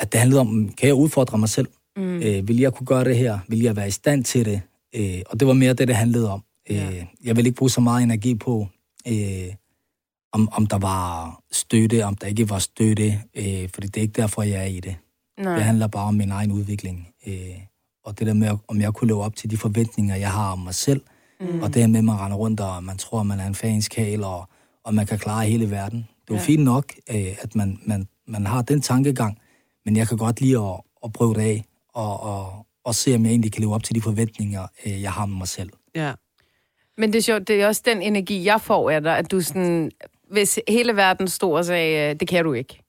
at 0.00 0.12
det 0.12 0.20
handler 0.20 0.40
om, 0.40 0.68
kan 0.68 0.86
jeg 0.86 0.94
udfordre 0.94 1.38
mig 1.38 1.48
selv? 1.48 1.68
Mm. 1.96 2.22
Øh, 2.22 2.48
vil 2.48 2.58
jeg 2.58 2.72
kunne 2.74 2.86
gøre 2.86 3.04
det 3.04 3.16
her? 3.16 3.38
Vil 3.48 3.62
jeg 3.62 3.76
være 3.76 3.88
i 3.88 3.90
stand 3.90 4.24
til 4.24 4.44
det? 4.44 4.62
Øh, 4.94 5.20
og 5.26 5.40
det 5.40 5.48
var 5.48 5.54
mere 5.54 5.72
det, 5.72 5.88
det 5.88 5.96
handlede 5.96 6.30
om. 6.30 6.44
Øh, 6.70 6.76
ja. 6.76 7.06
Jeg 7.24 7.36
vil 7.36 7.46
ikke 7.46 7.56
bruge 7.56 7.70
så 7.70 7.80
meget 7.80 8.02
energi 8.02 8.34
på, 8.34 8.66
øh, 9.08 9.54
om, 10.32 10.48
om 10.52 10.66
der 10.66 10.78
var 10.78 11.40
støtte, 11.52 12.04
om 12.04 12.14
der 12.14 12.26
ikke 12.26 12.50
var 12.50 12.58
støtte, 12.58 13.22
øh, 13.34 13.68
fordi 13.74 13.86
det 13.86 13.96
er 13.96 14.02
ikke 14.02 14.20
derfor, 14.20 14.42
jeg 14.42 14.60
er 14.60 14.66
i 14.66 14.80
det. 14.80 14.96
Nej. 15.40 15.54
Det 15.54 15.64
handler 15.64 15.86
bare 15.86 16.04
om 16.04 16.14
min 16.14 16.30
egen 16.30 16.52
udvikling. 16.52 17.08
Øh, 17.26 17.34
og 18.04 18.18
det 18.18 18.26
der 18.26 18.34
med, 18.34 18.58
om 18.68 18.80
jeg 18.80 18.94
kunne 18.94 19.08
leve 19.08 19.22
op 19.22 19.36
til 19.36 19.50
de 19.50 19.56
forventninger, 19.56 20.16
jeg 20.16 20.30
har 20.30 20.52
om 20.52 20.58
mig 20.58 20.74
selv, 20.74 21.00
Mm. 21.42 21.62
Og 21.62 21.74
det 21.74 21.90
med, 21.90 21.98
at 21.98 22.04
man 22.04 22.20
render 22.20 22.36
rundt, 22.36 22.60
og 22.60 22.84
man 22.84 22.98
tror, 22.98 23.20
at 23.20 23.26
man 23.26 23.40
er 23.40 23.46
en 23.46 23.54
fanskal, 23.54 24.24
og, 24.24 24.48
og 24.84 24.94
man 24.94 25.06
kan 25.06 25.18
klare 25.18 25.46
hele 25.46 25.70
verden. 25.70 25.98
Det 25.98 26.30
er 26.30 26.34
jo 26.34 26.40
ja. 26.40 26.44
fint 26.44 26.64
nok, 26.64 26.92
øh, 27.10 27.42
at 27.42 27.54
man, 27.54 27.78
man, 27.86 28.08
man 28.26 28.46
har 28.46 28.62
den 28.62 28.80
tankegang, 28.80 29.38
men 29.84 29.96
jeg 29.96 30.08
kan 30.08 30.16
godt 30.16 30.40
lide 30.40 30.58
at, 30.58 30.80
at 31.04 31.12
prøve 31.12 31.34
det 31.34 31.40
af, 31.40 31.64
og, 31.94 32.20
og, 32.20 32.66
og 32.84 32.94
se, 32.94 33.14
om 33.14 33.24
jeg 33.24 33.30
egentlig 33.30 33.52
kan 33.52 33.60
leve 33.60 33.74
op 33.74 33.82
til 33.82 33.94
de 33.94 34.02
forventninger, 34.02 34.66
øh, 34.86 35.02
jeg 35.02 35.12
har 35.12 35.26
med 35.26 35.36
mig 35.36 35.48
selv. 35.48 35.70
Ja. 35.94 36.12
Men 36.98 37.12
det 37.12 37.18
er 37.18 37.22
sjovt, 37.22 37.48
det 37.48 37.62
er 37.62 37.66
også 37.66 37.82
den 37.84 38.02
energi, 38.02 38.44
jeg 38.44 38.60
får 38.60 38.90
af 38.90 39.00
dig, 39.00 39.18
at 39.18 39.30
du 39.30 39.40
sådan, 39.40 39.90
hvis 40.30 40.60
hele 40.68 40.96
verden 40.96 41.28
stod 41.28 41.56
og 41.56 41.64
sagde, 41.64 42.10
øh, 42.10 42.20
det 42.20 42.28
kan 42.28 42.44
du 42.44 42.52
ikke, 42.52 42.81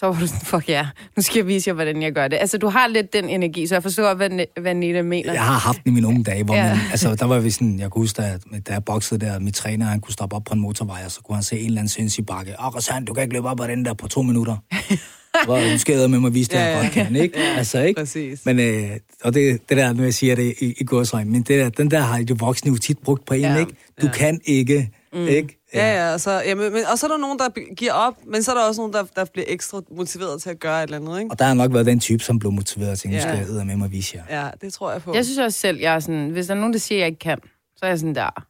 så 0.00 0.06
var 0.06 0.20
du 0.20 0.26
sådan, 0.26 0.40
fuck 0.40 0.68
ja, 0.68 0.86
nu 1.16 1.22
skal 1.22 1.38
jeg 1.38 1.46
vise 1.46 1.68
jer, 1.68 1.74
hvordan 1.74 2.02
jeg 2.02 2.12
gør 2.12 2.28
det. 2.28 2.36
Altså, 2.36 2.58
du 2.58 2.68
har 2.68 2.88
lidt 2.88 3.12
den 3.12 3.28
energi, 3.28 3.66
så 3.66 3.74
jeg 3.74 3.82
forstår, 3.82 4.14
hvad, 4.14 4.30
hvad 4.60 4.74
Nita 4.74 5.02
mener. 5.02 5.32
Jeg 5.32 5.44
har 5.44 5.58
haft 5.58 5.84
den 5.84 5.92
i 5.92 5.94
mine 5.94 6.06
unge 6.06 6.24
dage, 6.24 6.44
hvor 6.44 6.54
ja. 6.54 6.68
man, 6.68 6.78
altså, 6.90 7.14
der 7.14 7.24
var 7.24 7.38
vi 7.38 7.50
sådan, 7.50 7.78
jeg 7.78 7.90
kunne 7.90 8.02
huske, 8.02 8.22
at 8.22 8.40
da 8.68 8.72
jeg 8.72 8.84
boxede 8.84 9.26
der, 9.26 9.38
mit 9.38 9.54
træner, 9.54 9.86
han 9.86 10.00
kunne 10.00 10.12
stoppe 10.12 10.36
op 10.36 10.44
på 10.44 10.54
en 10.54 10.60
motorvej, 10.60 11.02
og 11.04 11.10
så 11.10 11.20
kunne 11.20 11.36
han 11.36 11.42
se 11.42 11.58
en 11.58 11.66
eller 11.66 11.80
anden 11.80 11.88
sindssyg 11.88 12.26
bakke. 12.26 12.54
Åh, 12.60 12.66
oh, 12.66 13.02
du 13.06 13.14
kan 13.14 13.22
ikke 13.22 13.34
løbe 13.34 13.48
op 13.48 13.60
ad 13.60 13.68
den 13.68 13.84
der 13.84 13.94
på 13.94 14.08
to 14.08 14.22
minutter. 14.22 14.56
Hvor 15.44 15.60
du 15.72 15.78
skal 15.78 16.10
med 16.10 16.18
mig 16.20 16.34
vise 16.34 16.50
det, 16.50 16.56
ja, 16.56 16.64
jeg 16.64 16.82
godt 16.82 16.92
kan, 16.92 17.16
ikke? 17.16 17.40
Ja, 17.40 17.54
altså, 17.56 17.80
ikke? 17.80 18.00
Præcis. 18.00 18.46
Men, 18.46 18.60
øh, 18.60 18.90
og 19.24 19.34
det, 19.34 19.68
det 19.68 19.76
der, 19.76 19.92
nu 19.92 20.02
jeg 20.02 20.14
siger 20.14 20.34
det 20.34 20.54
i, 20.60 20.74
i 20.80 20.84
godsøjne, 20.84 21.30
men 21.30 21.42
det 21.42 21.48
der, 21.48 21.68
den 21.68 21.90
der 21.90 22.00
har 22.00 22.22
de 22.22 22.38
voksne 22.38 22.70
jo 22.70 22.76
tit 22.76 22.98
brugt 22.98 23.24
på 23.26 23.34
en, 23.34 23.40
ja, 23.40 23.58
ikke? 23.58 23.72
Du 24.02 24.06
ja. 24.06 24.12
kan 24.12 24.40
ikke, 24.44 24.90
mm. 25.12 25.28
ikke? 25.28 25.60
Ja, 25.74 25.94
ja, 25.94 26.12
og 26.12 26.20
så, 26.20 26.30
ja 26.30 26.54
men, 26.54 26.72
og 26.92 26.98
så 26.98 27.06
er 27.06 27.10
der 27.10 27.18
nogen, 27.18 27.38
der 27.38 27.74
giver 27.74 27.92
op, 27.92 28.14
men 28.26 28.42
så 28.42 28.50
er 28.50 28.54
der 28.54 28.64
også 28.64 28.80
nogen, 28.80 28.92
der, 28.92 29.04
der 29.16 29.24
bliver 29.24 29.44
ekstra 29.48 29.80
motiveret 29.96 30.42
til 30.42 30.50
at 30.50 30.60
gøre 30.60 30.78
et 30.78 30.82
eller 30.82 30.96
andet, 30.96 31.18
ikke? 31.18 31.30
Og 31.30 31.38
der 31.38 31.44
har 31.44 31.54
nok 31.54 31.72
været 31.72 31.86
den 31.86 32.00
type, 32.00 32.22
som 32.22 32.38
blev 32.38 32.52
motiveret 32.52 32.98
til, 32.98 33.08
at 33.08 33.14
ja. 33.14 33.20
skal 33.20 33.54
jeg 33.56 33.66
med 33.66 33.76
mig 33.76 33.92
vise 33.92 34.16
jer. 34.16 34.42
Ja, 34.42 34.50
det 34.60 34.72
tror 34.72 34.92
jeg 34.92 35.02
på. 35.02 35.14
Jeg 35.14 35.24
synes 35.24 35.38
også 35.38 35.58
selv, 35.58 35.78
jeg 35.78 35.94
er 35.94 36.00
sådan, 36.00 36.30
hvis 36.30 36.46
der 36.46 36.54
er 36.54 36.58
nogen, 36.58 36.72
der 36.72 36.78
siger, 36.78 36.98
at 36.98 37.00
jeg 37.00 37.06
ikke 37.06 37.18
kan, 37.18 37.38
så 37.76 37.84
er 37.84 37.88
jeg 37.88 37.98
sådan 37.98 38.14
der, 38.14 38.46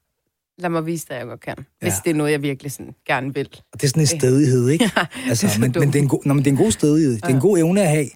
lad 0.59 0.71
mig 0.71 0.87
vise 0.87 1.07
dig, 1.09 1.15
at 1.15 1.21
jeg 1.21 1.27
godt 1.27 1.41
kan. 1.41 1.55
Ja. 1.59 1.65
Hvis 1.87 1.95
det 2.05 2.11
er 2.11 2.15
noget, 2.15 2.33
jeg 2.33 2.43
virkelig 2.43 2.73
sådan 2.73 2.95
gerne 3.07 3.35
vil. 3.35 3.49
Og 3.73 3.81
det 3.81 3.85
er 3.85 3.89
sådan 3.89 4.03
en 4.03 4.07
stedighed, 4.07 4.69
ikke? 4.69 4.85
ja, 4.97 5.07
altså, 5.29 5.47
det 5.47 5.61
men, 5.61 5.73
men, 5.79 5.89
det 5.89 5.97
er 5.97 6.03
en 6.03 6.09
god, 6.09 6.21
nå, 6.25 6.35
men 6.35 6.45
det 6.45 6.51
er 6.51 6.55
en 6.55 6.63
god 6.63 6.71
stedighed. 6.71 7.15
Det 7.15 7.25
er 7.25 7.29
en 7.29 7.41
god 7.41 7.59
evne 7.59 7.83
at 7.83 7.89
have, 7.89 8.09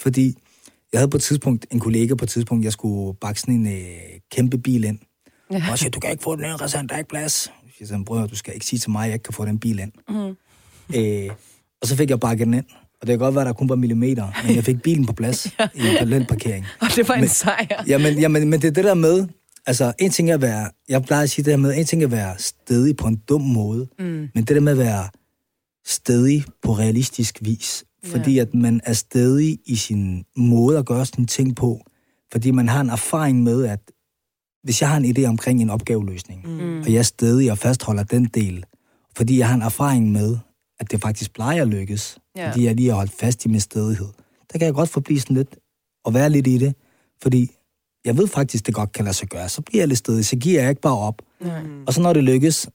fordi 0.00 0.36
jeg 0.92 1.00
havde 1.00 1.10
på 1.10 1.16
et 1.16 1.22
tidspunkt 1.22 1.66
en 1.70 1.80
kollega 1.80 2.14
på 2.14 2.24
et 2.24 2.28
tidspunkt, 2.28 2.64
jeg 2.64 2.72
skulle 2.72 3.18
bakke 3.20 3.40
sådan 3.40 3.54
en 3.54 3.66
øh, 3.66 4.20
kæmpe 4.32 4.58
bil 4.58 4.84
ind. 4.84 4.98
Ja. 5.50 5.64
Og 5.70 5.78
siger, 5.78 5.90
du 5.90 6.00
kan 6.00 6.10
ikke 6.10 6.22
få 6.22 6.36
den 6.36 6.44
ind, 6.44 6.58
der 6.88 6.94
er 6.94 6.98
ikke 6.98 7.08
plads 7.08 7.52
siger 7.80 7.88
sådan, 7.88 8.04
bror, 8.04 8.26
du 8.26 8.36
skal 8.36 8.54
ikke 8.54 8.66
sige 8.66 8.80
til 8.80 8.90
mig, 8.90 9.02
at 9.02 9.06
jeg 9.06 9.14
ikke 9.14 9.22
kan 9.22 9.34
få 9.34 9.44
den 9.44 9.58
bil 9.58 9.78
ind. 9.78 9.92
Mm. 10.08 10.36
Øh, 10.96 11.30
og 11.82 11.86
så 11.88 11.96
fik 11.96 12.10
jeg 12.10 12.20
bakket 12.20 12.46
den 12.46 12.54
ind. 12.54 12.64
Og 13.00 13.06
det 13.06 13.12
kan 13.12 13.18
godt 13.18 13.34
være, 13.34 13.42
at 13.42 13.46
der 13.46 13.52
kun 13.52 13.68
var 13.68 13.74
millimeter, 13.74 14.28
men 14.46 14.56
jeg 14.56 14.64
fik 14.64 14.82
bilen 14.82 15.06
på 15.06 15.12
plads 15.12 15.46
ja. 15.58 15.68
i 15.74 15.80
en 15.80 15.94
parallelparkering. 15.94 16.66
Og 16.82 16.88
det 16.96 17.08
var 17.08 17.14
en 17.14 17.20
men, 17.20 17.28
sejr. 17.28 17.84
Jamen, 17.86 18.18
jamen, 18.18 18.50
men 18.50 18.62
det 18.62 18.68
er 18.68 18.72
det 18.72 18.84
der 18.84 18.94
med, 18.94 19.26
altså 19.66 19.92
en 19.98 20.10
ting 20.10 20.30
er 20.30 20.34
at 20.34 20.40
være, 20.40 20.70
jeg 20.88 21.02
plejer 21.02 21.22
at 21.22 21.30
sige 21.30 21.44
det 21.44 21.50
der 21.50 21.56
med, 21.56 21.78
en 21.78 21.84
ting 21.84 22.02
er 22.02 22.06
at 22.06 22.12
være 22.12 22.38
stedig 22.38 22.96
på 22.96 23.06
en 23.06 23.16
dum 23.28 23.40
måde, 23.40 23.88
mm. 23.98 24.04
men 24.34 24.44
det 24.44 24.48
der 24.48 24.60
med 24.60 24.72
at 24.72 24.78
være 24.78 25.08
stedig 25.86 26.44
på 26.62 26.72
realistisk 26.72 27.38
vis, 27.40 27.84
fordi 28.04 28.34
ja. 28.34 28.42
at 28.42 28.54
man 28.54 28.80
er 28.84 28.92
stedig 28.92 29.58
i 29.66 29.76
sin 29.76 30.24
måde 30.36 30.78
at 30.78 30.86
gøre 30.86 31.06
sådan 31.06 31.26
ting 31.26 31.56
på, 31.56 31.80
fordi 32.32 32.50
man 32.50 32.68
har 32.68 32.80
en 32.80 32.90
erfaring 32.90 33.42
med, 33.42 33.66
at 33.66 33.80
hvis 34.62 34.80
jeg 34.80 34.88
har 34.88 34.96
en 34.96 35.16
idé 35.16 35.24
omkring 35.24 35.62
en 35.62 35.70
opgaveløsning, 35.70 36.46
mm. 36.46 36.80
og 36.80 36.92
jeg 36.92 37.06
stadig 37.06 37.50
og 37.50 37.58
fastholder 37.58 38.02
den 38.02 38.24
del, 38.24 38.64
fordi 39.16 39.38
jeg 39.38 39.48
har 39.48 39.54
en 39.54 39.62
erfaring 39.62 40.12
med, 40.12 40.38
at 40.80 40.90
det 40.90 41.00
faktisk 41.00 41.32
plejer 41.34 41.62
at 41.62 41.68
lykkes, 41.68 42.18
ja. 42.36 42.50
fordi 42.50 42.64
jeg 42.64 42.74
lige 42.74 42.88
har 42.88 42.96
holdt 42.96 43.12
fast 43.12 43.44
i 43.44 43.48
min 43.48 43.60
stedighed, 43.60 44.08
der 44.52 44.58
kan 44.58 44.66
jeg 44.66 44.74
godt 44.74 44.88
forblive 44.88 45.20
sådan 45.20 45.36
lidt 45.36 45.56
og 46.04 46.14
være 46.14 46.30
lidt 46.30 46.46
i 46.46 46.58
det, 46.58 46.74
fordi 47.22 47.50
jeg 48.04 48.16
ved 48.16 48.28
faktisk, 48.28 48.66
det 48.66 48.74
godt 48.74 48.92
kan 48.92 49.04
lade 49.04 49.14
sig 49.14 49.28
gøre. 49.28 49.48
Så 49.48 49.62
bliver 49.62 49.80
jeg 49.80 49.88
lidt 49.88 49.98
stedig, 49.98 50.26
så 50.26 50.36
giver 50.36 50.60
jeg 50.60 50.70
ikke 50.70 50.80
bare 50.80 50.98
op. 50.98 51.22
Mm. 51.40 51.84
Og 51.86 51.94
så 51.94 52.00
når 52.00 52.12
det 52.12 52.24
lykkes, 52.24 52.68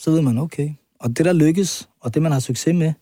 så 0.00 0.10
ved 0.10 0.22
man, 0.22 0.38
okay. 0.38 0.70
Og 1.00 1.08
det, 1.08 1.24
der 1.24 1.32
lykkes, 1.32 1.88
og 2.00 2.14
det, 2.14 2.22
man 2.22 2.32
har 2.32 2.40
succes 2.40 2.74
med, 2.74 2.92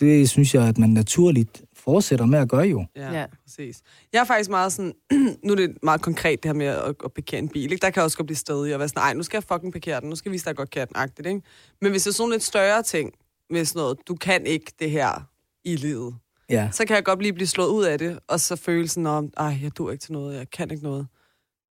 det 0.00 0.30
synes 0.30 0.54
jeg, 0.54 0.68
at 0.68 0.78
man 0.78 0.90
naturligt 0.90 1.62
fortsætter 1.88 2.26
med 2.26 2.38
at 2.38 2.48
gøre 2.48 2.62
jo. 2.66 2.84
Ja, 2.96 3.12
Ja. 3.12 3.26
præcis. 3.44 3.80
Jeg 4.12 4.20
er 4.20 4.24
faktisk 4.24 4.50
meget 4.50 4.72
sådan, 4.72 4.92
nu 5.44 5.52
er 5.52 5.56
det 5.56 5.76
meget 5.82 6.00
konkret 6.02 6.42
det 6.42 6.48
her 6.48 6.54
med 6.54 6.66
at, 6.66 6.94
at 7.04 7.12
parkere 7.14 7.38
en 7.38 7.48
bil, 7.48 7.72
ikke? 7.72 7.76
Der 7.82 7.90
kan 7.90 7.96
jeg 8.00 8.04
også 8.04 8.16
godt 8.16 8.26
blive 8.26 8.36
stedig 8.36 8.74
og 8.74 8.78
være 8.78 8.88
sådan, 8.88 9.00
nej, 9.00 9.14
nu 9.14 9.22
skal 9.22 9.36
jeg 9.36 9.44
fucking 9.44 9.72
parkere 9.72 10.00
den, 10.00 10.08
nu 10.08 10.16
skal 10.16 10.28
jeg 10.30 10.32
vise 10.32 10.44
dig, 10.44 10.50
at 10.50 10.52
jeg 10.54 10.56
godt 10.56 10.70
kan 10.70 10.88
den, 10.88 10.96
agtigt, 10.96 11.26
ikke? 11.28 11.42
Men 11.80 11.90
hvis 11.90 12.02
det 12.02 12.10
er 12.10 12.14
sådan 12.14 12.30
lidt 12.32 12.42
større 12.42 12.82
ting, 12.82 13.12
med 13.50 13.64
sådan 13.64 13.80
noget, 13.80 13.98
du 14.08 14.14
kan 14.14 14.46
ikke 14.46 14.72
det 14.78 14.90
her 14.90 15.28
i 15.64 15.76
livet, 15.76 16.14
Ja. 16.50 16.68
så 16.72 16.84
kan 16.86 16.96
jeg 16.96 17.04
godt 17.04 17.22
lige 17.22 17.32
blive 17.32 17.46
slået 17.46 17.68
ud 17.68 17.84
af 17.84 17.98
det, 17.98 18.18
og 18.28 18.40
så 18.40 18.56
føle 18.56 18.88
sådan 18.88 19.06
om, 19.06 19.30
ej, 19.36 19.58
jeg 19.62 19.76
dur 19.76 19.90
ikke 19.90 20.02
til 20.02 20.12
noget, 20.12 20.36
jeg 20.38 20.50
kan 20.50 20.70
ikke 20.70 20.82
noget. 20.84 21.06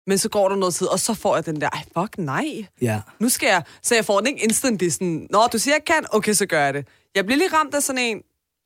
Men 0.07 0.17
så 0.17 0.29
går 0.29 0.49
der 0.49 0.55
noget 0.55 0.73
tid, 0.73 0.87
og 0.87 0.99
så 0.99 1.13
får 1.13 1.35
jeg 1.35 1.45
den 1.45 1.61
der, 1.61 1.69
ej, 1.69 1.83
fuck 1.97 2.17
nej, 2.17 2.45
Ja. 2.81 3.01
nu 3.19 3.29
skal 3.29 3.47
jeg, 3.47 3.63
så 3.81 3.95
jeg 3.95 4.05
får 4.05 4.17
den 4.17 4.27
ikke 4.27 4.43
instantly 4.43 4.89
sådan, 4.89 5.27
nå, 5.29 5.39
du 5.53 5.57
siger, 5.57 5.75
jeg 5.75 5.85
kan, 5.85 6.05
okay, 6.11 6.33
så 6.33 6.45
gør 6.45 6.63
jeg 6.65 6.73
det. 6.73 6.87
Jeg 7.15 7.25
bliver 7.25 7.37
lige 7.37 7.49
ramt 7.53 7.75
af 7.75 7.83
sådan 7.83 8.01
en, 8.01 8.21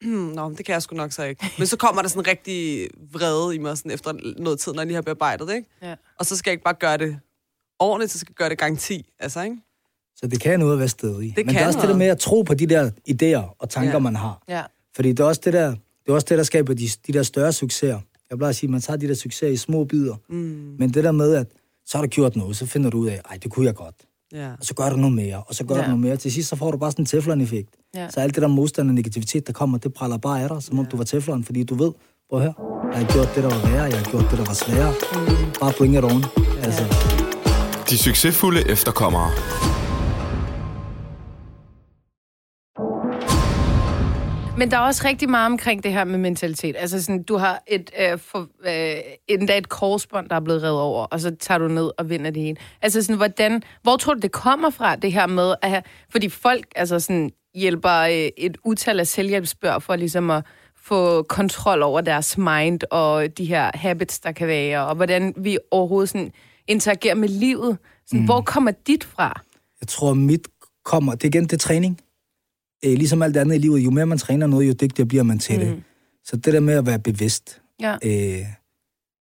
hmm, 0.06 0.28
nå, 0.34 0.50
det 0.50 0.65
kan 0.65 0.74
jeg 0.74 0.82
sgu 0.82 0.96
nok 0.96 1.12
så 1.12 1.24
ikke. 1.24 1.46
Men 1.58 1.68
så 1.68 1.78
kommer 1.78 2.02
der 2.02 2.10
sådan 2.10 2.22
en 2.22 2.28
rigtig 2.28 2.88
vrede 3.12 3.56
i 3.56 3.58
mig 3.58 3.78
sådan 3.78 3.91
efter 3.91 4.13
noget 4.41 4.60
tid, 4.60 4.74
når 4.74 4.80
jeg 4.82 4.88
lige 4.88 4.96
har 4.96 5.02
bearbejdet, 5.02 5.54
ikke? 5.56 5.70
Ja. 5.82 5.96
Og 6.20 6.26
så 6.26 6.38
skal 6.38 6.50
jeg 6.52 6.54
ikke 6.54 6.63
bare 6.63 6.74
gøre 6.74 6.98
det 6.98 7.20
ordentligt, 7.80 8.12
så 8.12 8.20
skal 8.20 8.32
jeg 8.32 8.36
gøre 8.36 8.50
det 8.50 8.58
gang 8.58 8.80
10, 8.80 9.06
altså, 9.20 9.41
ikke? 9.44 9.58
Så 10.15 10.28
det 10.28 10.41
kan 10.41 10.60
noget 10.60 10.74
at 10.74 10.80
være 10.80 10.88
stedig. 10.88 11.15
Det 11.30 11.38
Men 11.38 11.46
det 11.46 11.54
kan 11.54 11.63
er 11.63 11.68
også 11.68 11.78
det 11.78 11.82
der 11.82 11.88
noget. 11.88 11.98
med 11.98 12.08
at 12.08 12.20
tro 12.20 12.41
på 12.41 12.54
de 12.54 12.65
der 12.68 12.91
idéer 13.10 13.56
og 13.60 13.70
tanker, 13.70 13.89
Ja. 13.89 13.96
ja. 13.96 14.00
man 14.00 14.15
har. 14.15 14.44
Ja. 14.48 14.63
Fordi 14.96 15.10
det 15.10 15.20
er 15.20 15.24
også 15.24 15.41
det 15.46 15.54
der, 15.54 15.70
det 15.70 16.10
er 16.12 16.13
også 16.13 16.28
det, 16.30 16.38
der 16.38 16.44
skaber 16.44 16.74
de, 16.74 16.88
de 17.08 17.13
der 17.13 17.24
større 17.24 17.54
succeser. 17.54 18.00
Jeg 18.30 18.38
plejer 18.38 18.50
at 18.50 18.56
sige, 18.56 18.68
at 18.68 18.72
man 18.72 18.82
tager 18.82 18.98
de 18.98 19.08
der 19.08 19.13
succeser 19.13 19.48
i 19.48 19.58
små 19.58 19.84
bidder. 19.84 20.15
Mm, 20.30 20.76
Men 20.80 20.94
det 20.94 21.04
der 21.04 21.12
med, 21.12 21.36
at 21.36 21.48
så 21.86 21.98
har 21.98 22.04
du 22.06 22.10
gjort 22.10 22.36
noget, 22.36 22.58
så 22.58 22.65
finder 22.65 22.89
du 22.89 22.98
ud 22.98 23.08
af, 23.08 23.22
ej, 23.30 23.38
det 23.44 23.52
kunne 23.52 23.65
jeg 23.65 23.76
godt. 23.76 23.96
Ja. 24.34 24.50
Og 24.60 24.66
så 24.66 24.74
gør 24.74 24.90
du 24.90 24.96
noget 24.96 25.16
mere, 25.16 25.44
og 25.48 25.56
så 25.56 25.64
gør 25.64 25.76
Ja. 25.76 25.82
ja. 25.82 25.86
du 25.86 25.90
noget 25.92 26.02
mere. 26.06 26.18
Til 26.18 26.32
sidst, 26.32 26.50
så 26.50 26.56
får 26.56 26.72
du 26.72 26.78
bare 26.78 26.92
sådan 26.92 27.02
en 27.04 27.06
teflon-effekt. 27.06 27.70
Ja. 27.96 28.10
Så 28.10 28.20
alt 28.20 28.36
det 28.36 28.42
der 28.42 28.48
modstand 28.48 28.90
og 28.90 28.96
negativitet, 28.96 29.48
der 29.48 29.54
kommer, 29.54 29.78
det 29.78 29.94
praller 29.94 30.18
bare 30.18 30.42
af 30.44 30.50
dig, 30.50 30.64
som 30.64 30.80
om 30.80 30.86
du 30.86 30.98
var 30.98 31.04
teflon, 31.04 31.44
fordi 31.44 31.64
du 31.64 31.76
ved, 31.76 31.92
prøv 32.30 32.40
her, 32.42 32.54
jeg 32.94 33.06
har 33.06 33.14
gjort 33.14 33.36
det, 33.36 33.44
der 33.44 33.50
var 33.50 33.70
værre, 33.72 33.84
jeg 33.84 33.98
har 33.98 34.12
gjort 34.12 34.26
det, 34.32 34.38
der 34.40 34.46
var 34.46 34.54
sværere. 34.54 34.94
Mm. 35.14 35.52
Bare 35.60 35.74
bring 35.78 35.96
it 35.98 36.04
on. 36.04 36.24
Altså, 36.64 36.84
De 37.90 37.98
succesfulde 37.98 38.70
efterkommere. 38.70 39.32
Men 44.58 44.72
der 44.72 44.78
er 44.78 44.82
også 44.82 45.02
rigtig 45.06 45.30
meget 45.30 45.46
omkring 45.46 45.84
det 45.84 45.94
her 45.94 46.04
med 46.04 46.18
mentalitet. 46.18 46.76
Altså 46.80 47.04
sådan, 47.04 47.24
du 47.24 47.38
har 47.38 47.63
et, 47.68 47.91
øh, 48.00 48.20
for, 48.20 48.39
øh, 48.39 48.96
endda 49.28 49.58
et 49.58 49.70
korsbånd, 49.70 50.30
der 50.30 50.36
er 50.36 50.39
blevet 50.39 50.63
revet 50.63 50.80
over, 50.80 51.06
og 51.06 51.20
så 51.20 51.36
tager 51.39 51.58
du 51.58 51.68
ned 51.68 51.91
og 51.98 52.10
vinder 52.10 52.32
det 52.32 52.41
hele. 52.41 52.58
Altså 52.82 53.02
sådan, 53.02 53.15
hvordan, 53.15 53.63
hvor 53.84 53.98
tror 53.98 54.13
du, 54.13 54.20
det 54.20 54.32
kommer 54.32 54.70
fra, 54.70 54.96
det 54.96 55.13
her 55.13 55.28
med 55.28 55.56
at 55.62 55.70
have, 55.70 55.82
fordi 56.12 56.30
folk 56.30 56.65
altså 56.76 57.00
sådan, 57.00 57.32
hjælper 57.56 58.00
øh, 58.00 58.30
et 58.38 58.58
utal 58.65 59.00
af 59.00 59.08
selvhjælpsbørn 59.08 59.82
for 59.82 59.96
ligesom 59.96 60.32
at 60.32 60.44
få 60.78 61.24
kontrol 61.24 61.82
over 61.82 62.02
deres 62.02 62.38
mind 62.38 62.80
og 62.91 63.38
de 63.38 63.46
her 63.46 63.72
habits, 63.74 64.20
der 64.20 64.32
kan 64.32 64.48
være, 64.48 64.88
og 64.88 64.96
hvordan 64.96 65.34
vi 65.38 65.58
overhovedet 65.72 66.10
sådan 66.10 66.32
interagerer 66.68 67.15
med 67.15 67.30
livet. 67.30 67.78
Sådan, 68.08 68.20
mm. 68.20 68.26
Hvor 68.26 68.41
kommer 68.41 68.72
dit 68.88 69.04
fra? 69.04 69.41
jeg 69.82 69.88
tror, 69.88 70.13
mit 70.13 70.48
kommer, 70.86 71.15
det 71.15 71.24
er 71.24 71.28
igen, 71.28 71.44
det 71.44 71.54
er 71.54 71.58
træning. 71.58 72.00
Øh, 72.86 72.93
ligesom 72.93 73.21
alt 73.21 73.38
andet 73.38 73.56
i 73.56 73.58
livet, 73.58 73.80
jo 73.80 73.89
mere 73.91 74.06
man 74.06 74.17
træner 74.17 74.48
noget, 74.48 74.67
jo 74.67 74.74
dygtigere 74.82 75.08
bliver 75.08 75.24
man 75.24 75.39
til 75.39 75.60
mm. 75.60 75.65
det. 75.65 75.84
Så 76.24 76.36
det 76.36 76.54
der 76.54 76.60
med 76.60 76.74
at 76.74 76.86
være 76.86 77.00
bevidst, 77.00 77.62
Ja. 77.82 77.98
øh, 78.04 78.45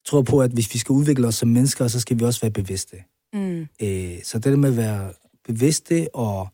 tror 0.07 0.23
på, 0.23 0.40
at 0.42 0.51
hvis 0.51 0.75
vi 0.75 0.79
skal 0.79 0.92
udvikle 0.92 1.27
os 1.27 1.35
som 1.35 1.49
mennesker, 1.49 1.88
så 1.88 2.01
skal 2.01 2.18
vi 2.18 2.25
også 2.25 2.40
være 2.40 2.51
bevidste. 2.51 2.97
Mm. 3.33 3.66
Øh, 3.83 4.23
så 4.25 4.38
det 4.38 4.44
der 4.44 4.57
med 4.57 4.68
at 4.71 4.77
være 4.77 5.12
bevidste 5.47 6.09
og 6.14 6.49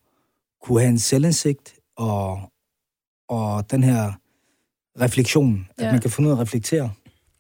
kunne 0.63 0.81
have 0.81 0.91
en 0.91 0.99
selvindsigt 0.99 1.75
og, 1.97 2.41
og 3.29 3.71
den 3.71 3.83
her 3.83 4.13
refleksion, 5.01 5.69
Ja. 5.79 5.87
at 5.87 5.93
man 5.93 6.01
kan 6.01 6.11
finde 6.11 6.29
ud 6.29 6.33
af 6.33 6.37
at 6.37 6.41
reflektere 6.41 6.91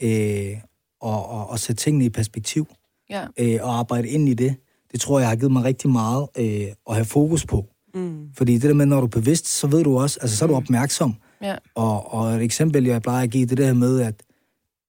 øh, 0.02 0.56
og, 1.00 1.26
og, 1.28 1.50
og 1.50 1.58
sætte 1.58 1.82
tingene 1.82 2.04
i 2.04 2.08
perspektiv 2.08 2.66
Ja. 3.10 3.26
øh, 3.38 3.58
og 3.62 3.78
arbejde 3.78 4.08
ind 4.08 4.28
i 4.28 4.34
det, 4.34 4.56
det 4.92 5.00
tror 5.00 5.18
jeg 5.18 5.28
har 5.28 5.36
givet 5.36 5.52
mig 5.52 5.64
rigtig 5.64 5.90
meget 5.90 6.28
øh, 6.38 6.66
at 6.88 6.94
have 6.94 7.04
fokus 7.04 7.46
på. 7.46 7.66
Mm. 7.94 8.28
Fordi 8.34 8.52
det 8.52 8.62
der 8.62 8.74
med, 8.74 8.86
når 8.86 9.00
du 9.00 9.06
er 9.06 9.10
bevidst, 9.10 9.48
så 9.48 9.66
ved 9.66 9.84
du 9.84 9.98
også, 9.98 10.18
altså 10.22 10.36
så 10.36 10.44
er 10.44 10.48
du 10.48 10.54
opmærksom. 10.54 11.14
Ja. 11.42 11.56
Og, 11.74 12.14
og 12.14 12.34
et 12.34 12.42
eksempel, 12.42 12.84
jeg 12.84 13.02
plejer 13.02 13.22
at 13.22 13.30
give, 13.30 13.46
det 13.46 13.60
er 13.60 13.66
her 13.66 13.74
med, 13.74 14.00
at 14.00 14.22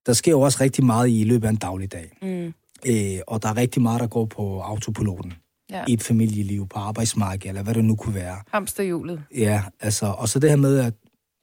der 0.05 0.13
sker 0.13 0.31
jo 0.31 0.41
også 0.41 0.57
rigtig 0.61 0.85
meget 0.85 1.09
i 1.09 1.23
løbet 1.23 1.47
af 1.47 1.51
en 1.51 1.55
dagligdag. 1.55 2.17
Mm. 2.21 2.53
Øh, 2.87 3.19
og 3.27 3.43
der 3.43 3.49
er 3.49 3.57
rigtig 3.57 3.81
meget, 3.81 4.01
der 4.01 4.07
går 4.07 4.25
på 4.25 4.59
autopiloten. 4.59 5.33
Ja. 5.69 5.83
I 5.87 5.93
et 5.93 6.03
familieliv, 6.03 6.67
på 6.67 6.79
arbejdsmarkedet, 6.79 7.49
eller 7.49 7.63
hvad 7.63 7.73
det 7.73 7.85
nu 7.85 7.95
kunne 7.95 8.15
være. 8.15 8.37
Hamsterhjulet. 8.47 9.23
Ja, 9.35 9.63
altså, 9.79 10.05
og 10.05 10.29
så 10.29 10.39
det 10.39 10.49
her 10.49 10.57
med, 10.57 10.79
at 10.79 10.93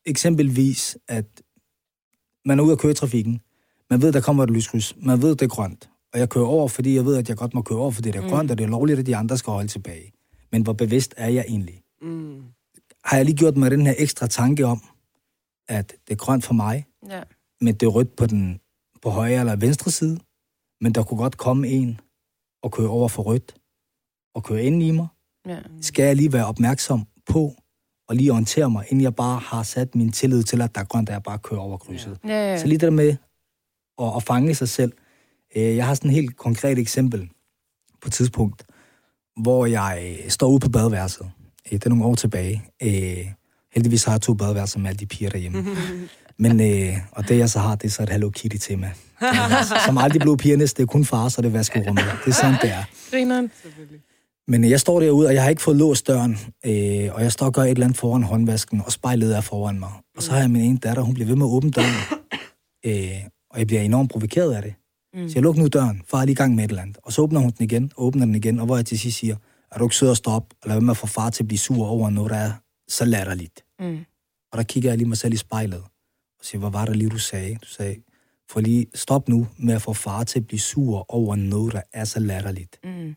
eksempelvis, 0.06 0.98
at 1.08 1.26
man 2.44 2.58
er 2.58 2.62
ude 2.62 2.72
at 2.72 2.78
køre 2.78 2.92
i 2.92 2.94
trafikken. 2.94 3.40
Man 3.90 4.02
ved, 4.02 4.12
der 4.12 4.20
kommer 4.20 4.44
et 4.44 4.50
lyskryds. 4.50 4.94
Man 5.02 5.22
ved, 5.22 5.30
det 5.30 5.42
er 5.42 5.48
grønt. 5.48 5.88
Og 6.12 6.18
jeg 6.18 6.28
kører 6.28 6.44
over, 6.44 6.68
fordi 6.68 6.94
jeg 6.94 7.04
ved, 7.04 7.16
at 7.16 7.28
jeg 7.28 7.36
godt 7.36 7.54
må 7.54 7.62
køre 7.62 7.78
over, 7.78 7.90
fordi 7.90 8.10
det 8.10 8.24
er 8.24 8.28
grønt, 8.28 8.50
og 8.50 8.58
det 8.58 8.64
er 8.64 8.68
lovligt, 8.68 8.98
at 8.98 9.06
de 9.06 9.16
andre 9.16 9.38
skal 9.38 9.50
holde 9.50 9.68
tilbage. 9.68 10.12
Men 10.52 10.62
hvor 10.62 10.72
bevidst 10.72 11.14
er 11.16 11.28
jeg 11.28 11.44
egentlig? 11.48 11.82
Mm. 12.02 12.42
Har 13.04 13.16
jeg 13.16 13.24
lige 13.26 13.36
gjort 13.36 13.56
mig 13.56 13.70
den 13.70 13.86
her 13.86 13.94
ekstra 13.98 14.26
tanke 14.26 14.66
om, 14.66 14.80
at 15.68 15.94
det 16.08 16.12
er 16.12 16.16
grønt 16.16 16.44
for 16.44 16.54
mig, 16.54 16.86
Ja. 17.10 17.22
men 17.60 17.74
det 17.74 17.82
er 17.86 17.90
rødt 17.90 18.16
på 18.16 18.26
den 18.26 18.60
på 19.02 19.10
højre 19.10 19.40
eller 19.40 19.56
venstre 19.56 19.90
side, 19.90 20.18
men 20.80 20.92
der 20.94 21.02
kunne 21.02 21.18
godt 21.18 21.36
komme 21.36 21.68
en 21.68 22.00
og 22.62 22.72
køre 22.72 22.88
over 22.88 23.08
for 23.08 23.22
rødt 23.22 23.54
og 24.34 24.44
køre 24.44 24.62
ind 24.64 24.82
i 24.82 24.90
mig. 24.90 25.06
Ja. 25.46 25.58
Skal 25.80 26.04
jeg 26.04 26.16
lige 26.16 26.32
være 26.32 26.46
opmærksom 26.46 27.06
på 27.26 27.54
og 28.08 28.16
lige 28.16 28.30
orientere 28.32 28.70
mig, 28.70 28.84
inden 28.88 29.02
jeg 29.02 29.14
bare 29.14 29.38
har 29.38 29.62
sat 29.62 29.94
min 29.94 30.12
tillid 30.12 30.42
til, 30.42 30.62
at 30.62 30.74
der 30.74 30.80
er 30.80 30.84
grønt, 30.84 31.08
at 31.08 31.12
jeg 31.12 31.22
bare 31.22 31.38
kører 31.38 31.60
over 31.60 31.76
krydset. 31.78 32.18
Ja, 32.24 32.50
ja. 32.50 32.58
Så 32.58 32.66
lige 32.66 32.78
det 32.78 32.86
der 32.86 32.90
med 32.90 33.16
at, 33.98 34.16
at 34.16 34.22
fange 34.22 34.54
sig 34.54 34.68
selv. 34.68 34.92
Øh, 35.56 35.76
Jeg 35.76 35.86
har 35.86 35.94
sådan 35.94 36.10
et 36.10 36.14
helt 36.14 36.36
konkret 36.36 36.78
eksempel 36.78 37.30
på 38.00 38.08
et 38.08 38.12
tidspunkt, 38.12 38.64
hvor 39.42 39.66
jeg 39.66 40.18
øh, 40.24 40.30
står 40.30 40.48
ude 40.48 40.60
på 40.60 40.68
badeværelset. 40.68 41.30
Øh, 41.72 41.78
Det 41.78 41.84
er 41.84 41.88
nogle 41.88 42.04
år 42.04 42.14
tilbage. 42.14 42.62
Øh, 42.82 43.26
Heldigvis 43.74 44.04
har 44.04 44.12
jeg 44.12 44.20
to 44.20 44.34
badeværelser 44.34 44.78
med 44.78 44.88
alle 44.90 44.98
de 44.98 45.06
piger 45.06 45.30
derhjemme. 45.30 45.64
Men, 46.38 46.60
øh, 46.60 46.96
og 47.10 47.28
det 47.28 47.38
jeg 47.38 47.50
så 47.50 47.58
har, 47.58 47.74
det 47.76 47.86
er 47.86 47.90
så 47.90 48.02
et 48.02 48.08
Hello 48.08 48.30
Kitty-tema. 48.30 48.90
Som 49.86 49.98
aldrig 49.98 50.20
blev 50.20 50.36
pigernes, 50.36 50.74
det 50.74 50.82
er 50.82 50.86
kun 50.86 51.04
far, 51.04 51.28
så 51.28 51.42
det 51.42 51.48
er 51.48 51.52
vaskerummet. 51.52 52.04
Det 52.24 52.30
er 52.30 52.34
sådan, 52.34 52.54
det 52.62 52.70
er. 52.70 52.84
Grineren. 53.10 53.50
Men 54.48 54.64
jeg 54.70 54.80
står 54.80 55.00
derude, 55.00 55.26
og 55.26 55.34
jeg 55.34 55.42
har 55.42 55.50
ikke 55.50 55.62
fået 55.62 55.76
låst 55.76 56.06
døren, 56.06 56.38
øh, 56.66 57.14
og 57.14 57.22
jeg 57.22 57.32
står 57.32 57.46
og 57.46 57.52
gør 57.52 57.62
et 57.62 57.70
eller 57.70 57.84
andet 57.86 57.98
foran 57.98 58.22
håndvasken, 58.22 58.82
og 58.86 58.92
spejlet 58.92 59.36
er 59.36 59.40
foran 59.40 59.78
mig. 59.80 59.90
Og 60.16 60.22
så 60.22 60.32
har 60.32 60.38
jeg 60.40 60.50
min 60.50 60.62
ene 60.62 60.78
datter, 60.78 61.02
hun 61.02 61.14
bliver 61.14 61.26
ved 61.26 61.36
med 61.36 61.46
at 61.46 61.50
åbne 61.50 61.70
døren, 61.70 61.94
øh, 62.86 63.10
og 63.50 63.58
jeg 63.58 63.66
bliver 63.66 63.82
enormt 63.82 64.10
provokeret 64.10 64.54
af 64.54 64.62
det. 64.62 64.74
Mm. 65.14 65.28
Så 65.28 65.32
jeg 65.34 65.42
lukker 65.42 65.62
nu 65.62 65.68
døren, 65.68 66.02
far 66.08 66.20
er 66.20 66.24
lige 66.24 66.32
i 66.32 66.36
gang 66.36 66.54
med 66.54 66.64
et 66.64 66.68
eller 66.68 66.82
andet. 66.82 66.98
Og 67.02 67.12
så 67.12 67.22
åbner 67.22 67.40
hun 67.40 67.50
den 67.50 67.64
igen, 67.64 67.92
og 67.96 68.04
åbner 68.06 68.24
den 68.24 68.34
igen, 68.34 68.58
og 68.60 68.66
hvor 68.66 68.76
jeg 68.76 68.86
til 68.86 68.98
sidst 68.98 69.18
siger, 69.18 69.36
er 69.72 69.78
du 69.78 69.84
ikke 69.84 69.96
sød 69.96 70.10
at 70.10 70.16
stoppe, 70.16 70.54
og 70.62 70.68
lad 70.68 70.76
være 70.76 70.80
med 70.80 70.90
at 70.90 70.96
få 70.96 71.06
far 71.06 71.30
til 71.30 71.42
at 71.42 71.48
blive 71.48 71.58
sur 71.58 71.86
over 71.86 72.10
noget, 72.10 72.30
der 72.30 72.36
er 72.36 72.52
så 72.88 73.04
latterligt. 73.04 73.64
Mm. 73.80 73.98
Og 74.52 74.58
der 74.58 74.62
kigger 74.64 74.90
jeg 74.90 74.98
lige 74.98 75.08
mig 75.08 75.16
selv 75.18 75.34
i 75.34 75.36
spejlet, 75.36 75.78
og 76.38 76.44
siger, 76.44 76.60
hvad 76.60 76.70
var 76.70 76.84
det 76.84 76.96
lige, 76.96 77.08
du 77.10 77.18
sagde? 77.18 77.54
Du 77.62 77.68
sagde, 77.68 77.96
for 78.50 78.60
lige 78.60 78.86
stop 78.94 79.28
nu 79.28 79.46
med 79.58 79.74
at 79.74 79.82
få 79.82 79.92
far 79.92 80.24
til 80.24 80.38
at 80.38 80.46
blive 80.46 80.60
sur 80.60 81.04
over 81.14 81.36
noget, 81.36 81.72
der 81.72 81.80
er 81.92 82.04
så 82.04 82.20
latterligt. 82.20 82.78
Mm. 82.84 83.14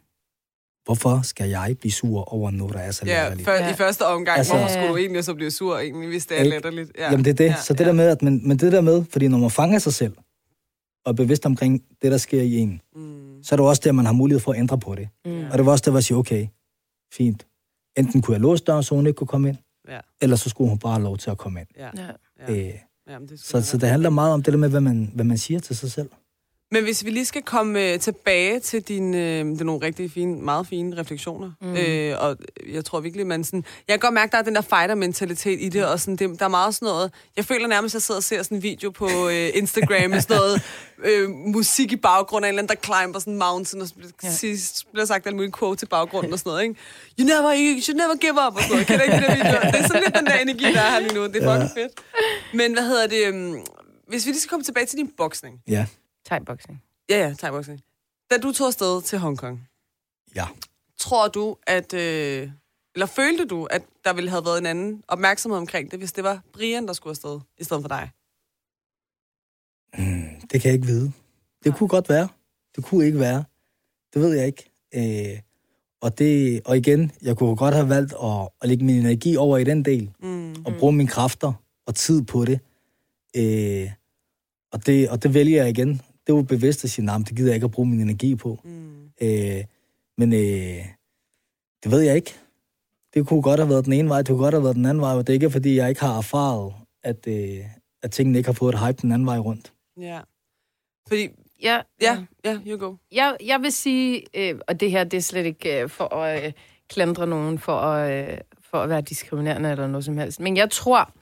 Hvorfor 0.86 1.22
skal 1.24 1.50
jeg 1.50 1.76
blive 1.80 1.92
sur 1.92 2.34
over 2.34 2.52
noget, 2.52 2.74
der 2.74 2.80
er 2.80 2.92
så 2.92 3.06
Ja, 3.06 3.22
latterligt? 3.24 3.48
Ja. 3.48 3.70
i 3.72 3.74
første 3.74 4.06
omgang, 4.06 4.38
Altså- 4.38 4.54
altså, 4.54 4.68
hvor 4.68 4.74
skulle 4.82 4.90
du 4.94 4.98
egentlig 4.98 5.24
så 5.24 5.34
blive 5.34 5.52
sur, 5.52 5.78
egentlig, 5.78 6.10
hvis 6.10 6.26
det 6.26 6.36
er 6.38 6.44
Ikke? 6.44 6.50
latterligt? 6.56 6.92
Ja. 6.98 7.12
Jamen 7.12 7.26
det 7.26 7.32
er 7.32 7.36
det. 7.36 7.46
Ja, 7.46 7.56
så 7.62 7.74
det 7.74 7.80
ja. 7.80 7.86
der 7.86 7.92
med, 7.94 8.08
at 8.08 8.22
man, 8.22 8.42
men 8.44 8.58
det 8.58 8.72
der 8.72 8.82
med, 8.82 9.04
fordi 9.10 9.28
når 9.28 9.38
man 9.38 9.52
fanger 9.52 9.80
sig 9.80 9.94
selv, 9.94 10.14
og 11.06 11.10
er 11.10 11.14
bevidst 11.14 11.46
omkring 11.46 11.84
det, 12.02 12.12
der 12.12 12.18
sker 12.18 12.42
i 12.42 12.56
en, 12.58 12.82
Mm. 12.96 13.44
så 13.44 13.56
er 13.56 13.58
det 13.58 13.66
også 13.66 13.82
der, 13.86 13.92
man 13.92 14.06
har 14.06 14.14
mulighed 14.14 14.40
for 14.40 14.52
at 14.54 14.60
ændre 14.60 14.80
på 14.80 14.96
det. 14.96 15.10
Mm. 15.26 15.44
Og 15.52 15.58
det 15.58 15.66
var 15.66 15.72
også 15.72 15.82
der, 15.86 15.92
hvor 15.92 15.98
jeg 15.98 16.04
siger, 16.04 16.18
okay, 16.18 16.48
fint. 17.14 17.48
Enten 17.98 18.22
kunne 18.22 18.34
jeg 18.34 18.42
låse 18.42 18.64
døren, 18.64 18.84
så 18.84 18.96
hun 18.96 19.08
ikke 19.08 19.18
kunne 19.18 19.28
komme 19.28 19.50
ind, 19.50 19.58
Ja, 19.90 20.00
eller 20.22 20.36
så 20.36 20.50
skulle 20.50 20.70
hun 20.70 20.80
bare 20.80 20.94
have 20.94 21.04
lov 21.04 21.18
til 21.18 21.30
at 21.30 21.38
komme 21.38 21.60
ind. 21.60 21.68
ja, 21.78 21.90
Ja. 21.98 22.12
ja. 22.54 22.68
Øh, 22.68 22.74
Jamen, 23.10 23.28
det 23.30 23.40
så, 23.40 23.62
så 23.62 23.78
det 23.78 23.90
handler 23.90 24.10
meget 24.10 24.34
om 24.34 24.44
det 24.44 24.54
der 24.54 24.60
med, 24.60 24.70
hvad 24.70 24.82
man, 24.82 25.12
hvad 25.16 25.26
man 25.26 25.38
siger 25.38 25.60
til 25.60 25.76
sig 25.76 25.92
selv. 25.92 26.10
Men 26.72 26.84
hvis 26.84 27.06
vi 27.06 27.10
lige 27.10 27.26
skal 27.26 27.42
komme 27.42 27.92
øh, 27.92 28.00
tilbage 28.00 28.60
til 28.60 28.82
dine, 28.82 29.18
øh, 29.18 29.46
det 29.46 29.62
er 29.62 29.66
nogle 29.66 29.86
rigtig 29.86 30.12
fine, 30.12 30.42
meget 30.42 30.68
fine 30.68 30.98
refleksioner, 30.98 31.52
mm. 31.62 31.76
øh, 31.76 32.16
og 32.20 32.38
jeg 32.74 32.86
tror 32.86 33.00
virkelig, 33.00 33.28
man 33.28 33.44
sådan, 33.44 33.66
jeg 33.88 33.94
kan 33.94 34.00
godt 34.00 34.14
mærke, 34.14 34.32
der 34.32 34.38
er 34.38 34.42
den 34.42 34.56
der 34.56 34.62
fighter-mentalitet 34.62 35.62
i 35.62 35.70
det, 35.70 35.86
og 35.86 36.00
sådan, 36.00 36.16
det, 36.16 36.40
der 36.40 36.46
er 36.46 36.50
meget 36.50 36.76
sådan 36.76 36.86
noget, 36.86 37.12
jeg 37.38 37.46
føler 37.46 37.68
nærmest, 37.68 37.96
at 37.96 38.00
jeg 38.00 38.02
sidder 38.02 38.20
og 38.20 38.24
ser 38.24 38.44
sådan 38.44 38.58
en 38.58 38.64
video 38.64 38.90
på 38.90 39.30
øh, 39.30 39.50
Instagram 39.54 40.10
med 40.10 40.22
sådan 40.22 40.38
noget 40.38 40.62
øh, 41.10 41.30
musik 41.30 41.92
i 41.92 41.96
baggrunden, 41.96 42.46
af 42.46 42.50
en 42.50 42.60
eller 42.60 42.62
anden, 42.64 42.78
der 42.78 42.94
climber 42.94 43.20
sådan 43.20 43.34
en 43.34 43.40
mountain, 43.40 43.82
og 43.82 43.88
så 43.88 43.94
ja. 44.24 44.56
bliver 44.92 45.06
sagt 45.06 45.28
alt 45.28 45.36
muligt 45.36 45.60
quote 45.60 45.80
til 45.80 45.86
baggrunden 45.86 46.34
og 46.34 46.40
sådan 46.40 46.50
noget, 46.50 46.64
ikke? 46.64 46.76
You 47.20 47.26
never, 47.26 47.52
you 47.76 47.82
should 47.82 47.98
never 47.98 48.16
give 48.16 48.38
up, 48.48 48.56
og 48.56 48.62
sådan 48.62 48.72
noget. 48.72 48.88
Kan 48.88 49.02
ikke 49.02 49.18
de 49.18 49.22
der 49.22 49.36
videoer? 49.36 49.72
Det 49.72 49.80
er 49.80 49.88
sådan 49.88 50.04
lidt 50.06 50.16
den 50.16 50.26
der 50.26 50.38
energi, 50.38 50.64
der 50.74 50.82
er 50.82 50.92
her 50.92 51.00
lige 51.00 51.14
nu. 51.14 51.24
Det 51.24 51.44
er 51.44 51.54
fucking 51.54 51.72
fedt. 51.78 51.94
Men 52.54 52.74
hvad 52.74 52.84
hedder 52.84 53.08
det? 53.08 53.30
Um, 53.30 53.66
hvis 54.08 54.26
vi 54.26 54.32
lige 54.32 54.40
skal 54.40 54.50
komme 54.50 54.64
tilbage 54.64 54.86
til 54.86 54.98
din 54.98 55.12
boksning. 55.18 55.62
Ja. 55.68 55.86
Thai-boxing. 56.30 56.84
Ja, 57.10 57.18
ja, 57.28 57.34
thai-boxing. 57.34 57.80
Da 58.32 58.38
du 58.38 58.52
tog 58.52 58.68
afsted 58.68 59.02
til 59.02 59.20
Hongkong, 59.20 59.68
Ja. 60.36 60.46
tror 60.98 61.28
du, 61.28 61.58
at... 61.68 61.94
Øh, 61.94 62.50
eller 62.96 63.06
følte 63.06 63.46
du, 63.46 63.66
at 63.66 63.82
der 64.04 64.14
ville 64.14 64.30
have 64.30 64.46
været 64.46 64.58
en 64.58 64.66
anden 64.66 65.04
opmærksomhed 65.08 65.58
omkring 65.60 65.92
det, 65.92 66.00
hvis 66.00 66.12
det 66.12 66.24
var 66.24 66.42
Brian, 66.54 66.88
der 66.88 66.94
skulle 66.94 67.12
afsted, 67.12 67.40
i 67.58 67.64
stedet 67.64 67.84
for 67.84 67.88
dig? 67.88 68.10
Mm, 69.98 70.40
det 70.52 70.62
kan 70.62 70.70
jeg 70.70 70.74
ikke 70.74 70.86
vide. 70.88 71.12
Det 71.64 71.76
kunne 71.76 71.90
godt 71.90 72.10
være. 72.10 72.28
Det 72.76 72.84
kunne 72.86 73.06
ikke 73.06 73.20
være. 73.20 73.44
Det 74.14 74.22
ved 74.22 74.34
jeg 74.38 74.46
ikke. 74.48 74.72
Øh, 74.96 75.40
og, 76.02 76.18
det, 76.20 76.62
og 76.66 76.78
igen, 76.78 77.12
jeg 77.22 77.38
kunne 77.38 77.56
godt 77.56 77.74
have 77.76 77.90
valgt 77.90 78.14
at, 78.24 78.50
at 78.62 78.70
lægge 78.70 78.86
min 78.86 78.96
energi 78.96 79.36
over 79.38 79.58
i 79.58 79.64
den 79.64 79.86
del, 79.86 80.12
Mm. 80.20 80.52
og 80.66 80.74
bruge 80.80 80.94
mine 80.94 81.10
kræfter 81.10 81.54
og 81.86 81.96
tid 81.96 82.22
på 82.22 82.46
det. 82.46 82.60
Øh, 83.38 83.92
og 84.72 84.86
det. 84.86 85.10
Og 85.10 85.24
det 85.24 85.34
vælger 85.34 85.62
jeg 85.62 85.70
igen. 85.70 86.02
Det 86.28 86.36
var 86.36 86.42
bevidst 86.42 86.84
at 86.84 86.90
sige, 86.90 87.06
nej, 87.06 87.18
det 87.18 87.36
gider 87.36 87.50
jeg 87.50 87.56
ikke 87.56 87.66
at 87.66 87.72
bruge 87.72 87.88
min 87.88 88.00
energi 88.00 88.36
på. 88.36 88.60
Mm. 88.64 89.10
Øh, 89.22 89.64
men 90.18 90.34
øh, 90.34 90.86
det 91.84 91.92
ved 91.92 92.02
jeg 92.02 92.16
ikke. 92.16 92.36
Det 93.14 93.28
kunne 93.28 93.42
godt 93.42 93.60
have 93.60 93.70
været 93.70 93.86
den 93.86 93.94
ene 93.94 94.10
vej, 94.10 94.18
det 94.18 94.28
kunne 94.28 94.44
godt 94.44 94.54
have 94.54 94.64
været 94.64 94.76
den 94.76 94.86
anden 94.86 95.02
vej, 95.02 95.14
og 95.14 95.28
det 95.28 95.30
er 95.30 95.34
ikke, 95.34 95.52
fordi 95.52 95.76
jeg 95.76 95.90
ikke 95.90 96.02
har 96.02 96.18
erfaret, 96.18 96.74
at, 97.04 97.28
øh, 97.28 97.66
at 98.04 98.12
tingene 98.12 98.38
ikke 98.38 98.48
har 98.48 98.54
fået 98.54 98.74
et 98.74 98.80
hype 98.80 98.98
den 99.02 99.12
anden 99.12 99.26
vej 99.26 99.38
rundt. 99.38 99.74
Ja. 99.98 100.20
Fordi, 101.08 101.30
Ja, 101.62 101.82
ja, 102.02 102.26
ja, 102.46 102.60
you 102.68 102.78
go. 102.78 102.96
Jeg, 103.12 103.38
jeg 103.44 103.62
vil 103.62 103.72
sige, 103.72 104.24
øh, 104.34 104.60
og 104.68 104.80
det 104.80 104.92
her 104.92 105.04
det 105.04 105.18
er 105.18 105.22
slet 105.22 105.46
ikke 105.46 105.82
øh, 105.82 105.90
for 105.90 106.14
at 106.16 106.46
øh, 106.46 106.52
klandre 106.90 107.28
nogen 107.28 107.60
for 107.60 107.78
at, 107.78 108.32
øh, 108.32 108.38
for 108.62 108.78
at 108.78 108.90
være 108.90 109.02
diskriminerende 109.02 109.72
eller 109.72 109.88
noget 109.88 110.06
som 110.06 110.18
helst. 110.18 110.40
Men 110.40 110.58
jeg 110.58 110.72
tror, 110.72 111.14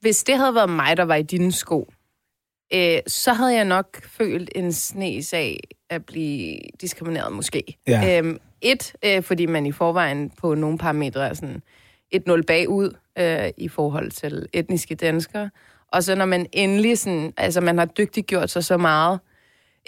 hvis 0.00 0.24
det 0.24 0.36
havde 0.36 0.54
været 0.54 0.70
mig, 0.70 0.96
der 0.96 1.02
var 1.02 1.14
i 1.14 1.22
dine 1.22 1.52
sko, 1.52 1.92
øh, 2.74 2.98
så 3.06 3.32
havde 3.32 3.54
jeg 3.54 3.64
nok 3.64 4.02
følt 4.02 4.50
en 4.54 4.72
snes 4.72 5.32
af 5.32 5.60
at 5.90 6.04
blive 6.04 6.58
diskrimineret 6.80 7.32
måske. 7.32 7.78
Ja. 7.86 8.18
Øhm, 8.18 8.38
et, 8.60 8.92
øh, 9.04 9.22
fordi 9.22 9.46
man 9.46 9.66
i 9.66 9.72
forvejen 9.72 10.30
på 10.30 10.54
nogle 10.54 10.78
parametre 10.78 11.28
er 11.28 11.34
sådan 11.34 11.62
1-0 12.14 12.42
bagud 12.42 12.96
øh, 13.18 13.50
i 13.56 13.68
forhold 13.68 14.10
til 14.10 14.46
etniske 14.52 14.94
danskere. 14.94 15.50
Og 15.92 16.04
så 16.04 16.14
når 16.14 16.24
man 16.24 16.46
endelig 16.52 16.98
sådan, 16.98 17.32
altså 17.36 17.60
man 17.60 17.78
har 17.78 17.84
dygtiggjort 17.84 18.50
sig 18.50 18.64
så 18.64 18.76
meget 18.76 19.20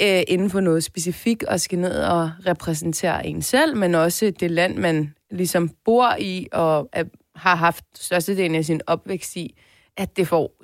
øh, 0.02 0.22
inden 0.28 0.50
for 0.50 0.60
noget 0.60 0.84
specifikt 0.84 1.44
og 1.44 1.60
skal 1.60 1.78
ned 1.78 2.02
og 2.02 2.30
repræsentere 2.46 3.26
en 3.26 3.42
selv, 3.42 3.76
men 3.76 3.94
også 3.94 4.32
det 4.40 4.50
land, 4.50 4.76
man 4.76 5.14
ligesom 5.30 5.70
bor 5.84 6.16
i 6.18 6.48
og 6.52 6.88
er, 6.92 7.04
har 7.36 7.54
haft 7.54 7.84
størstedelen 7.94 8.54
af 8.54 8.64
sin 8.64 8.80
opvækst 8.86 9.36
i, 9.36 9.54
at 9.96 10.16
det 10.16 10.28
får 10.28 10.54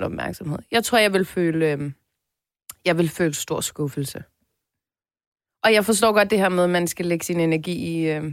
0% 0.00 0.02
opmærksomhed. 0.04 0.58
Jeg 0.70 0.84
tror, 0.84 0.98
jeg 0.98 1.12
vil 1.12 1.24
føle, 1.24 1.72
øh, 1.72 1.92
jeg 2.84 2.98
vil 2.98 3.08
føle 3.08 3.34
stor 3.34 3.60
skuffelse. 3.60 4.24
Og 5.64 5.72
jeg 5.72 5.84
forstår 5.84 6.12
godt 6.12 6.30
det 6.30 6.38
her 6.38 6.48
med, 6.48 6.64
at 6.64 6.70
man 6.70 6.86
skal 6.88 7.06
lægge 7.06 7.24
sin 7.24 7.40
energi 7.40 7.72
i, 7.72 8.10
øh, 8.10 8.32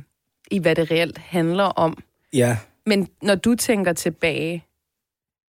i 0.51 0.59
hvad 0.59 0.75
det 0.75 0.91
reelt 0.91 1.17
handler 1.17 1.63
om. 1.63 2.03
Ja, 2.33 2.57
Men 2.85 3.07
når 3.21 3.35
du 3.35 3.55
tænker 3.55 3.93
tilbage, 3.93 4.65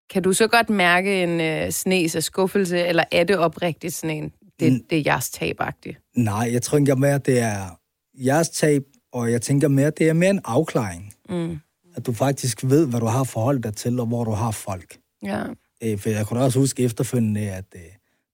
kan 0.09 0.23
du 0.23 0.33
så 0.33 0.47
godt 0.47 0.69
mærke 0.69 1.23
en 1.23 1.41
øh, 1.41 1.71
snes 1.71 2.15
af 2.15 2.23
skuffelse, 2.23 2.79
eller 2.79 3.03
er 3.11 3.23
det 3.23 3.37
oprigtigt 3.37 3.93
sådan 3.93 4.17
en, 4.17 4.31
det, 4.59 4.73
Mm. 4.73 4.83
det 4.89 4.97
er 4.97 5.03
jeres 5.05 5.29
tabagtigt? 5.29 5.97
nej, 6.15 6.49
jeg 6.51 6.61
tror 6.61 6.77
ikke 6.77 6.95
mere, 6.95 7.17
det 7.17 7.39
er 7.39 7.79
jeres 8.13 8.49
tab, 8.49 8.83
og 9.11 9.31
jeg 9.31 9.41
tænker 9.41 9.67
mere, 9.67 9.89
det 9.89 10.09
er 10.09 10.13
mere 10.13 10.29
en 10.29 10.41
afklaring. 10.45 11.13
Mm. 11.29 11.59
At 11.97 12.05
du 12.05 12.13
faktisk 12.13 12.63
ved, 12.63 12.87
hvad 12.87 12.99
du 12.99 13.05
har 13.05 13.23
forholdt 13.23 13.63
dig 13.63 13.75
til, 13.75 13.99
og 13.99 14.05
hvor 14.05 14.23
du 14.23 14.31
har 14.31 14.51
folk. 14.51 14.97
Ja. 15.23 15.43
Øh, 15.83 15.99
for 15.99 16.09
jeg 16.09 16.27
kunne 16.27 16.39
også 16.41 16.59
huske 16.59 16.83
efterfølgende, 16.83 17.41
at 17.51 17.65
øh, 17.75 17.81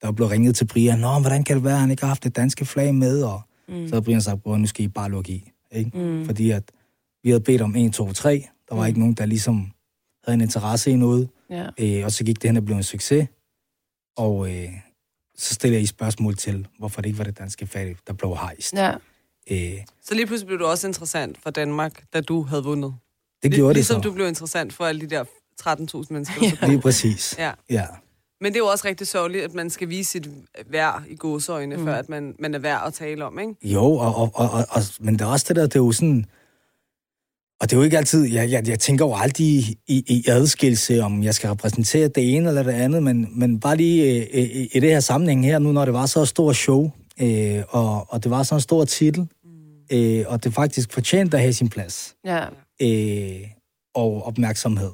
der 0.02 0.12
blev 0.12 0.28
ringet 0.28 0.56
til 0.56 0.65
Brian, 0.65 0.99
Nå, 0.99 1.19
hvordan 1.19 1.43
kan 1.43 1.56
det 1.56 1.63
være, 1.63 1.73
at 1.73 1.80
han 1.80 1.91
ikke 1.91 2.02
har 2.04 2.08
haft 2.08 2.23
det 2.23 2.36
danske 2.36 2.65
flag 2.65 2.95
med? 2.95 3.23
Og 3.23 3.41
mm. 3.67 3.88
så 3.88 3.95
havde 3.95 4.02
Brian 4.02 4.21
sagt, 4.21 4.45
nu 4.45 4.67
skal 4.67 4.86
I 4.86 4.88
bare 4.88 5.10
lukke 5.12 5.32
i. 5.32 5.52
Ikke? 5.71 5.97
Mm. 5.97 6.26
Fordi 6.26 6.52
at 6.52 6.63
vi 7.23 7.30
havde 7.30 7.43
bedt 7.43 7.62
om 7.62 7.76
1, 7.76 7.93
2, 7.93 8.13
3. 8.13 8.47
Der 8.69 8.76
var 8.76 8.82
mm. 8.82 8.88
ikke 8.88 8.99
nogen, 8.99 9.13
der 9.13 9.26
ligesom 9.26 9.71
havde 10.26 10.36
en 10.36 10.41
interesse 10.41 10.91
i 10.91 10.95
noget. 10.95 11.30
ja. 11.49 11.67
Øh, 11.80 12.06
og 12.06 12.12
så 12.12 12.23
gik 12.23 12.41
det 12.41 12.49
hen 12.49 12.58
og 12.58 12.65
blev 12.65 12.78
en 12.78 12.84
succes. 12.84 13.28
Og 14.17 14.52
øh, 14.52 14.69
så 15.38 15.54
stiller 15.54 15.76
jeg 15.78 15.84
I 15.84 15.86
spørgsmål 15.86 16.36
til, 16.38 16.67
hvorfor 16.80 17.02
det 17.02 17.10
ikke 17.10 17.17
var 17.17 17.26
det 17.26 17.38
danske 17.39 17.67
flag, 17.67 17.95
der 18.08 18.13
blev 18.13 18.36
hejst. 18.36 18.73
ja. 18.73 18.93
Øh, 19.52 19.73
Så 20.04 20.15
lige 20.15 20.26
pludselig 20.26 20.47
blev 20.47 20.60
du 20.60 20.65
også 20.65 20.88
interessant 20.88 21.38
for 21.38 21.49
Danmark, 21.49 22.04
da 22.13 22.21
du 22.21 22.41
havde 22.43 22.63
vundet. 22.63 22.95
Det 23.43 23.53
gjorde 23.53 23.69
det 23.69 23.75
ligesom 23.75 24.03
så. 24.03 24.10
du 24.10 24.13
blev 24.13 24.27
interessant 24.27 24.73
for 24.73 24.86
alle 24.86 25.01
de 25.01 25.10
der 25.10 25.23
13.000 25.62 26.08
mennesker, 26.10 26.58
kom. 26.60 26.69
Lige 26.69 26.82
præcis. 26.82 27.36
Ja. 27.38 27.51
ja. 27.69 27.86
Men 28.41 28.53
det 28.53 28.60
er 28.60 28.63
jo 28.63 28.67
også 28.67 28.88
rigtig 28.88 29.08
sørgeligt, 29.08 29.43
at 29.43 29.53
man 29.53 29.69
skal 29.69 29.89
vise 29.89 30.12
sit 30.12 30.29
værd 30.69 31.03
i 31.10 31.15
gåseøjne, 31.15 31.75
mm. 31.75 31.86
før 31.86 31.95
at 31.95 32.10
man, 32.10 32.36
man 32.39 32.53
er 32.53 32.60
værd 32.60 32.84
at 32.88 32.93
tale 32.93 33.25
om, 33.25 33.39
ikke? 33.39 33.53
Jo, 33.63 33.84
og, 33.84 34.15
og, 34.15 34.32
og, 34.34 34.49
og, 34.51 34.65
og, 34.69 34.82
men 34.99 35.19
der 35.19 35.25
er 35.25 35.29
også 35.29 35.45
det 35.47 35.56
der, 35.56 35.62
det 35.62 35.75
er 35.75 35.79
jo 35.79 35.91
sådan... 35.91 36.25
Og 37.62 37.69
det 37.69 37.75
er 37.75 37.77
jo 37.77 37.84
ikke 37.84 37.97
altid... 37.97 38.23
Jeg, 38.23 38.51
jeg, 38.51 38.67
jeg 38.67 38.79
tænker 38.79 39.06
jo 39.06 39.15
aldrig 39.15 39.47
i, 39.47 39.77
i, 39.88 40.03
i 40.08 40.23
adskillelse, 40.27 41.01
om 41.01 41.23
jeg 41.23 41.36
skal 41.36 41.49
repræsentere 41.49 42.08
det 42.08 42.36
ene 42.36 42.49
eller 42.49 42.63
det 42.63 42.71
andet, 42.71 43.03
men, 43.03 43.27
men 43.39 43.60
bare 43.60 43.75
lige 43.75 44.03
øh, 44.03 44.27
øh, 44.34 44.67
i 44.73 44.79
det 44.79 44.89
her 44.89 44.99
sammenhæng 44.99 45.45
her 45.45 45.60
nu, 45.60 45.71
når 45.71 45.86
det 45.86 45.93
var 45.93 46.06
så 46.06 46.25
stort 46.25 46.56
show, 46.56 46.91
øh, 47.21 47.63
og, 47.69 48.13
og 48.13 48.23
det 48.23 48.32
var 48.32 48.43
så 48.43 48.56
en 48.56 48.62
stor 48.62 48.86
titel, 48.86 49.27
øh, 49.91 50.25
og 50.27 50.43
det 50.43 50.53
faktisk 50.53 50.93
fortjente 50.93 51.38
at 51.38 51.41
have 51.41 51.53
sin 51.53 51.69
plads, 51.69 52.15
ja. 52.25 52.45
Øh, 52.81 53.47
og 53.93 54.23
opmærksomhed. 54.25 54.91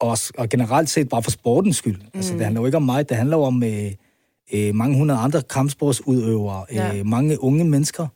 Og, 0.00 0.18
og 0.38 0.48
generelt 0.48 0.90
set 0.90 1.08
bare 1.08 1.22
for 1.22 1.30
sportens 1.30 1.76
skyld. 1.76 1.96
Mm. 1.96 2.10
Altså, 2.14 2.32
det 2.34 2.42
handler 2.44 2.60
jo 2.60 2.66
ikke 2.66 2.76
om 2.76 2.82
mig, 2.82 3.08
det 3.08 3.16
handler 3.16 3.36
jo 3.36 3.42
om 3.42 3.62
øh, 3.62 3.92
øh, 4.54 4.74
mange 4.74 4.96
hundrede 4.98 5.20
andre 5.20 5.42
kampsportsudøvere, 5.42 6.66
Ja. 6.72 6.96
øh, 6.98 7.06
mange 7.06 7.42
unge 7.42 7.64
mennesker, 7.64 8.06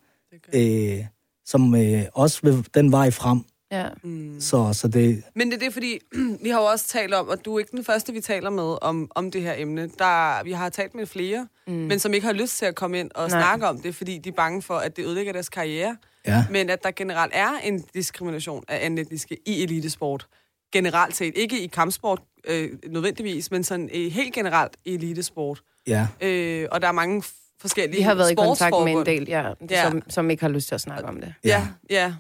øh, 0.54 1.04
som 1.44 1.74
øh, 1.74 2.02
også 2.14 2.40
vil 2.42 2.66
den 2.74 2.92
vej 2.92 3.10
frem. 3.10 3.44
ja. 3.72 3.86
Mm. 4.02 4.40
Så, 4.40 4.72
så 4.72 4.88
det, 4.88 5.22
Men 5.34 5.50
det 5.50 5.56
er 5.56 5.58
det, 5.64 5.72
fordi 5.72 5.98
vi 6.44 6.48
har 6.48 6.60
jo 6.60 6.66
også 6.66 6.88
talt 6.88 7.14
om, 7.14 7.28
og 7.28 7.44
du 7.44 7.54
er 7.54 7.58
ikke 7.58 7.76
den 7.76 7.84
første, 7.84 8.12
vi 8.12 8.20
taler 8.20 8.50
med 8.50 8.82
om, 8.82 9.10
om 9.14 9.30
det 9.30 9.42
her 9.42 9.54
emne. 9.56 9.82
Der, 9.98 10.44
vi 10.44 10.52
har 10.52 10.68
talt 10.68 10.94
med 10.94 11.06
flere, 11.06 11.48
mm. 11.66 11.72
men 11.72 11.98
som 11.98 12.14
ikke 12.14 12.26
har 12.26 12.34
lyst 12.34 12.58
til 12.58 12.66
at 12.66 12.74
komme 12.74 13.00
ind 13.00 13.10
og 13.14 13.28
Nej. 13.28 13.40
snakke 13.40 13.66
om 13.68 13.80
det, 13.80 13.94
fordi 13.94 14.18
de 14.18 14.28
er 14.28 14.32
bange 14.32 14.62
for, 14.62 14.74
at 14.74 14.96
det 14.96 15.04
ødelægger 15.04 15.32
deres 15.32 15.48
karriere. 15.48 15.96
Ja, 16.26 16.44
Men 16.50 16.70
at 16.70 16.82
der 16.82 16.90
generelt 16.90 17.32
er 17.34 17.50
en 17.64 17.84
diskrimination 17.94 18.64
af 18.68 18.84
anden 18.84 18.98
etniske 18.98 19.36
i 19.46 19.62
elitesport. 19.62 20.26
Generelt 20.72 21.16
set. 21.16 21.36
Ikke 21.36 21.60
i 21.60 21.66
kampsport 21.66 22.20
øh, 22.46 22.78
nødvendigvis, 22.86 23.50
men 23.50 23.64
sådan 23.64 23.90
øh, 23.94 24.12
helt 24.12 24.34
generelt 24.34 24.76
i 24.84 24.94
elitesport. 24.94 25.62
ja, 25.86 26.06
Øh, 26.20 26.68
og 26.72 26.82
der 26.82 26.88
er 26.88 26.92
mange 26.92 27.22
forskellige 27.60 27.96
Vi 27.96 28.02
har 28.02 28.14
været 28.14 28.30
i 28.30 28.34
kontakt 28.34 28.74
med 28.84 28.92
en 28.92 29.06
del, 29.06 29.24
ja, 29.28 29.52
Ja. 29.70 29.90
Som, 29.90 30.02
som 30.08 30.30
ikke 30.30 30.42
har 30.42 30.50
lyst 30.50 30.68
til 30.68 30.74
at 30.74 30.80
snakke 30.80 31.08
om 31.08 31.20
det. 31.20 31.34
Ja, 31.44 31.68
ja. 31.90 32.14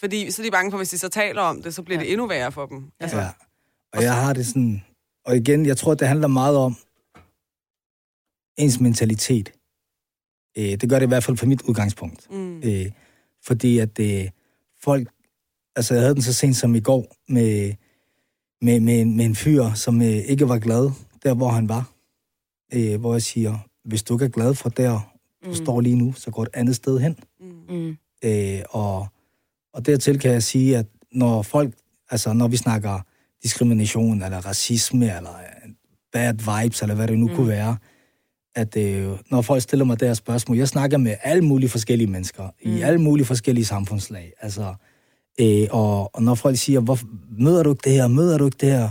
Fordi 0.00 0.30
så 0.30 0.42
er 0.42 0.44
de 0.46 0.50
bange 0.50 0.70
for, 0.70 0.78
hvis 0.78 0.90
de 0.90 0.98
så 0.98 1.08
taler 1.08 1.42
om 1.42 1.62
det, 1.62 1.74
så 1.74 1.82
bliver 1.82 1.98
ja. 1.98 2.04
det 2.04 2.12
endnu 2.12 2.26
værre 2.26 2.52
for 2.52 2.66
dem. 2.66 2.90
Altså, 3.00 3.18
ja. 3.18 3.28
Og 3.92 4.02
jeg 4.02 4.14
har 4.14 4.32
det 4.32 4.46
sådan... 4.46 4.84
Og 5.26 5.36
igen, 5.36 5.66
jeg 5.66 5.76
tror, 5.76 5.94
det 5.94 6.08
handler 6.08 6.28
meget 6.28 6.56
om 6.56 6.76
ens 8.56 8.80
mentalitet. 8.80 9.52
Øh, 10.58 10.64
det 10.64 10.88
gør 10.88 10.98
det 10.98 11.06
i 11.06 11.08
hvert 11.08 11.24
fald 11.24 11.36
fra 11.36 11.46
mit 11.46 11.62
udgangspunkt. 11.62 12.30
Mm. 12.30 12.58
Øh, 12.58 12.86
fordi 13.46 13.78
at 13.78 13.98
øh, 14.00 14.28
folk... 14.82 15.08
Altså, 15.76 15.94
jeg 15.94 16.02
havde 16.02 16.14
den 16.14 16.22
så 16.22 16.32
sent 16.32 16.56
som 16.56 16.74
i 16.74 16.80
går 16.80 17.16
med, 17.28 17.72
med, 18.62 18.80
med, 18.80 19.00
en, 19.00 19.16
med 19.16 19.24
en 19.24 19.34
fyr, 19.34 19.72
som 19.74 20.02
øh, 20.02 20.08
ikke 20.08 20.48
var 20.48 20.58
glad 20.58 20.90
der, 21.22 21.34
hvor 21.34 21.48
han 21.48 21.68
var. 21.68 21.90
Øh, 22.74 23.00
hvor 23.00 23.12
jeg 23.14 23.22
siger, 23.22 23.58
hvis 23.84 24.02
du 24.02 24.14
ikke 24.14 24.24
er 24.24 24.28
glad 24.28 24.54
for 24.54 24.68
der, 24.68 25.10
du 25.44 25.48
Mm. 25.48 25.54
står 25.54 25.80
lige 25.80 25.96
nu, 25.96 26.12
så 26.12 26.30
går 26.30 26.42
et 26.42 26.48
andet 26.54 26.76
sted 26.76 26.98
hen. 26.98 27.16
Mm. 27.68 27.96
Øh, 28.24 28.60
og, 28.70 29.06
og 29.72 29.86
dertil 29.86 30.18
kan 30.18 30.30
jeg 30.30 30.42
sige, 30.42 30.76
at 30.76 30.86
når 31.12 31.42
folk, 31.42 31.74
altså 32.10 32.32
når 32.32 32.48
vi 32.48 32.56
snakker 32.56 33.00
diskrimination, 33.42 34.22
eller 34.22 34.46
racisme, 34.46 35.16
eller 35.16 35.30
øh, 35.36 35.70
bad 36.12 36.34
vibes, 36.62 36.82
eller 36.82 36.94
hvad 36.94 37.08
det 37.08 37.18
nu 37.18 37.28
mm. 37.28 37.34
kunne 37.34 37.48
være, 37.48 37.76
at 38.54 38.76
øh, 38.76 39.10
når 39.30 39.42
folk 39.42 39.62
stiller 39.62 39.84
mig 39.84 40.00
det 40.00 40.08
her 40.08 40.14
spørgsmål, 40.14 40.58
jeg 40.58 40.68
snakker 40.68 40.98
med 40.98 41.14
alle 41.22 41.44
mulige 41.44 41.68
forskellige 41.68 42.10
mennesker, 42.10 42.42
mm. 42.64 42.76
i 42.76 42.80
alle 42.80 43.00
mulige 43.00 43.26
forskellige 43.26 43.64
samfundslag, 43.64 44.32
altså, 44.40 44.74
øh, 45.40 45.66
og, 45.70 46.16
og 46.16 46.22
når 46.22 46.34
folk 46.34 46.56
siger, 46.56 46.80
hvor, 46.80 46.98
møder 47.38 47.62
du 47.62 47.70
ikke 47.70 47.82
det 47.84 47.92
her, 47.92 48.08
møder 48.08 48.38
du 48.38 48.44
ikke 48.44 48.58
det 48.60 48.70
her? 48.70 48.88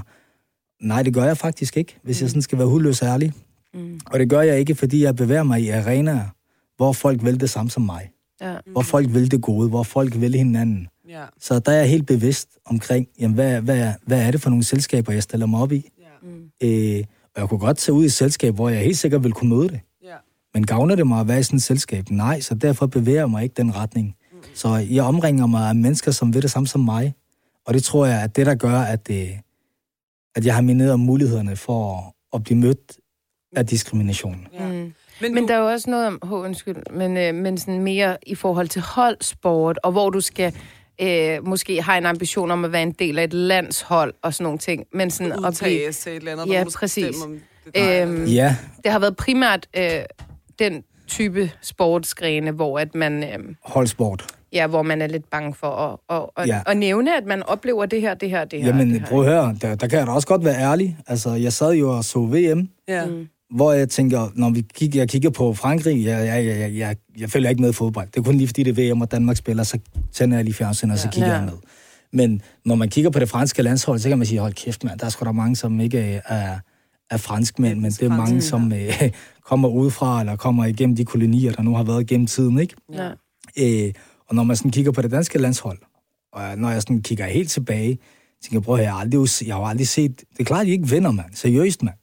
Nej, 0.82 1.04
det 1.04 1.14
gør 1.14 1.24
jeg 1.24 1.38
faktisk 1.38 1.78
ikke, 1.78 1.98
hvis 2.04 2.22
mm. 2.22 2.24
jeg 2.24 2.30
sådan 2.30 2.42
skal 2.42 2.58
være 2.58 2.68
hudløs 2.68 3.02
ærlig. 3.02 3.34
Mm. 3.74 4.00
Og 4.06 4.20
det 4.20 4.30
gør 4.30 4.42
jeg 4.42 4.60
ikke, 4.60 4.76
fordi 4.76 5.04
jeg 5.04 5.16
bevæger 5.16 5.44
mig 5.44 5.62
i 5.62 5.70
arenaer, 5.70 6.36
hvor 6.78 6.94
folk 6.94 7.24
vil 7.24 7.40
det 7.40 7.50
samme 7.50 7.70
som 7.70 7.84
mig. 7.84 8.10
Ja. 8.42 8.56
Hvor 8.72 8.82
folk 8.82 9.14
vil 9.14 9.32
det 9.32 9.42
gode, 9.42 9.70
hvor 9.70 9.84
folk 9.84 10.22
vil 10.22 10.36
hinanden. 10.36 10.88
Ja. 11.10 11.24
Så 11.40 11.60
der 11.60 11.72
er 11.72 11.76
jeg 11.76 11.90
helt 11.90 12.08
bevidst 12.08 12.50
omkring, 12.66 13.08
jamen, 13.20 13.36
hvad, 13.36 13.62
hvad, 13.62 13.94
hvad 14.06 14.28
er 14.28 14.32
det 14.32 14.42
for 14.42 14.50
nogle 14.50 14.64
selskaber, 14.64 15.14
jeg 15.14 15.24
stiller 15.24 15.46
mig 15.46 15.62
op 15.62 15.72
i? 15.72 15.92
Ja. 16.00 16.30
Mm. 16.30 16.52
Øh, 16.64 17.04
og 17.36 17.42
jeg 17.42 17.50
kunne 17.50 17.60
godt 17.60 17.78
tage 17.78 17.96
ud 17.96 18.04
i 18.04 18.06
et 18.06 18.14
selskab, 18.14 18.56
hvor 18.56 18.70
jeg 18.70 18.80
helt 18.80 18.98
sikkert 18.98 19.24
vil 19.24 19.32
kunne 19.32 19.50
møde 19.56 19.70
det. 19.70 19.80
Ja. 20.04 20.16
Men 20.54 20.66
gavner 20.66 20.96
det 20.96 21.08
mig 21.08 21.20
at 21.20 21.28
være 21.28 21.40
i 21.40 21.44
sådan 21.44 21.58
et 21.58 21.64
selskab? 21.64 22.10
Nej, 22.10 22.40
så 22.40 22.56
derfor 22.56 22.88
bevæger 22.88 23.20
jeg 23.20 23.30
mig 23.30 23.44
ikke 23.44 23.54
den 23.58 23.76
retning. 23.76 24.16
Så 24.54 24.76
jeg 24.76 25.04
omringer 25.04 25.46
mig 25.46 25.70
af 25.70 25.76
mennesker, 25.76 26.12
som 26.12 26.34
ved 26.34 26.42
det 26.42 26.52
samme 26.52 26.68
som 26.68 26.82
mig. 26.82 27.14
Og 27.66 27.74
det 27.74 27.84
tror 27.84 28.06
jeg, 28.06 28.24
at 28.24 28.36
det, 28.36 28.46
der 28.46 28.56
gør, 28.56 28.80
at, 28.80 29.08
det, 29.08 29.40
at 30.36 30.46
jeg 30.46 30.56
har 30.56 30.62
mindet 30.62 30.92
om 30.92 31.00
mulighederne 31.00 31.56
for 31.56 32.16
at 32.34 32.44
blive 32.44 32.60
mødt 32.60 32.98
af 33.56 33.68
diskrimination. 33.68 34.48
Ja. 34.54 34.68
Mm. 34.68 34.94
Men, 35.22 35.34
Men 35.34 35.44
du, 35.44 35.48
der 35.48 35.56
er 35.56 35.60
jo 35.60 35.68
også 35.68 35.90
noget 35.90 36.08
om, 36.08 36.20
oh, 36.22 36.32
undskyld, 36.32 36.92
men, 36.92 37.18
øh, 37.18 37.36
men 37.36 37.58
sådan 37.58 37.80
mere 37.80 38.18
i 38.28 38.36
forhold 38.36 38.68
til 38.68 38.82
holdsport, 38.82 39.80
og 39.84 39.92
hvor 39.92 40.10
du 40.10 40.22
skal 40.22 40.56
øh, 41.02 41.48
måske 41.48 41.82
have 41.82 41.98
en 41.98 42.06
ambition 42.06 42.52
om 42.52 42.66
at 42.66 42.72
være 42.72 42.84
en 42.84 42.92
del 42.92 43.20
af 43.20 43.24
et 43.24 43.34
landshold 43.34 44.14
og 44.22 44.34
sådan 44.34 44.44
nogle 44.44 44.60
ting. 44.60 44.86
Men 44.94 45.12
sådan 45.12 45.32
at 45.32 45.38
blive, 45.38 45.48
udtages 45.48 45.98
til 46.00 46.12
et 46.12 46.16
eller 46.16 46.32
andet, 46.32 46.54
Ja, 46.54 46.64
præcis. 46.76 47.24
om 47.24 47.40
det 47.66 47.72
er 47.76 48.06
dig 48.06 48.12
Øhm, 48.14 48.26
Ja, 48.26 48.56
det 48.84 48.92
har 48.92 49.00
været 49.00 49.16
primært 49.18 49.68
øh, 49.78 49.90
den 50.60 50.84
type 51.08 51.52
sportsgrene, 51.62 52.52
hvor 52.52 52.80
at 52.80 52.96
man, 52.96 53.24
øh, 53.24 53.30
holdsport. 53.66 54.26
ja, 54.54 54.68
hvor 54.68 54.82
man 54.82 55.02
er 55.02 55.08
lidt 55.08 55.30
bange 55.30 55.54
for 55.54 55.68
at, 55.68 56.18
at, 56.18 56.30
at, 56.38 56.48
Ja. 56.48 56.56
ja. 56.56 56.62
at 56.72 56.78
nævne, 56.78 57.18
at 57.18 57.26
man 57.26 57.44
oplever 57.44 57.86
det 57.86 58.02
her, 58.02 58.14
det 58.14 58.30
her, 58.30 58.46
det 58.46 58.60
her. 58.62 58.68
Jamen, 58.68 58.92
det 58.94 59.00
her. 59.02 59.08
prøv 59.08 59.20
at 59.20 59.26
høre, 59.26 59.56
der, 59.62 59.76
der 59.76 59.88
kan 59.88 60.00
jeg 60.00 60.08
da 60.08 60.12
også 60.12 60.28
godt 60.28 60.46
være 60.46 60.58
ærlig. 60.62 60.98
Altså, 61.08 61.30
jeg 61.34 61.54
sad 61.54 61.72
jo 61.74 61.98
og 61.98 62.04
så 62.04 62.20
VM, 62.20 62.70
Ja. 62.88 63.06
Mm. 63.06 63.28
Hvor 63.56 63.72
jeg 63.74 63.90
tænker, 63.90 64.30
når 64.36 64.50
vi 64.50 64.62
kigger, 64.74 65.00
jeg 65.02 65.10
kigger 65.10 65.30
på 65.30 65.54
Frankrig, 65.54 66.06
jeg, 66.06 66.28
jeg, 66.28 66.46
jeg, 66.46 66.76
jeg, 66.76 66.96
jeg, 67.18 67.30
følger 67.30 67.50
ikke 67.50 67.62
med 67.62 67.70
i 67.70 67.74
fodbold. 67.74 68.08
Det 68.08 68.18
er 68.18 68.24
kun 68.24 68.36
lige 68.36 68.48
fordi 68.48 68.64
det 68.64 68.80
er 68.80 68.94
VM, 68.94 69.02
og 69.02 69.12
Danmark 69.12 69.38
spiller, 69.38 69.64
så 69.64 69.80
tænder 70.12 70.38
jeg 70.38 70.44
lige 70.44 70.54
fjernsynet, 70.54 70.94
og 70.94 71.00
så 71.00 71.10
kigger 71.10 71.30
Ja. 71.30 71.36
jeg 71.36 71.44
med. 71.46 71.54
Men 72.14 72.42
når 72.66 72.76
man 72.76 72.90
kigger 72.90 73.10
på 73.12 73.20
det 73.20 73.30
franske 73.30 73.62
landshold, 73.62 74.00
så 74.00 74.10
kan 74.10 74.18
man 74.18 74.28
sige, 74.28 74.40
hold 74.40 74.54
kæft 74.54 74.84
mand, 74.84 75.00
der 75.00 75.06
er 75.06 75.10
sgu 75.10 75.26
da 75.26 75.32
mange, 75.32 75.56
som 75.56 75.80
ikke 75.80 76.22
er, 76.26 76.60
er 77.12 77.18
franskmænd, 77.18 77.80
men 77.80 77.92
det 77.92 78.02
er 78.02 78.10
mange, 78.10 78.42
som 78.42 78.74
øh, 78.74 79.10
kommer 79.50 79.70
udefra, 79.70 80.20
eller 80.20 80.36
kommer 80.36 80.66
igennem 80.66 80.96
de 80.96 81.06
kolonier, 81.06 81.52
der 81.52 81.62
nu 81.64 81.76
har 81.76 81.84
været 81.84 82.02
igennem 82.02 82.28
tiden, 82.28 82.60
ikke? 82.60 82.76
Ja. 82.94 83.10
Øh, 83.60 83.94
og 84.30 84.36
når 84.36 84.44
man 84.44 84.56
sådan 84.56 84.72
kigger 84.72 84.92
på 84.92 85.02
det 85.02 85.12
danske 85.12 85.38
landshold, 85.40 85.78
og 86.34 86.58
når 86.58 86.70
jeg 86.70 86.82
sådan 86.82 87.02
kigger 87.02 87.26
helt 87.26 87.52
tilbage, 87.52 87.98
tænker 88.44 88.60
jeg, 88.60 88.76
høre, 88.76 88.78
jeg 88.78 88.92
har 88.92 89.00
aldrig, 89.00 89.48
jeg 89.48 89.56
har 89.56 89.62
aldrig 89.64 89.88
set... 89.88 90.18
Det 90.20 90.40
er 90.40 90.44
klart, 90.44 90.62
at 90.62 90.68
de 90.68 90.72
ikke 90.72 90.90
vinder, 90.90 91.12
mand. 91.12 91.26
Seriøst, 91.34 91.84
mand. 91.84 91.96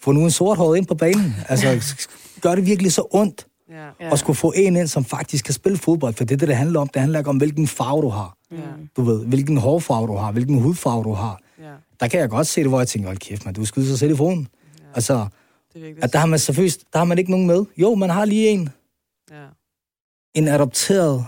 Få 0.00 0.12
nu 0.12 0.24
en 0.24 0.30
sort 0.30 0.56
hår 0.58 0.74
ind 0.74 0.86
på 0.86 0.94
banen. 0.94 1.34
Altså, 1.48 1.96
gør 2.40 2.54
det 2.54 2.66
virkelig 2.66 2.92
så 2.92 3.06
ondt 3.10 3.46
Ja. 3.70 3.84
Ja. 4.00 4.12
at 4.12 4.18
skulle 4.18 4.36
få 4.36 4.52
en 4.56 4.76
ind, 4.76 4.86
som 4.88 5.04
faktisk 5.04 5.44
kan 5.44 5.54
spille 5.54 5.78
fodbold, 5.78 6.14
for 6.14 6.24
det 6.24 6.34
er 6.34 6.38
det, 6.38 6.48
det 6.48 6.56
handler 6.56 6.80
om. 6.80 6.88
Det 6.88 7.00
handler 7.00 7.18
ikke 7.18 7.30
om, 7.30 7.36
hvilken 7.36 7.66
farve 7.66 8.02
du 8.02 8.08
har. 8.08 8.36
Ja. 8.52 8.56
Du 8.96 9.02
ved, 9.02 9.26
hvilken 9.26 9.56
hårfarve 9.56 10.06
du 10.06 10.14
har, 10.16 10.32
hvilken 10.32 10.62
hudfarve 10.62 11.04
du 11.04 11.12
har. 11.12 11.40
Ja. 11.60 11.70
Der 12.00 12.08
kan 12.08 12.20
jeg 12.20 12.28
godt 12.30 12.46
se 12.46 12.60
det, 12.60 12.70
hvor 12.70 12.80
jeg 12.80 12.88
tænker, 12.88 13.08
hold 13.08 13.18
kæft, 13.18 13.44
man, 13.44 13.54
du 13.54 13.64
skyder 13.64 13.86
sig 13.86 13.98
selv 13.98 14.12
i 14.12 14.16
foden. 14.16 14.48
Altså, 14.94 15.14
Det 15.14 15.28
er 15.74 15.80
virkelig 15.80 16.04
at 16.04 16.12
der 16.12 16.18
har 16.18 16.26
man 16.26 16.38
selvfølgelig, 16.38 16.80
der 16.92 16.98
har 16.98 17.04
man 17.04 17.18
ikke 17.18 17.30
nogen 17.30 17.46
med. 17.46 17.64
Jo, 17.76 17.94
man 17.94 18.10
har 18.10 18.24
lige 18.24 18.48
en, 18.48 18.68
Ja. 19.30 19.44
en 20.34 20.48
adopteret 20.48 21.24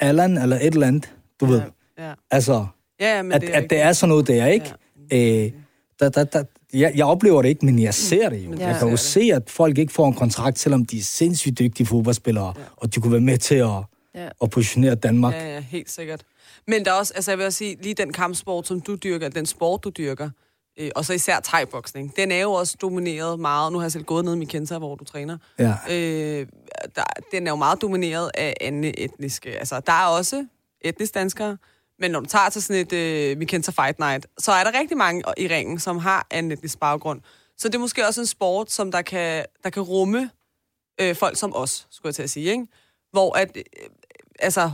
Allan 0.00 0.38
eller 0.38 0.56
et 0.56 0.66
eller 0.74 0.86
andet, 0.86 1.12
du 1.40 1.46
ved. 1.46 1.62
Ja. 1.98 2.12
Altså, 2.30 2.66
Ja, 3.00 3.16
ja, 3.16 3.22
men 3.22 3.32
at, 3.32 3.40
det 3.40 3.54
er 3.54 3.58
at 3.60 3.70
det 3.70 3.80
er 3.80 3.92
sådan 3.92 4.08
noget 4.08 4.26
der, 4.26 4.46
ikke? 4.46 4.72
Ja. 5.10 5.44
Øh, 5.44 5.52
der, 6.00 6.08
der, 6.08 6.24
der, 6.24 6.44
jeg, 6.72 6.92
jeg 6.96 7.06
oplever 7.06 7.42
det 7.42 7.48
ikke, 7.48 7.66
men 7.66 7.78
jeg 7.78 7.94
ser 7.94 8.28
det 8.28 8.44
jo. 8.46 8.52
Du 8.52 8.58
Jeg 8.60 8.76
kan 8.78 8.88
jo 8.90 8.96
se, 8.96 9.20
at 9.34 9.50
folk 9.50 9.78
ikke 9.78 9.92
får 9.92 10.08
en 10.08 10.14
kontrakt, 10.14 10.58
selvom 10.58 10.84
de 10.84 10.98
er 10.98 11.02
sindssygt 11.02 11.58
dygtige 11.58 11.86
fodboldspillere, 11.86 12.54
og 12.76 12.94
de 12.94 13.00
kunne 13.00 13.12
være 13.12 13.20
med 13.20 13.38
til 13.38 13.54
at, 13.54 13.68
Ja. 14.14 14.28
at 14.42 14.50
positionere 14.50 14.94
Danmark. 14.94 15.34
Ja, 15.34 15.54
ja, 15.54 15.60
helt 15.60 15.90
sikkert. 15.90 16.22
Men 16.66 16.84
der 16.84 16.90
er 16.90 16.94
også, 16.94 17.12
altså 17.14 17.30
jeg 17.30 17.38
vil 17.38 17.46
også 17.46 17.56
sige, 17.58 17.76
lige 17.82 17.94
den 17.94 18.12
kampsport, 18.12 18.66
som 18.66 18.80
du 18.80 18.94
dyrker, 18.96 19.28
den 19.28 19.46
sport, 19.46 19.84
du 19.84 19.90
dyrker, 19.90 20.30
øh, 20.80 20.90
og 20.96 21.04
så 21.04 21.12
især 21.12 21.40
thai-boksning, 21.40 22.16
den 22.16 22.32
er 22.32 22.40
jo 22.40 22.52
også 22.52 22.76
domineret 22.82 23.40
meget, 23.40 23.72
nu 23.72 23.78
har 23.78 23.84
jeg 23.84 23.92
selv 23.92 24.04
gået 24.04 24.24
ned 24.24 24.34
i 24.34 24.38
Mikenta, 24.38 24.78
hvor 24.78 24.94
du 24.94 25.04
træner, 25.04 25.38
Ja. 25.58 25.74
øh, 25.90 26.46
der, 26.96 27.02
den 27.32 27.46
er 27.46 27.50
jo 27.50 27.56
meget 27.56 27.82
domineret 27.82 28.30
af 28.34 28.54
anden 28.60 28.94
etniske, 28.98 29.50
altså 29.58 29.80
der 29.86 29.92
er 29.92 30.06
også 30.06 30.46
etnisk 30.80 31.14
danskere, 31.14 31.56
men 32.02 32.10
når 32.10 32.20
du 32.20 32.26
tager 32.26 32.48
til 32.48 32.62
sådan 32.62 32.86
et 32.86 32.92
øh, 32.92 33.38
Mikenta 33.38 33.70
Fight 33.70 33.98
Night, 33.98 34.26
så 34.38 34.52
er 34.52 34.64
der 34.64 34.78
rigtig 34.78 34.96
mange 34.96 35.22
i 35.36 35.48
ringen, 35.48 35.80
som 35.80 35.98
har 35.98 36.26
anden 36.30 36.52
etnisk 36.52 36.80
baggrund. 36.80 37.20
Så 37.58 37.68
det 37.68 37.74
er 37.74 37.78
måske 37.78 38.06
også 38.06 38.20
en 38.20 38.26
sport, 38.26 38.70
som 38.70 38.92
der 38.92 39.02
kan, 39.02 39.44
der 39.62 39.70
kan 39.70 39.82
rumme 39.82 40.30
øh, 41.00 41.16
folk 41.16 41.38
som 41.38 41.56
os, 41.56 41.86
skulle 41.90 42.10
jeg 42.10 42.14
til 42.14 42.22
at 42.22 42.30
sige, 42.30 42.50
ikke? 42.50 42.66
Hvor 43.12 43.36
at, 43.36 43.56
øh, 43.56 43.62
altså, 44.38 44.70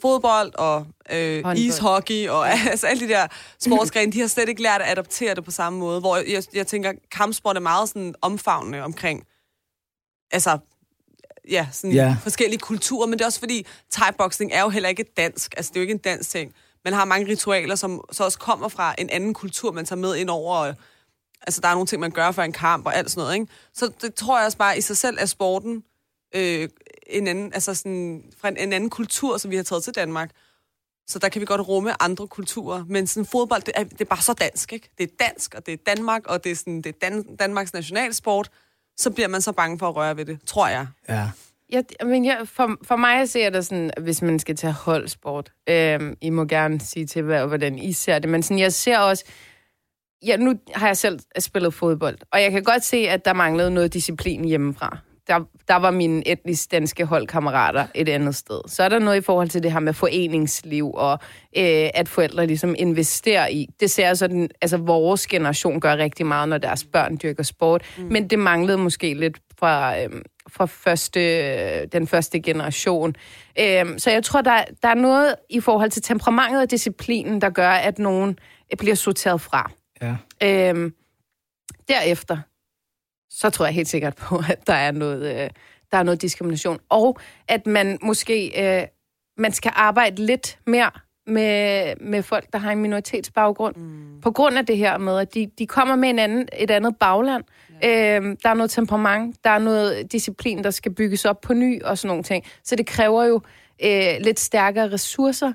fodbold 0.00 0.54
og 0.54 0.86
øh, 1.10 1.34
Håndbold. 1.34 1.58
ishockey 1.58 2.28
og 2.28 2.50
altså 2.70 2.86
alle 2.86 3.08
de 3.08 3.12
der 3.12 3.26
sportsgrene, 3.60 4.12
de 4.12 4.20
har 4.20 4.26
slet 4.26 4.48
ikke 4.48 4.62
lært 4.62 4.80
at 4.80 4.90
adoptere 4.90 5.34
det 5.34 5.44
på 5.44 5.50
samme 5.50 5.78
måde. 5.78 6.00
Hvor 6.00 6.16
jeg, 6.16 6.42
jeg 6.54 6.66
tænker, 6.66 6.92
kampsport 7.10 7.56
er 7.56 7.60
meget 7.60 7.88
sådan 7.88 8.14
omfavnende 8.22 8.82
omkring, 8.82 9.24
altså, 10.30 10.58
ja, 11.50 11.68
sådan 11.72 11.92
Ja. 11.94 12.16
forskellige 12.22 12.58
kulturer, 12.60 13.06
men 13.06 13.12
det 13.18 13.20
er 13.20 13.26
også 13.26 13.38
fordi, 13.38 13.66
thai-boxing 13.96 14.48
er 14.52 14.60
jo 14.62 14.68
heller 14.68 14.88
ikke 14.88 15.04
dansk, 15.16 15.54
altså 15.56 15.70
det 15.70 15.76
er 15.76 15.80
jo 15.80 15.82
ikke 15.82 15.92
en 15.92 15.98
dansk 15.98 16.30
ting. 16.30 16.54
Man 16.84 16.92
har 16.92 17.04
mange 17.04 17.26
ritualer, 17.28 17.74
som 17.74 18.04
så 18.12 18.24
også 18.24 18.38
kommer 18.38 18.68
fra 18.68 18.94
en 18.98 19.10
anden 19.10 19.34
kultur, 19.34 19.72
man 19.72 19.84
tager 19.84 20.00
med 20.00 20.16
ind 20.16 20.30
over, 20.30 20.56
og, 20.56 20.74
altså 21.42 21.60
der 21.60 21.68
er 21.68 21.72
nogle 21.72 21.86
ting, 21.86 22.00
man 22.00 22.10
gør 22.10 22.30
for 22.30 22.42
en 22.42 22.52
kamp 22.52 22.86
og 22.86 22.96
alt 22.96 23.10
sådan 23.10 23.20
noget, 23.20 23.34
ikke? 23.34 23.46
Så 23.74 23.90
det 24.02 24.14
tror 24.14 24.38
jeg 24.38 24.46
også 24.46 24.58
bare 24.58 24.78
i 24.78 24.80
sig 24.80 24.96
selv 24.96 25.16
er 25.20 25.26
sporten 25.26 25.82
øh, 26.34 26.68
en 27.06 27.28
anden, 27.28 27.52
altså 27.54 27.74
sådan, 27.74 28.24
fra 28.40 28.48
en, 28.48 28.56
en 28.56 28.72
anden 28.72 28.90
kultur, 28.90 29.36
som 29.36 29.50
vi 29.50 29.56
har 29.56 29.62
taget 29.62 29.84
til 29.84 29.94
Danmark. 29.94 30.30
Så 31.06 31.18
der 31.18 31.28
kan 31.28 31.40
vi 31.40 31.46
godt 31.46 31.68
rumme 31.68 32.02
andre 32.02 32.28
kulturer. 32.28 32.84
Men 32.88 33.06
sådan 33.06 33.26
fodbold, 33.26 33.62
det 33.62 33.72
er, 33.76 33.84
det 33.84 34.00
er 34.00 34.04
bare 34.04 34.22
så 34.22 34.32
dansk, 34.32 34.72
ikke? 34.72 34.90
Det 34.98 35.04
er 35.10 35.26
dansk, 35.26 35.54
og 35.54 35.66
det 35.66 35.74
er 35.74 35.78
Danmark, 35.86 36.26
og 36.26 36.44
det 36.44 36.52
er, 36.52 36.56
sådan, 36.56 36.76
det 36.82 36.86
er 36.86 36.98
Dan, 37.08 37.36
Danmarks 37.36 37.72
nationalsport. 37.72 38.50
Så 38.98 39.10
bliver 39.10 39.28
man 39.28 39.40
så 39.40 39.52
bange 39.52 39.78
for 39.78 39.88
at 39.88 39.96
røre 39.96 40.16
ved 40.16 40.24
det, 40.24 40.38
tror 40.46 40.68
jeg. 40.68 40.86
Ja. 41.08 41.30
Jeg, 41.70 41.84
men 42.04 42.24
jeg, 42.24 42.38
for, 42.44 42.76
for 42.82 42.96
mig 42.96 43.28
ser 43.28 43.50
det 43.50 43.66
sådan, 43.66 43.90
hvis 44.00 44.22
man 44.22 44.38
skal 44.38 44.56
tage 44.56 44.72
holdsport, 44.72 45.52
øhm, 45.68 46.16
I 46.20 46.30
må 46.30 46.44
gerne 46.44 46.80
sige 46.80 47.06
til, 47.06 47.22
hvad, 47.22 47.46
hvordan 47.46 47.78
I 47.78 47.92
ser 47.92 48.18
det, 48.18 48.30
men 48.30 48.42
sådan, 48.42 48.58
jeg 48.58 48.72
ser 48.72 48.98
også, 48.98 49.24
ja, 50.26 50.36
nu 50.36 50.54
har 50.74 50.86
jeg 50.86 50.96
selv 50.96 51.20
spillet 51.38 51.74
fodbold, 51.74 52.18
og 52.32 52.42
jeg 52.42 52.50
kan 52.50 52.62
godt 52.64 52.84
se, 52.84 52.96
at 52.96 53.24
der 53.24 53.32
manglede 53.32 53.70
noget 53.70 53.92
disciplin 53.92 54.44
hjemmefra. 54.44 54.98
Der, 55.28 55.40
der 55.68 55.76
var 55.76 55.90
mine 55.90 56.28
etnisk 56.28 56.70
danske 56.70 57.04
holdkammerater 57.04 57.86
et 57.94 58.08
andet 58.08 58.34
sted. 58.34 58.60
Så 58.66 58.82
er 58.82 58.88
der 58.88 58.98
noget 58.98 59.16
i 59.16 59.20
forhold 59.20 59.48
til 59.48 59.62
det 59.62 59.72
her 59.72 59.80
med 59.80 59.92
foreningsliv, 59.92 60.90
og 60.94 61.12
øh, 61.56 61.90
at 61.94 62.08
forældre 62.08 62.46
ligesom 62.46 62.74
investerer 62.78 63.46
i. 63.46 63.66
Det 63.80 63.90
ser 63.90 64.06
jeg 64.06 64.16
sådan, 64.16 64.50
altså 64.60 64.76
vores 64.76 65.26
generation 65.26 65.80
gør 65.80 65.96
rigtig 65.96 66.26
meget, 66.26 66.48
når 66.48 66.58
deres 66.58 66.84
børn 66.84 67.18
dyrker 67.22 67.42
sport, 67.42 67.82
mm. 67.98 68.04
men 68.04 68.30
det 68.30 68.38
manglede 68.38 68.78
måske 68.78 69.14
lidt 69.14 69.38
fra, 69.58 70.00
øh, 70.00 70.10
fra 70.48 70.66
første, 70.66 71.86
den 71.86 72.06
første 72.06 72.40
generation. 72.40 73.14
Øh, 73.60 73.98
så 73.98 74.10
jeg 74.10 74.24
tror, 74.24 74.40
der, 74.40 74.64
der 74.82 74.88
er 74.88 74.94
noget 74.94 75.34
i 75.50 75.60
forhold 75.60 75.90
til 75.90 76.02
temperamentet 76.02 76.62
og 76.62 76.70
disciplinen, 76.70 77.40
der 77.40 77.50
gør, 77.50 77.70
at 77.70 77.98
nogen 77.98 78.38
bliver 78.78 78.94
sorteret 78.94 79.40
fra. 79.40 79.70
Ja. 80.02 80.16
Øhm, 80.42 80.92
derefter, 81.88 82.38
så 83.38 83.50
tror 83.50 83.64
jeg 83.66 83.74
helt 83.74 83.88
sikkert 83.88 84.16
på, 84.16 84.42
at 84.48 84.66
der 84.66 84.74
er 84.74 84.90
noget, 84.90 85.42
øh, 85.42 85.50
der 85.90 85.98
er 85.98 86.02
noget 86.02 86.22
diskrimination. 86.22 86.78
Og 86.88 87.18
at 87.48 87.66
man 87.66 87.98
måske 88.02 88.64
øh, 88.64 88.86
man 89.38 89.52
skal 89.52 89.72
arbejde 89.74 90.26
lidt 90.26 90.58
mere 90.66 90.90
med, 91.26 91.94
med 92.00 92.22
folk, 92.22 92.52
der 92.52 92.58
har 92.58 92.72
en 92.72 92.78
minoritetsbaggrund. 92.78 93.76
Mm. 93.76 94.20
På 94.20 94.30
grund 94.30 94.58
af 94.58 94.66
det 94.66 94.76
her 94.76 94.98
med, 94.98 95.18
at 95.18 95.34
de, 95.34 95.50
de 95.58 95.66
kommer 95.66 95.96
med 95.96 96.08
en 96.08 96.18
anden, 96.18 96.48
et 96.58 96.70
andet 96.70 96.96
bagland. 96.96 97.44
Ja. 97.82 98.16
Øhm, 98.16 98.36
der 98.42 98.48
er 98.48 98.54
noget 98.54 98.70
temperament, 98.70 99.36
der 99.44 99.50
er 99.50 99.58
noget 99.58 100.12
disciplin, 100.12 100.64
der 100.64 100.70
skal 100.70 100.94
bygges 100.94 101.24
op 101.24 101.40
på 101.40 101.54
ny 101.54 101.82
og 101.82 101.98
sådan 101.98 102.08
nogle 102.08 102.22
ting. 102.22 102.44
Så 102.64 102.76
det 102.76 102.86
kræver 102.86 103.24
jo 103.24 103.40
øh, 103.84 104.14
lidt 104.20 104.40
stærkere 104.40 104.92
ressourcer. 104.92 105.52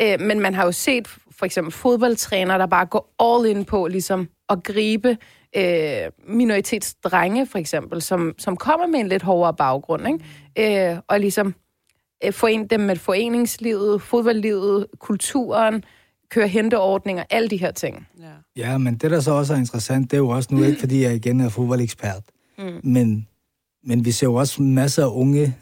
Ja. 0.00 0.14
Øh, 0.14 0.20
men 0.20 0.40
man 0.40 0.54
har 0.54 0.64
jo 0.64 0.72
set 0.72 1.08
for 1.38 1.44
eksempel 1.46 1.72
fodboldtrænere, 1.72 2.58
der 2.58 2.66
bare 2.66 2.86
går 2.86 3.14
all 3.20 3.56
in 3.56 3.64
på 3.64 3.86
ligesom 3.86 4.28
at 4.48 4.62
gribe 4.64 5.16
øh, 5.56 6.34
minoritetsdrenge 6.36 7.46
for 7.46 7.58
eksempel, 7.58 8.02
som, 8.02 8.34
som 8.38 8.56
kommer 8.56 8.86
med 8.86 9.00
en 9.00 9.08
lidt 9.08 9.22
hårdere 9.22 9.54
baggrund, 9.54 10.02
ikke? 10.56 10.90
Øh, 10.92 10.98
og 11.08 11.20
ligesom 11.20 11.54
øh, 12.24 12.32
forene 12.32 12.66
dem 12.66 12.80
med 12.80 12.96
foreningslivet, 12.96 14.02
fodboldlivet, 14.02 14.86
kulturen, 14.98 15.84
køre 16.30 16.48
henteordninger, 16.48 17.24
alle 17.30 17.48
de 17.48 17.56
her 17.56 17.70
ting. 17.70 18.08
Ja. 18.20 18.32
Ja, 18.56 18.78
men 18.78 18.94
det, 18.94 19.10
der 19.10 19.20
så 19.20 19.30
også 19.32 19.54
er 19.54 19.58
interessant, 19.58 20.10
det 20.10 20.16
er 20.16 20.18
jo 20.18 20.28
også 20.28 20.54
nu 20.54 20.62
ikke, 20.62 20.80
fordi 20.80 21.02
jeg 21.02 21.14
igen 21.14 21.40
er 21.40 21.48
fodboldekspert, 21.48 22.22
mm. 22.58 22.80
men, 22.84 23.28
men 23.84 24.04
vi 24.04 24.10
ser 24.10 24.26
jo 24.26 24.34
også 24.34 24.62
masser 24.62 25.04
af 25.04 25.10
unge, 25.10 25.56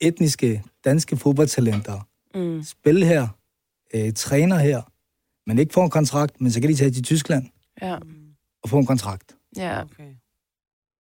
etniske, 0.00 0.62
danske 0.84 1.16
fodboldtalenter 1.16 2.00
Mm. 2.34 2.62
spille 2.62 3.06
her, 3.06 3.28
øh, 3.94 4.12
træner 4.12 4.58
her, 4.58 4.82
men 5.46 5.58
ikke 5.58 5.72
får 5.72 5.84
en 5.84 5.90
kontrakt, 5.90 6.40
men 6.40 6.50
så 6.52 6.60
kan 6.60 6.70
de 6.70 6.74
tage 6.74 6.90
til 6.90 7.02
Tyskland 7.02 7.44
Ja, 7.82 7.96
og 8.64 8.68
få 8.70 8.78
en 8.78 8.86
kontrakt. 8.86 9.36
ja. 9.56 9.82
Okay. 9.82 10.10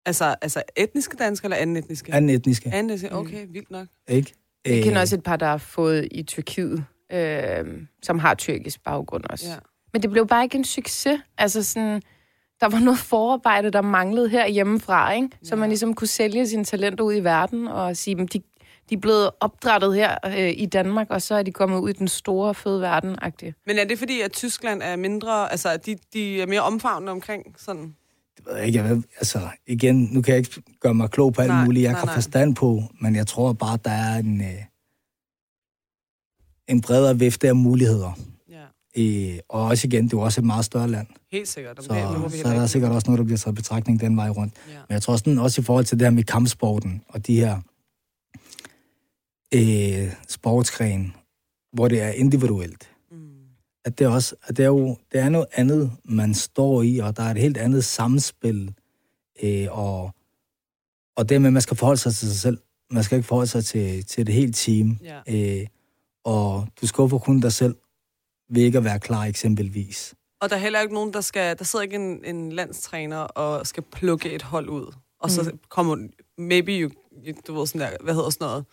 Altså, 0.06 0.36
altså 0.42 0.64
etniske 0.78 1.18
danskere 1.18 1.46
eller 1.52 1.58
anden 1.62 1.78
etniske? 1.78 2.14
Anden 2.14 2.30
etniske, 2.30 2.70
Anden 2.74 2.90
etniske, 2.90 3.16
okay, 3.16 3.46
vildt 3.50 3.72
nok. 3.72 3.88
ikke? 4.08 4.34
Jeg 4.66 4.78
Øh, 4.78 4.84
kender 4.84 5.00
også 5.02 5.16
et 5.16 5.24
par, 5.24 5.36
der 5.36 5.46
har 5.46 5.58
fået 5.58 6.08
i 6.12 6.24
Tyrkiet, 6.24 6.86
øh, 7.12 7.82
som 8.04 8.20
har 8.20 8.34
tyrkisk 8.36 8.84
baggrund 8.84 9.24
også. 9.30 9.50
Ja. 9.50 9.56
Men 9.94 10.02
det 10.02 10.10
blev 10.12 10.28
bare 10.28 10.44
ikke 10.44 10.58
en 10.58 10.64
succes. 10.64 11.20
Altså 11.38 11.64
sådan, 11.64 12.02
der 12.62 12.70
var 12.70 12.80
noget 12.80 13.00
forarbejde, 13.00 13.72
der 13.72 13.82
manglede 13.82 14.30
her 14.30 14.48
hjemmefra, 14.48 15.12
ikke? 15.14 15.30
Så 15.44 15.56
Ja. 15.56 15.60
man 15.60 15.70
ligesom 15.70 15.94
kunne 15.94 16.08
sælge 16.08 16.48
sine 16.48 16.64
talenter 16.64 17.04
ud 17.04 17.14
i 17.16 17.20
verden 17.24 17.68
og 17.68 17.98
sige, 17.98 18.22
at 18.22 18.34
de, 18.34 18.42
de 18.92 18.96
er 18.96 19.00
blevet 19.00 19.30
opdrettet 19.40 19.96
her 19.96 20.18
øh, 20.28 20.54
i 20.58 20.66
Danmark, 20.66 21.08
og 21.10 21.22
så 21.22 21.36
er 21.36 21.44
de 21.44 21.52
kommet 21.52 21.80
ud 21.80 21.90
i 21.90 21.94
den 21.94 22.08
store, 22.08 22.54
fede 22.56 22.82
verden 22.82 23.16
-agtige. 23.24 23.64
Men 23.68 23.78
er 23.78 23.84
det 23.84 24.00
fordi, 24.00 24.22
at 24.22 24.32
Tyskland 24.32 24.82
er 24.84 24.96
mindre, 24.96 25.52
altså 25.52 25.70
at 25.70 25.86
de, 25.86 25.96
de 26.14 26.42
er 26.42 26.48
mere 26.48 26.62
omfavnende 26.62 27.12
omkring 27.12 27.56
sådan? 27.58 27.96
Det 28.38 28.46
ved 28.46 28.56
jeg 28.56 28.66
ikke, 28.68 28.80
jeg 28.80 28.90
ved, 28.90 29.04
altså 29.18 29.40
igen, 29.68 30.10
nu 30.12 30.22
kan 30.22 30.32
jeg 30.32 30.38
ikke 30.40 30.62
gøre 30.80 30.94
mig 30.94 31.10
klog 31.10 31.34
på 31.34 31.42
alt 31.42 31.50
Nej, 31.52 31.66
muligt, 31.66 31.84
jeg 31.84 31.92
nej, 31.92 32.00
har 32.00 32.06
nej. 32.06 32.16
forstand 32.16 32.56
på, 32.56 32.84
men 33.02 33.16
jeg 33.16 33.28
tror 33.28 33.54
bare, 33.54 33.78
der 33.86 33.92
er 33.92 34.18
en, 34.18 34.42
øh, 34.42 34.48
en 36.68 36.82
bredere 36.82 37.20
vifte 37.20 37.48
af 37.48 37.56
muligheder. 37.56 38.12
Ja, 38.50 38.62
Øh, 38.98 39.40
og 39.50 39.62
også 39.64 39.88
igen, 39.88 40.04
det 40.06 40.14
er 40.14 40.18
jo 40.18 40.22
også 40.24 40.42
et 40.42 40.46
meget 40.46 40.66
større 40.66 40.88
land, 40.88 41.08
helt 41.32 41.48
sikkert. 41.48 41.84
Så, 41.84 41.94
vi 41.94 42.00
så 42.38 42.48
er 42.48 42.54
der 42.54 42.54
ikke- 42.54 42.68
sikkert 42.68 42.92
også 42.92 43.08
noget, 43.08 43.18
der 43.18 43.24
bliver 43.26 43.38
taget 43.38 43.56
betragtning 43.56 44.00
den 44.02 44.18
vej 44.18 44.30
rundt. 44.30 44.54
Ja. 44.70 44.74
Men 44.74 44.94
jeg 44.94 45.02
tror 45.02 45.16
sådan, 45.16 45.40
også 45.40 45.62
i 45.62 45.64
forhold 45.64 45.86
til 45.86 46.00
det 46.00 46.06
her 46.06 46.12
med 46.12 46.24
kampsporten 46.24 47.04
og 47.08 47.28
de 47.28 47.36
her 47.40 47.60
øh, 49.56 50.14
sportsgrene, 50.28 51.12
hvor 51.74 51.88
det 51.88 52.02
er 52.02 52.10
individuelt, 52.10 52.88
Mm. 53.12 53.32
at 53.86 54.00
det, 54.00 54.08
også, 54.08 54.36
at 54.44 54.58
det 54.58 54.64
er 54.64 54.68
jo 54.68 54.98
det 55.12 55.20
er 55.20 55.30
noget 55.30 55.48
andet, 55.54 55.92
man 56.04 56.34
står 56.34 56.82
i, 56.82 56.98
og 56.98 57.18
der 57.18 57.24
er 57.24 57.32
et 57.32 57.38
helt 57.38 57.58
andet 57.58 57.84
samspil, 57.86 58.74
øh, 59.44 59.68
og, 59.72 60.12
og 61.16 61.30
det 61.30 61.42
med, 61.42 61.50
at 61.50 61.54
man 61.54 61.62
skal 61.62 61.78
forholde 61.78 62.02
sig 62.02 62.14
til 62.16 62.28
sig 62.28 62.40
selv. 62.40 62.58
Man 62.92 63.04
skal 63.04 63.16
ikke 63.18 63.28
forholde 63.28 63.50
sig 63.50 63.66
til, 63.66 64.06
til 64.06 64.28
det 64.28 64.36
hele 64.36 64.52
team. 64.54 64.98
Ja. 65.04 65.20
Øh, 65.62 65.68
og 66.24 66.68
du 66.82 66.88
skuffer 66.88 67.18
kun 67.18 67.40
dig 67.40 67.54
selv 67.54 67.76
ved 68.50 68.64
ikke 68.64 68.78
at 68.78 68.84
være 68.84 69.00
klar, 69.00 69.26
eksempelvis. 69.26 70.14
Og 70.42 70.50
der 70.50 70.56
er 70.56 70.60
heller 70.60 70.82
ikke 70.82 70.94
nogen, 70.94 71.14
der 71.14 71.22
skal... 71.22 71.58
Der 71.58 71.64
sidder 71.64 71.84
ikke 71.84 71.96
en, 71.96 72.26
en 72.26 72.52
landstræner 72.52 73.18
og 73.18 73.68
skal 73.68 73.84
plukke 73.84 74.32
et 74.32 74.42
hold 74.42 74.70
ud. 74.70 74.94
Og 75.20 75.32
så 75.32 75.44
Mm. 75.44 75.60
kommer... 75.70 76.08
Maybe 76.38 76.72
you... 76.72 76.90
Du 77.48 77.54
ved 77.54 77.68
sådan 77.68 77.82
der... 77.82 77.98
Hvad 78.04 78.14
hedder 78.14 78.30
sådan 78.30 78.46
noget? 78.46 78.66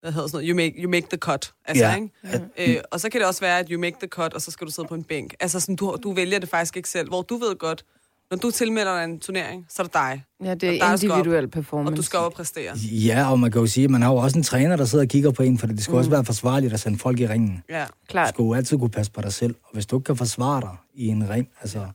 Hvad 0.00 0.12
hedder 0.12 0.28
sådan 0.28 0.36
noget? 0.44 0.48
You 0.48 0.56
make, 0.56 0.82
you 0.82 0.90
make 0.90 1.06
the 1.10 1.16
cut. 1.18 1.52
Altså, 1.64 1.84
Ja. 1.84 1.94
ikke? 1.94 2.76
Øh, 2.76 2.82
og 2.90 3.00
så 3.00 3.08
kan 3.10 3.20
det 3.20 3.28
også 3.28 3.40
være, 3.40 3.58
at 3.58 3.68
you 3.70 3.80
make 3.80 3.96
the 4.00 4.08
cut, 4.08 4.34
og 4.34 4.42
så 4.42 4.50
skal 4.50 4.66
du 4.66 4.72
sidde 4.72 4.88
på 4.88 4.94
en 4.94 5.04
bænk. 5.04 5.34
Altså, 5.40 5.60
sådan, 5.60 5.76
du, 5.76 5.96
du 6.02 6.12
vælger 6.12 6.38
det 6.38 6.48
faktisk 6.48 6.76
ikke 6.76 6.88
selv. 6.88 7.08
Hvor 7.08 7.22
du 7.22 7.36
ved 7.36 7.56
godt, 7.58 7.84
når 8.30 8.36
du 8.38 8.50
tilmelder 8.50 8.94
dig 8.96 9.04
en 9.04 9.20
turnering, 9.20 9.66
så 9.70 9.82
er 9.82 9.84
det 9.84 9.94
dig. 9.94 10.24
Ja, 10.44 10.54
det 10.54 10.82
er 10.82 10.96
skal 10.96 11.10
op- 11.10 11.18
individuel 11.18 11.48
performance. 11.48 11.92
Og 11.92 11.96
du 11.96 12.02
skal 12.02 12.18
op 12.18 12.24
og 12.24 12.32
præstere. 12.32 12.76
Ja, 12.92 13.30
og 13.30 13.40
man 13.40 13.50
kan 13.50 13.60
jo 13.60 13.66
sige, 13.66 13.84
at 13.84 13.90
man 13.90 14.02
har 14.02 14.10
jo 14.10 14.16
også 14.16 14.38
en 14.38 14.44
træner, 14.44 14.76
der 14.76 14.84
sidder 14.84 15.04
og 15.04 15.08
kigger 15.08 15.30
på 15.30 15.42
en, 15.42 15.58
for 15.58 15.66
det 15.66 15.82
skal 15.82 15.92
mm. 15.92 15.98
også 15.98 16.10
være 16.10 16.24
forsvarligt 16.24 16.72
at 16.72 16.80
sende 16.80 16.98
folk 16.98 17.20
i 17.20 17.28
ringen. 17.28 17.62
Ja. 17.70 17.84
Du 17.84 17.86
Klart. 18.08 18.28
skal 18.28 18.42
jo 18.42 18.54
altid 18.54 18.78
kunne 18.78 18.90
passe 18.90 19.12
på 19.12 19.20
dig 19.20 19.32
selv. 19.32 19.54
Og 19.64 19.70
hvis 19.72 19.86
du 19.86 19.96
ikke 19.96 20.04
kan 20.06 20.16
forsvare 20.16 20.60
dig 20.60 20.76
i 20.94 21.06
en 21.08 21.30
ring, 21.30 21.48
altså... 21.60 21.86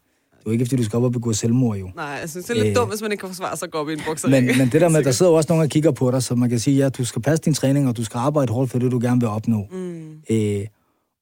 Det 0.45 0.51
er 0.51 0.53
jo 0.55 0.59
ikke, 0.59 0.65
fordi 0.65 0.75
du 0.75 0.83
skal 0.83 0.97
op 0.97 1.03
og 1.03 1.11
begå 1.11 1.33
selvmord, 1.33 1.77
jo. 1.77 1.89
Nej, 1.95 2.05
jeg 2.05 2.29
synes, 2.29 2.45
det 2.45 2.57
er 2.57 2.63
lidt 2.63 2.69
Øh. 2.69 2.75
dumt, 2.75 2.91
hvis 2.91 3.01
man 3.01 3.11
ikke 3.11 3.21
kan 3.21 3.29
forsvare 3.29 3.57
sig 3.57 3.65
at 3.65 3.71
gå 3.71 3.77
op 3.77 3.89
i 3.89 3.93
en 3.93 3.99
buksering. 4.07 4.45
Men, 4.45 4.57
men 4.57 4.69
det 4.71 4.81
der 4.81 4.89
med, 4.89 4.99
at 4.99 5.05
der 5.09 5.11
sidder 5.11 5.31
jo 5.31 5.35
også 5.37 5.47
nogen 5.53 5.63
og 5.63 5.69
kigger 5.69 5.91
på 5.91 6.11
dig, 6.11 6.23
så 6.23 6.35
man 6.35 6.49
kan 6.49 6.59
sige, 6.59 6.77
ja, 6.77 6.89
du 6.89 7.05
skal 7.05 7.21
passe 7.21 7.43
din 7.43 7.53
træning, 7.53 7.87
og 7.87 7.97
du 7.97 8.03
skal 8.03 8.17
arbejde 8.17 8.53
hårdt 8.53 8.71
for 8.71 8.79
det, 8.79 8.91
du 8.91 8.99
gerne 8.99 9.19
vil 9.21 9.29
opnå. 9.29 9.67
Mm, 9.71 10.11
Øh, 10.29 10.65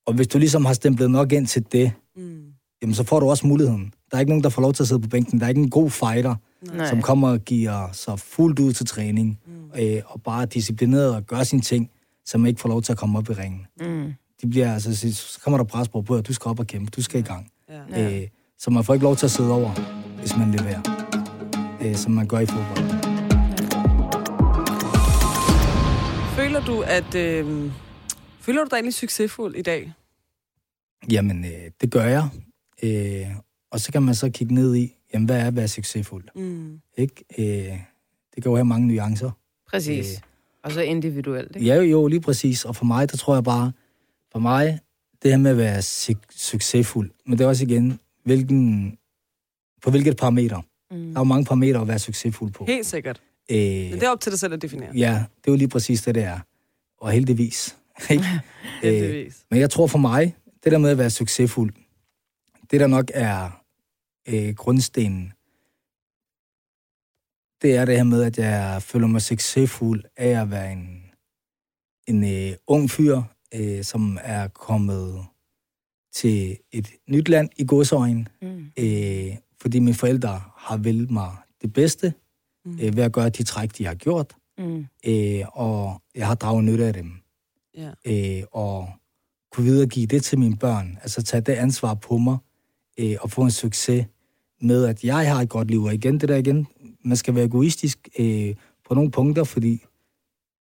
og 0.08 0.14
hvis 0.14 0.28
du 0.28 0.38
ligesom 0.38 0.66
har 0.66 0.74
stemplet 0.74 1.12
nok 1.12 1.32
ind 1.32 1.48
til 1.48 1.66
det, 1.72 1.92
mm. 2.16 2.42
jamen 2.82 2.96
så 2.96 3.04
får 3.04 3.20
du 3.20 3.30
også 3.30 3.48
muligheden. 3.48 3.94
Der 4.12 4.18
er 4.18 4.20
ikke 4.20 4.30
nogen, 4.32 4.44
der 4.44 4.50
får 4.50 4.62
lov 4.62 4.74
til 4.74 4.84
at 4.84 4.88
sidde 4.88 5.02
på 5.02 5.10
bænken. 5.10 5.40
Der 5.40 5.46
er 5.46 5.50
ikke 5.50 5.62
en 5.62 5.70
god 5.70 5.90
fighter, 5.90 6.36
Nej. 6.74 6.90
som 6.90 7.02
kommer 7.02 7.30
og 7.30 7.40
giver 7.40 7.90
sig 7.92 8.20
fuldt 8.20 8.60
ud 8.60 8.74
til 8.74 8.86
træning, 8.86 9.40
mm. 9.48 9.82
øh, 9.82 10.02
og 10.06 10.22
bare 10.22 10.42
er 10.42 10.46
disciplineret 10.46 11.16
og 11.16 11.24
gør 11.24 11.44
sine 11.44 11.62
ting, 11.62 11.90
som 12.26 12.46
ikke 12.46 12.62
får 12.62 12.70
lov 12.70 12.82
til 12.82 12.92
at 12.92 12.98
komme 12.98 13.18
op 13.18 13.30
i 13.30 13.34
ringen. 13.34 13.62
Mm. 13.82 14.14
De 14.42 14.48
bliver 14.50 14.74
altså, 14.74 14.96
så- 15.14 15.40
kommer 15.44 15.58
der 15.58 15.64
pres 15.64 15.90
på, 15.90 16.02
på 16.02 16.16
at 16.16 16.28
du 16.28 16.34
skal 16.34 16.50
op 16.50 16.60
og 16.60 16.68
kæmpe, 16.68 16.92
du 16.96 17.02
skal 17.02 17.20
i 17.20 17.24
gang. 17.24 17.48
Ja. 17.70 18.02
Ja. 18.02 18.22
Øh, 18.22 18.28
så 18.64 18.70
man 18.72 18.84
får 18.84 18.94
ikke 18.94 19.04
lov 19.04 19.16
til 19.16 19.26
at 19.26 19.32
sidde 19.32 19.52
over, 19.52 19.72
hvis 20.20 20.38
man 20.38 20.52
leverer, 20.52 20.82
øh, 21.82 21.96
som 21.96 22.12
man 22.12 22.28
gør 22.28 22.40
i 22.40 22.46
fodbold. 22.46 22.90
Føler 26.36 26.66
du, 26.66 26.82
at... 26.82 27.16
Øh, 27.16 27.72
føler 28.40 28.64
du 28.64 28.68
dig 28.70 28.76
egentlig 28.76 28.94
succesfuld 28.94 29.56
i 29.56 29.62
dag? 29.62 29.94
Jamen, 31.12 31.46
øh, 31.46 31.72
det 31.82 31.92
gør 31.92 32.04
jeg. 32.04 32.30
Øh, 32.84 33.28
og 33.72 33.80
så 33.80 33.92
kan 33.92 34.04
man 34.04 34.16
så 34.16 34.30
kigge 34.30 34.54
ned 34.54 34.76
i, 34.76 34.96
jamen, 35.14 35.26
hvad 35.26 35.40
er 35.40 35.48
at 35.48 35.56
være 35.56 35.68
succesfuld? 35.68 36.26
Mm. 36.36 36.80
Ikke? 36.98 37.24
Øh, 37.38 37.78
det 38.36 38.44
kan 38.44 38.50
jo 38.50 38.56
have 38.56 38.66
mange 38.66 38.88
nuancer. 38.88 39.32
Præcis. 39.70 40.12
Øh, 40.14 40.22
Og 40.64 40.72
så 40.72 40.82
individuelt, 40.82 41.56
ikke? 41.56 41.68
Ja, 41.68 41.82
jo, 41.82 42.08
lige 42.08 42.22
præcis. 42.22 42.66
Og 42.66 42.76
for 42.76 42.86
mig, 42.86 43.12
der 43.12 43.18
tror 43.18 43.34
jeg 43.34 43.44
bare, 43.44 43.72
for 44.32 44.40
mig, 44.40 44.80
det 45.24 45.32
her 45.32 45.38
med 45.38 45.52
at 45.52 45.58
være 45.58 45.80
su- 45.80 46.28
succesfuld, 46.32 47.12
men 47.26 47.38
det 47.38 47.44
er 47.44 47.48
også 47.48 47.64
igen, 47.66 48.00
hvilken, 48.24 48.98
på 49.82 49.90
hvilket 49.92 50.18
parameter. 50.18 50.62
Mm. 50.92 50.98
Der 51.08 51.16
er 51.16 51.20
jo 51.20 51.24
mange 51.24 51.46
parametre 51.46 51.82
at 51.82 51.88
være 51.88 52.00
succesfuld 52.00 52.52
på. 52.52 52.66
Helt 52.66 52.86
sikkert. 52.86 53.22
Øh, 53.52 53.58
Men 53.58 53.92
det 53.92 54.04
er 54.04 54.10
op 54.10 54.20
til 54.22 54.32
dig 54.32 54.40
selv 54.40 54.54
at 54.54 54.62
definere. 54.62 54.92
Ja, 54.96 55.26
det 55.38 55.48
er 55.48 55.52
jo 55.52 55.56
lige 55.56 55.68
præcis 55.68 56.02
det, 56.02 56.16
det 56.16 56.24
er. 56.24 56.40
Og 56.98 57.12
heldigvis. 57.12 57.78
Ikke? 58.10 58.24
øh, 58.84 58.94
Heldigvis. 58.94 59.46
men 59.52 59.60
jeg 59.60 59.70
tror 59.70 59.88
for 59.88 59.98
mig, 59.98 60.36
det 60.64 60.72
der 60.72 60.78
med 60.78 60.90
at 60.90 60.98
være 60.98 61.10
succesfuld, 61.10 61.74
det 62.72 62.80
der 62.80 62.88
nok 62.88 63.12
er 63.14 63.64
øh, 64.28 64.56
grundstenen, 64.56 65.34
det 67.62 67.76
er 67.76 67.86
det 67.86 67.96
her 67.98 68.04
med, 68.04 68.24
at 68.24 68.38
jeg 68.38 68.82
føler 68.82 69.08
mig 69.08 69.22
succesfuld 69.22 70.04
af 70.18 70.42
at 70.42 70.52
være 70.52 70.72
en, 70.72 71.04
en 72.08 72.24
øh, 72.52 72.56
ung 72.68 72.90
fyr, 72.92 73.22
øh, 73.56 73.84
som 73.84 74.18
er 74.22 74.48
kommet 74.48 75.26
til 76.14 76.58
et 76.72 76.88
nyt 77.10 77.30
land 77.30 77.50
i 77.58 77.66
godsøjen, 77.66 78.28
Mm. 78.42 78.66
øh, 78.80 79.36
fordi 79.62 79.80
mine 79.80 79.94
forældre 79.94 80.42
har 80.58 80.78
vel 80.78 81.12
mig 81.14 81.32
det 81.62 81.74
bedste 81.74 82.14
Mm. 82.66 82.80
øh, 82.82 82.98
ved 82.98 83.04
at 83.04 83.12
gøre 83.12 83.30
de 83.30 83.44
træk, 83.44 83.78
de 83.78 83.86
har 83.86 83.94
gjort, 83.96 84.36
Mm. 84.58 84.86
øh, 85.08 85.42
og 85.54 86.02
jeg 86.16 86.28
har 86.28 86.36
draget 86.36 86.64
nytte 86.64 86.86
af 86.86 86.94
dem. 86.94 87.12
Ja. 87.78 87.92
Øh, 88.06 88.44
og 88.52 88.90
kunne 89.52 89.66
videregive 89.66 90.06
det 90.06 90.24
til 90.24 90.40
mine 90.40 90.58
børn, 90.58 90.98
altså 91.02 91.22
tage 91.24 91.42
det 91.42 91.54
ansvar 91.54 91.94
på 91.94 92.18
mig, 92.18 92.38
øh, 93.00 93.16
og 93.22 93.32
få 93.32 93.42
en 93.44 93.52
succes 93.52 94.06
med, 94.62 94.86
at 94.86 95.04
jeg 95.04 95.34
har 95.34 95.42
et 95.42 95.50
godt 95.50 95.68
liv. 95.68 95.84
Og 95.84 95.94
igen, 95.94 96.20
det 96.20 96.30
der 96.30 96.36
igen, 96.36 96.68
man 97.06 97.18
skal 97.18 97.36
være 97.36 97.46
egoistisk 97.46 98.10
øh, 98.20 98.56
på 98.88 98.94
nogle 98.94 99.12
punkter, 99.12 99.44
fordi 99.44 99.86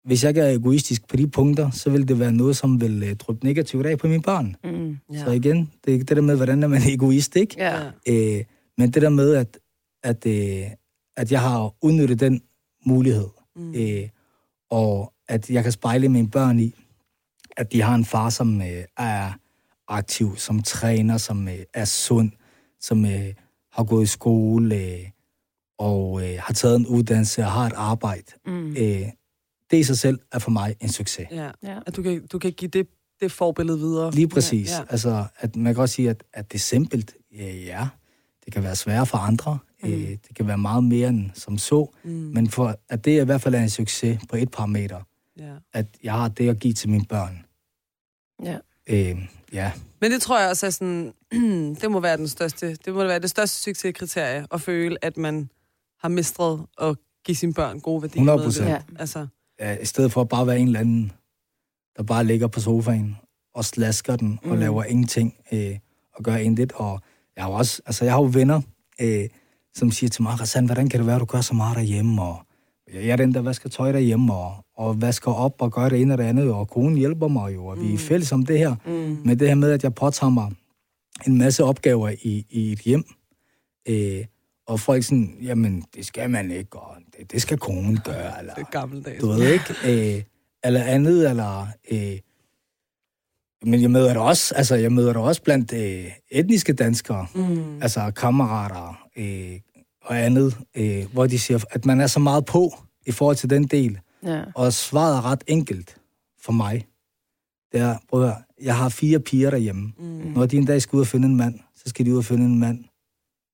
hvis 0.04 0.22
jeg 0.24 0.28
ikke 0.30 0.40
er 0.40 0.50
egoistisk 0.54 1.08
på 1.08 1.16
de 1.16 1.28
punkter, 1.28 1.70
så 1.70 1.90
vil 1.90 2.08
det 2.08 2.18
være 2.18 2.32
noget, 2.32 2.56
som 2.56 2.80
vil 2.80 3.02
øh, 3.02 3.16
dryppe 3.16 3.44
negativt 3.46 3.86
af 3.86 3.98
på 3.98 4.06
mine 4.06 4.22
børn. 4.22 4.56
Mm. 4.64 4.98
Ja. 5.12 5.24
Så 5.24 5.30
igen, 5.30 5.72
det 5.84 5.94
er 5.94 5.98
det 5.98 6.08
der 6.16 6.20
med, 6.20 6.36
hvordan 6.36 6.62
er 6.62 6.68
man 6.68 6.82
egoist, 6.94 7.36
ikke? 7.36 7.54
Ja. 7.58 7.90
Øh, 8.08 8.44
men 8.78 8.90
det 8.90 9.02
der 9.02 9.08
med, 9.08 9.34
at, 9.34 9.58
at, 10.04 10.26
øh, 10.26 10.66
at 11.16 11.32
jeg 11.32 11.40
har 11.40 11.74
udnyttet 11.82 12.20
den 12.20 12.42
mulighed, 12.86 13.26
Mm. 13.56 13.74
øh, 13.74 14.08
og 14.70 15.12
at 15.28 15.50
jeg 15.50 15.62
kan 15.62 15.72
spejle 15.72 16.08
mine 16.08 16.30
børn 16.30 16.58
i, 16.60 16.74
at 17.56 17.72
de 17.72 17.82
har 17.82 17.94
en 17.94 18.04
far, 18.04 18.30
som 18.30 18.60
øh, 18.62 18.84
er 18.98 19.32
aktiv, 19.88 20.36
som 20.36 20.62
træner, 20.62 21.16
som 21.18 21.48
øh, 21.48 21.58
er 21.74 21.84
sund, 21.84 22.30
som 22.80 23.04
øh, 23.04 23.34
har 23.72 23.84
gået 23.84 24.02
i 24.02 24.06
skole 24.06 24.76
øh, 24.76 24.98
og 25.78 26.22
øh, 26.22 26.38
har 26.38 26.54
taget 26.54 26.76
en 26.76 26.86
uddannelse 26.86 27.42
og 27.42 27.50
har 27.52 27.66
et 27.66 27.72
arbejde. 27.76 28.32
Mm. 28.46 28.76
Øh, 28.78 29.02
det 29.72 29.78
i 29.78 29.82
sig 29.82 29.98
selv 29.98 30.18
er 30.32 30.38
for 30.38 30.50
mig 30.50 30.76
en 30.80 30.88
succes. 30.88 31.26
Ja. 31.30 31.50
Ja. 31.62 31.78
At 31.86 31.96
du 31.96 32.02
kan, 32.02 32.26
du 32.26 32.38
kan 32.38 32.52
give 32.52 32.68
det, 32.68 32.86
det 33.20 33.32
forbillede 33.32 33.78
videre. 33.78 34.10
Lige 34.10 34.28
præcis. 34.28 34.70
Ja. 34.70 34.76
Ja. 34.76 34.82
Altså, 34.90 35.24
at 35.38 35.56
man 35.56 35.74
kan 35.74 35.80
også 35.82 35.94
sige, 35.94 36.10
at, 36.10 36.24
at 36.32 36.52
det 36.52 36.58
er 36.58 36.62
simpelt. 36.62 37.14
Ja, 37.36 37.52
ja, 37.52 37.88
det 38.44 38.52
kan 38.52 38.62
være 38.62 38.76
sværere 38.76 39.06
for 39.06 39.18
andre. 39.18 39.58
Mm. 39.82 39.92
Øh, 39.92 39.98
det 40.08 40.36
kan 40.36 40.46
være 40.46 40.58
meget 40.58 40.84
mere 40.84 41.08
end 41.08 41.30
som 41.34 41.58
så. 41.58 41.90
Mm. 42.04 42.10
Men 42.10 42.50
for 42.50 42.76
at 42.88 43.04
det 43.04 43.20
i 43.22 43.24
hvert 43.24 43.40
fald 43.42 43.54
er 43.54 43.62
en 43.62 43.70
succes 43.70 44.18
på 44.28 44.36
et 44.36 44.50
parameter, 44.50 45.00
Ja. 45.38 45.52
at 45.72 45.86
jeg 46.02 46.12
har 46.12 46.28
det 46.28 46.48
at 46.48 46.58
give 46.58 46.74
til 46.74 46.88
mine 46.88 47.04
børn. 47.04 47.44
Ja. 48.44 48.58
Øh, 48.86 49.28
ja, 49.52 49.72
Men 50.00 50.10
det 50.12 50.22
tror 50.22 50.40
jeg 50.40 50.50
også 50.50 50.66
er 50.66 50.70
sådan, 50.70 51.12
det 51.80 51.90
må 51.90 52.00
være 52.00 52.16
den 52.16 52.28
største, 52.28 52.74
det 52.74 52.94
må 52.94 53.04
være 53.04 53.18
det 53.18 53.30
største 53.30 53.62
succeskriterie, 53.62 54.46
at 54.52 54.60
føle, 54.60 55.04
at 55.04 55.16
man 55.16 55.50
har 56.00 56.08
mestret 56.08 56.66
at 56.80 56.96
give 57.24 57.34
sine 57.36 57.54
børn 57.54 57.80
gode 57.80 58.02
værdier. 58.02 58.22
med 58.22 58.34
100%. 58.34 58.60
det. 58.62 58.68
Ja. 58.68 58.82
Altså, 58.98 59.26
ja, 59.62 59.76
i 59.82 59.84
stedet 59.84 60.12
for 60.12 60.20
at 60.20 60.28
bare 60.28 60.46
være 60.46 60.58
en 60.58 60.66
eller 60.66 60.80
anden, 60.80 61.12
der 61.96 62.02
bare 62.02 62.24
ligger 62.24 62.46
på 62.46 62.60
sofaen 62.60 63.16
og 63.54 63.64
slasker 63.64 64.16
den 64.16 64.38
og 64.42 64.48
Mm. 64.54 64.58
laver 64.60 64.84
ingenting 64.84 65.34
øh, 65.52 65.78
og 66.14 66.24
gør 66.24 66.36
intet. 66.36 66.72
Og 66.72 67.00
jeg 67.36 67.44
har 67.44 67.50
jo 67.50 67.56
også, 67.56 67.82
altså 67.86 68.04
jeg 68.04 68.14
har 68.14 68.20
jo 68.22 68.30
venner, 68.32 68.60
øh, 69.00 69.28
som 69.74 69.90
siger 69.90 70.10
til 70.10 70.22
mig, 70.22 70.40
Rassan, 70.40 70.66
hvordan 70.66 70.88
kan 70.88 70.98
det 71.00 71.06
være, 71.06 71.16
at 71.16 71.20
du 71.20 71.24
gør 71.26 71.40
så 71.40 71.54
meget 71.54 71.76
derhjemme? 71.76 72.22
Og 72.22 72.36
jeg 72.94 73.08
er 73.08 73.16
den, 73.16 73.34
der 73.34 73.42
vasker 73.42 73.68
tøj 73.68 73.92
derhjemme 73.92 74.34
og, 74.34 74.54
og 74.76 75.00
vasker 75.02 75.32
op 75.32 75.62
og 75.62 75.72
gør 75.72 75.88
det 75.88 76.00
ene 76.00 76.14
og 76.14 76.18
det 76.18 76.24
andet, 76.24 76.52
og 76.52 76.68
konen 76.68 76.96
hjælper 76.96 77.28
mig 77.28 77.54
jo, 77.54 77.66
og 77.66 77.80
vi 77.80 77.94
er 77.94 77.98
fælles 77.98 78.32
om 78.32 78.46
det 78.46 78.58
her. 78.58 78.74
mm. 78.86 79.18
Men 79.24 79.38
det 79.38 79.48
her 79.48 79.54
med, 79.54 79.70
at 79.72 79.82
jeg 79.84 79.94
påtager 79.94 80.30
mig 80.30 80.52
en 81.26 81.38
masse 81.38 81.64
opgaver 81.64 82.08
i, 82.22 82.46
i 82.50 82.72
et 82.72 82.78
hjem, 82.78 83.04
øh, 83.88 84.24
Og 84.66 84.80
folk 84.80 85.04
sådan, 85.04 85.36
jamen, 85.42 85.84
det 85.94 86.06
skal 86.06 86.30
man 86.30 86.50
ikke, 86.50 86.78
og 86.78 86.96
det, 87.18 87.32
det 87.32 87.42
skal 87.42 87.58
konen 87.58 87.98
gøre, 88.04 88.38
eller, 88.38 88.54
Det 88.58 88.62
er 88.62 88.70
gammeldags. 88.70 89.20
du 89.20 89.26
ved 89.28 89.52
ikke, 89.52 89.74
øh, 90.16 90.22
eller 90.64 90.82
andet, 90.82 91.30
eller... 91.30 91.66
Øh, 91.92 92.18
men 93.64 93.82
jeg 93.82 93.90
møder 93.90 94.08
det 94.08 94.16
også, 94.16 94.54
altså 94.54 94.74
jeg 94.74 94.92
møder 94.92 95.12
det 95.12 95.22
også 95.22 95.42
blandt 95.42 95.72
øh, 95.72 96.04
etniske 96.30 96.72
danskere, 96.72 97.26
Mm. 97.34 97.82
altså 97.82 98.10
kammerater 98.10 99.06
øh, 99.16 99.60
og 100.04 100.18
andet, 100.24 100.56
øh, 100.76 101.12
hvor 101.12 101.26
de 101.26 101.38
siger, 101.38 101.64
at 101.70 101.84
man 101.86 102.00
er 102.00 102.06
så 102.06 102.20
meget 102.20 102.44
på 102.44 102.74
i 103.06 103.10
forhold 103.12 103.36
til 103.36 103.50
den 103.50 103.64
del. 103.64 103.98
Ja. 104.22 104.42
Og 104.54 104.72
svaret 104.72 105.16
er 105.16 105.24
ret 105.24 105.44
enkelt 105.46 105.96
for 106.40 106.52
mig. 106.52 106.86
Det 107.72 107.80
er, 107.80 107.96
prøv 108.10 108.22
at 108.22 108.28
høre, 108.28 108.42
jeg 108.62 108.76
har 108.76 108.88
fire 108.88 109.18
piger 109.20 109.50
derhjemme. 109.50 109.92
Mm. 109.98 110.04
Når 110.04 110.46
de 110.46 110.56
en 110.56 110.64
dag 110.66 110.82
skal 110.82 110.96
ud 110.96 111.00
og 111.00 111.06
finde 111.06 111.28
en 111.28 111.36
mand, 111.36 111.60
så 111.76 111.82
skal 111.86 112.06
de 112.06 112.12
ud 112.12 112.18
og 112.18 112.24
finde 112.24 112.44
en 112.44 112.58
mand 112.58 112.84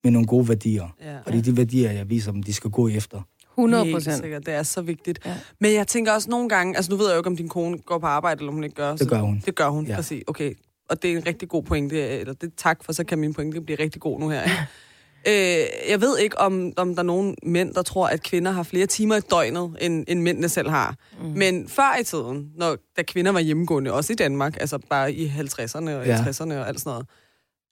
med 0.04 0.10
nogle 0.12 0.26
gode 0.26 0.48
værdier. 0.48 0.94
Ja. 1.04 1.16
Og 1.26 1.32
det 1.32 1.38
er 1.38 1.42
de 1.42 1.56
værdier, 1.56 1.92
jeg 1.92 2.10
viser 2.10 2.32
dem, 2.32 2.42
de 2.42 2.54
skal 2.54 2.70
gå 2.70 2.88
efter. 2.88 3.22
100 3.58 3.84
Helt 3.84 3.94
procent. 3.94 4.16
sikkert. 4.16 4.46
Det 4.46 4.54
er 4.54 4.62
så 4.62 4.82
vigtigt. 4.82 5.18
Ja. 5.26 5.34
Men 5.60 5.74
jeg 5.74 5.86
tænker 5.86 6.12
også 6.12 6.30
nogle 6.30 6.48
gange, 6.48 6.76
altså 6.76 6.90
nu 6.90 6.96
ved 6.96 7.06
jeg 7.06 7.14
jo 7.14 7.18
ikke, 7.20 7.26
om 7.26 7.36
din 7.36 7.48
kone 7.48 7.78
går 7.78 7.98
på 7.98 8.06
arbejde, 8.06 8.38
eller 8.38 8.48
om 8.48 8.54
hun 8.54 8.64
ikke 8.64 8.76
gør. 8.76 8.96
Det 8.96 9.08
gør 9.08 9.20
hun. 9.20 9.42
Det 9.46 9.54
gør 9.54 9.68
hun, 9.68 9.86
Ja. 9.86 9.94
præcis. 9.96 10.22
Okay. 10.26 10.54
Og 10.88 11.02
det 11.02 11.12
er 11.12 11.16
en 11.16 11.26
rigtig 11.26 11.48
god 11.48 11.62
pointe, 11.62 12.08
eller 12.08 12.34
det 12.34 12.52
tak, 12.56 12.84
for 12.84 12.92
så 12.92 13.04
kan 13.04 13.18
min 13.18 13.34
pointe 13.34 13.60
blive 13.60 13.78
rigtig 13.78 14.00
god 14.00 14.20
nu 14.20 14.28
her. 14.28 14.42
Ikke? 14.42 14.56
øh, 15.62 15.90
jeg 15.90 16.00
ved 16.00 16.18
ikke, 16.18 16.38
om, 16.38 16.72
om 16.76 16.94
der 16.94 17.02
er 17.02 17.06
nogen 17.06 17.36
mænd, 17.42 17.74
der 17.74 17.82
tror, 17.82 18.06
at 18.08 18.22
kvinder 18.22 18.50
har 18.52 18.62
flere 18.62 18.86
timer 18.86 19.16
i 19.16 19.20
døgnet, 19.20 19.76
end, 19.80 20.04
end 20.08 20.20
mændene 20.22 20.48
selv 20.48 20.68
har. 20.70 20.94
Mm. 21.22 21.26
Men 21.28 21.68
før 21.68 21.96
i 22.00 22.04
tiden, 22.04 22.50
når, 22.56 22.76
da 22.96 23.02
kvinder 23.02 23.32
var 23.32 23.40
hjemmegående, 23.40 23.92
også 23.92 24.12
i 24.12 24.16
Danmark, 24.16 24.56
altså 24.60 24.78
bare 24.90 25.12
i 25.12 25.26
50'erne 25.28 25.76
og 25.90 26.06
ja. 26.06 26.16
60'erne 26.16 26.52
og 26.54 26.68
alt 26.68 26.80
sådan 26.80 26.90
noget, 26.90 27.06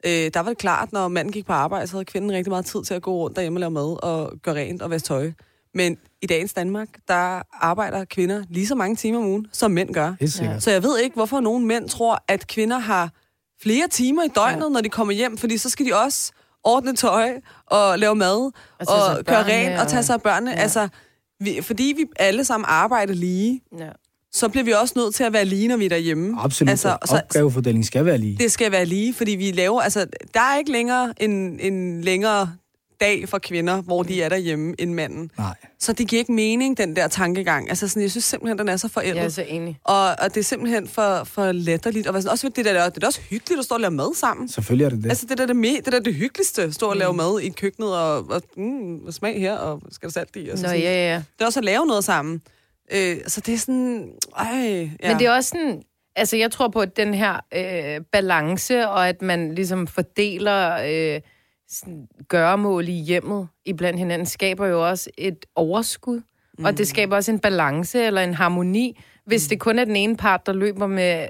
øh, 0.06 0.30
der 0.34 0.40
var 0.40 0.48
det 0.48 0.58
klart, 0.58 0.92
når 0.92 1.08
manden 1.08 1.32
gik 1.32 1.46
på 1.46 1.52
arbejde, 1.52 1.86
så 1.86 1.92
havde 1.92 2.04
kvinden 2.04 2.32
rigtig 2.32 2.50
meget 2.50 2.66
tid 2.66 2.82
til 2.84 2.94
at 2.94 3.02
gå 3.02 3.12
rundt 3.16 3.36
derhjemme 3.36 3.56
og 3.56 3.60
lave 3.60 3.70
mad 3.70 4.04
og 4.04 4.32
gøre 4.42 4.54
rent 4.54 4.82
og 4.82 4.90
vaske 4.90 5.06
tøj. 5.06 5.32
Men 5.74 5.96
i 6.22 6.26
dagens 6.26 6.52
Danmark, 6.52 6.88
der 7.08 7.42
arbejder 7.52 8.04
kvinder 8.04 8.44
lige 8.48 8.66
så 8.66 8.74
mange 8.74 8.96
timer 8.96 9.18
om 9.18 9.24
ugen, 9.24 9.46
som 9.52 9.70
mænd 9.70 9.94
gør. 9.94 10.14
Sikkert. 10.26 10.62
Så 10.62 10.70
jeg 10.70 10.82
ved 10.82 10.98
ikke, 10.98 11.14
hvorfor 11.14 11.40
nogle 11.40 11.66
mænd 11.66 11.88
tror, 11.88 12.24
at 12.28 12.46
kvinder 12.46 12.78
har 12.78 13.10
flere 13.62 13.88
timer 13.88 14.22
i 14.22 14.28
døgnet, 14.28 14.64
ja. 14.64 14.68
når 14.68 14.80
de 14.80 14.88
kommer 14.88 15.12
hjem, 15.14 15.38
fordi 15.38 15.58
så 15.58 15.70
skal 15.70 15.86
de 15.86 15.94
også 16.04 16.32
ordne 16.64 16.96
tøj 16.96 17.40
og 17.66 17.98
lave 17.98 18.14
mad 18.14 18.52
Og 19.18 19.24
børnene 19.26 19.54
rent 19.54 19.80
og 19.80 19.88
tage 19.88 20.02
sig 20.02 20.14
af 20.14 20.22
børnene. 20.22 20.50
Ja. 20.50 20.56
Ja. 20.56 20.62
Altså, 20.62 20.88
vi, 21.40 21.58
fordi 21.62 21.94
vi 21.96 22.04
alle 22.16 22.44
sammen 22.44 22.66
arbejder 22.68 23.14
lige, 23.14 23.60
Ja. 23.78 23.90
Så 24.32 24.48
bliver 24.48 24.64
vi 24.64 24.72
også 24.72 24.94
nødt 24.96 25.14
til 25.14 25.24
at 25.24 25.32
være 25.32 25.44
lige, 25.44 25.68
når 25.68 25.76
vi 25.76 25.84
er 25.84 25.88
derhjemme. 25.88 26.40
Absolut. 26.40 26.70
Altså, 26.70 26.96
så, 27.04 27.16
Opgavefordelingen 27.16 27.84
skal 27.84 28.04
være 28.04 28.18
lige. 28.18 28.36
det 28.38 28.52
skal 28.52 28.72
være 28.72 28.86
lige, 28.86 29.14
fordi 29.14 29.30
vi 29.30 29.50
laver... 29.50 29.80
Altså, 29.80 30.06
der 30.34 30.40
er 30.40 30.58
ikke 30.58 30.72
længere 30.72 31.14
en, 31.22 31.60
en 31.60 32.00
længere 32.00 32.52
dag 33.00 33.28
for 33.28 33.38
kvinder, 33.38 33.82
hvor 33.82 34.02
de 34.02 34.22
er 34.22 34.28
derhjemme, 34.28 34.74
end 34.78 34.94
manden. 34.94 35.30
Nej. 35.38 35.54
Så 35.78 35.92
det 35.92 36.08
giver 36.08 36.20
ikke 36.20 36.32
mening, 36.32 36.78
den 36.78 36.96
der 36.96 37.08
tankegang. 37.08 37.68
Altså, 37.68 37.88
sådan, 37.88 38.02
jeg 38.02 38.10
synes 38.10 38.24
simpelthen, 38.24 38.58
den 38.58 38.68
er 38.68 38.76
så 38.76 38.88
forældet. 38.88 39.16
Jeg 39.16 39.24
er 39.24 39.28
så 39.28 39.44
enig. 39.48 39.78
Og, 39.84 40.04
og 40.08 40.34
det 40.34 40.36
er 40.36 40.44
simpelthen 40.44 40.88
for, 40.88 41.24
for 41.24 41.52
letterligt. 41.52 42.06
Og 42.06 42.14
også 42.14 42.48
det 42.56 42.64
der, 42.64 42.88
det 42.88 43.02
er 43.02 43.06
også 43.06 43.20
hyggeligt 43.20 43.58
at 43.58 43.64
stå 43.64 43.74
og 43.74 43.80
lave 43.80 43.90
mad 43.90 44.14
sammen. 44.14 44.48
Selvfølgelig 44.48 44.84
er 44.84 44.88
det 44.88 45.02
det. 45.02 45.08
Altså, 45.08 45.26
det 45.26 45.38
der, 45.38 45.46
det, 45.46 45.56
me, 45.56 45.76
det 45.76 45.92
der 45.92 46.00
det 46.00 46.14
hyggeligste, 46.14 46.62
at 46.62 46.74
stå 46.74 46.86
og 46.86 46.96
lave 46.96 47.14
mad 47.14 47.40
i 47.40 47.48
køkkenet, 47.48 47.96
og, 47.96 48.30
og 48.30 48.42
mm, 48.56 49.12
smag 49.12 49.40
her, 49.40 49.54
og 49.54 49.82
skal 49.90 50.08
der 50.08 50.12
salt 50.12 50.36
i? 50.36 50.48
Og 50.48 50.58
så 50.58 50.62
Nå, 50.62 50.68
sådan. 50.68 50.82
ja, 50.82 51.12
ja. 51.12 51.16
Det 51.16 51.40
er 51.40 51.46
også 51.46 51.60
at 51.60 51.64
lave 51.64 51.86
noget 51.86 52.04
sammen. 52.04 52.42
Øh, 52.92 53.16
så 53.26 53.40
det 53.40 53.54
er 53.54 53.58
sådan... 53.58 54.12
Ej, 54.38 54.90
ja. 55.02 55.08
Men 55.08 55.18
det 55.18 55.26
er 55.26 55.30
også 55.32 55.48
sådan, 55.48 55.82
altså 56.16 56.36
jeg 56.36 56.50
tror 56.50 56.68
på, 56.68 56.80
at 56.80 56.96
den 56.96 57.14
her 57.14 57.40
øh, 57.54 58.04
balance, 58.12 58.88
og 58.88 59.08
at 59.08 59.22
man 59.22 59.54
ligesom 59.54 59.86
fordeler 59.86 60.78
øh, 60.86 61.20
sådan, 61.68 62.06
gøremål 62.28 62.88
i 62.88 62.92
hjemmet 62.92 63.48
iblandt 63.64 63.98
hinanden, 63.98 64.26
skaber 64.26 64.66
jo 64.66 64.88
også 64.88 65.10
et 65.18 65.46
overskud. 65.54 66.20
Mm. 66.58 66.64
Og 66.64 66.78
det 66.78 66.88
skaber 66.88 67.16
også 67.16 67.32
en 67.32 67.38
balance 67.38 68.02
eller 68.02 68.20
en 68.22 68.34
harmoni, 68.34 69.00
hvis 69.26 69.46
mm. 69.46 69.48
det 69.48 69.60
kun 69.60 69.78
er 69.78 69.84
den 69.84 69.96
ene 69.96 70.16
part, 70.16 70.46
der 70.46 70.52
løber 70.52 70.86
med 70.86 71.26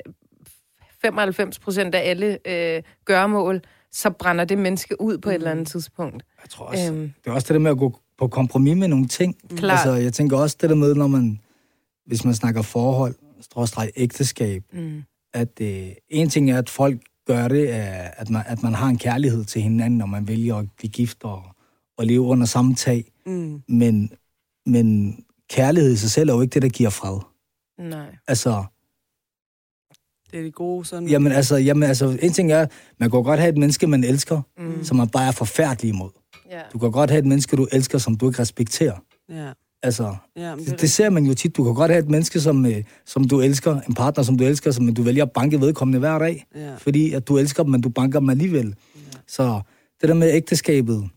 95 1.03 1.59
procent 1.59 1.95
af 1.95 2.11
alle 2.11 2.39
øh, 2.49 2.83
gøremål, 3.05 3.61
så 3.93 4.11
brænder 4.11 4.45
det 4.45 4.59
menneske 4.59 5.01
ud 5.01 5.19
på 5.19 5.29
mm. 5.29 5.31
et 5.31 5.35
eller 5.35 5.51
andet 5.51 5.69
tidspunkt. 5.69 6.25
Jeg 6.43 6.51
tror 6.51 6.65
også, 6.67 6.93
Øhm. 6.93 7.13
det 7.25 7.31
er 7.31 7.35
også 7.35 7.47
det 7.49 7.55
der 7.55 7.61
med 7.61 7.71
at 7.71 7.79
gå 7.79 7.99
på 8.19 8.29
kompromis 8.29 8.77
med 8.77 8.89
nogle 8.89 9.09
ting. 9.09 9.37
Klart. 9.57 9.73
Altså, 9.73 9.93
jeg 10.03 10.13
tænker 10.13 10.37
også 10.39 10.57
det 10.61 10.71
der 10.71 10.77
med, 10.77 10.95
når 10.95 11.07
man, 11.07 11.41
hvis 12.07 12.25
man 12.25 12.35
snakker 12.35 12.63
forhold, 12.63 13.15
stråstreg 13.41 13.91
ægteskab, 13.97 14.63
Mm. 14.73 15.03
at 15.35 15.61
øh, 15.61 15.89
en 16.09 16.29
ting 16.29 16.51
er, 16.51 16.59
at 16.59 16.71
folk 16.71 17.01
gør 17.27 17.49
det, 17.49 17.75
er, 17.75 17.93
at, 18.17 18.31
man, 18.31 18.43
at 18.47 18.63
man 18.63 18.75
har 18.75 18.87
en 18.89 18.99
kærlighed 18.99 19.45
til 19.45 19.63
hinanden, 19.63 19.99
når 19.99 20.07
man 20.07 20.29
vælger 20.29 20.57
at 20.57 20.67
blive 20.77 20.91
gift 20.91 21.25
og, 21.25 21.43
og 21.99 22.07
leve 22.07 22.21
under 22.23 22.47
samme 22.47 22.75
tag. 22.75 23.13
Mm. 23.27 23.63
Men, 23.69 24.11
men 24.67 25.19
kærlighed 25.51 25.93
i 25.93 25.97
sig 25.97 26.11
selv 26.11 26.29
er 26.31 26.35
jo 26.35 26.41
ikke 26.41 26.55
det, 26.55 26.63
der 26.63 26.69
giver 26.69 26.91
fred. 26.91 27.19
Nej. 27.91 28.17
Altså, 28.29 28.65
Det 30.31 30.39
er 30.39 30.43
de 30.43 30.51
gode 30.51 30.85
sådan... 30.85 31.09
jamen, 31.09 31.33
altså, 31.33 31.57
jamen, 31.57 31.83
altså, 31.83 32.19
en 32.23 32.33
ting 32.33 32.53
er, 32.53 32.67
man 33.01 33.11
kan 33.11 33.23
godt 33.23 33.41
have 33.41 33.49
et 33.53 33.59
menneske, 33.59 33.87
man 33.87 34.05
elsker, 34.05 34.43
Mm. 34.59 34.85
som 34.85 34.97
man 34.97 35.09
bare 35.09 35.27
er 35.29 35.33
forfærdelig 35.33 35.89
imod. 35.89 36.11
Ja. 36.51 36.61
Du 36.73 36.79
kan 36.79 36.91
godt 36.93 37.11
have 37.11 37.19
et 37.19 37.27
menneske, 37.27 37.57
du 37.57 37.67
elsker, 37.73 37.99
som 37.99 38.17
du 38.17 38.29
ikke 38.29 38.39
respekterer. 38.43 38.99
Ja. 39.29 39.53
Altså, 39.87 40.17
Ja, 40.37 40.55
men 40.57 40.65
det, 40.65 40.81
det 40.81 40.91
ser 40.91 41.11
man 41.11 41.25
jo 41.27 41.35
tit. 41.35 41.57
Du 41.57 41.65
kan 41.65 41.75
godt 41.75 41.91
have 41.91 42.03
et 42.03 42.09
menneske, 42.11 42.41
som, 42.41 42.67
øh, 42.67 42.83
som 43.05 43.25
du 43.25 43.41
elsker, 43.41 43.81
en 43.89 43.95
partner, 43.95 44.25
som 44.25 44.39
du 44.39 44.45
elsker, 44.45 44.71
som 44.71 44.95
du 44.95 45.03
vælger 45.03 45.23
at 45.25 45.31
banke 45.33 45.61
vedkommende 45.61 45.99
hver 45.99 46.19
dag, 46.19 46.47
Ja. 46.55 46.75
fordi 46.77 47.13
at 47.13 47.29
du 47.29 47.39
elsker 47.39 47.63
dem, 47.63 47.73
men 47.73 47.81
du 47.81 47.89
banker 47.89 48.21
dem 48.21 48.31
alligevel. 48.31 48.75
Så 49.29 49.61
det 50.01 50.09
der 50.09 50.15
med 50.15 50.35
ægteskabet, 50.35 51.09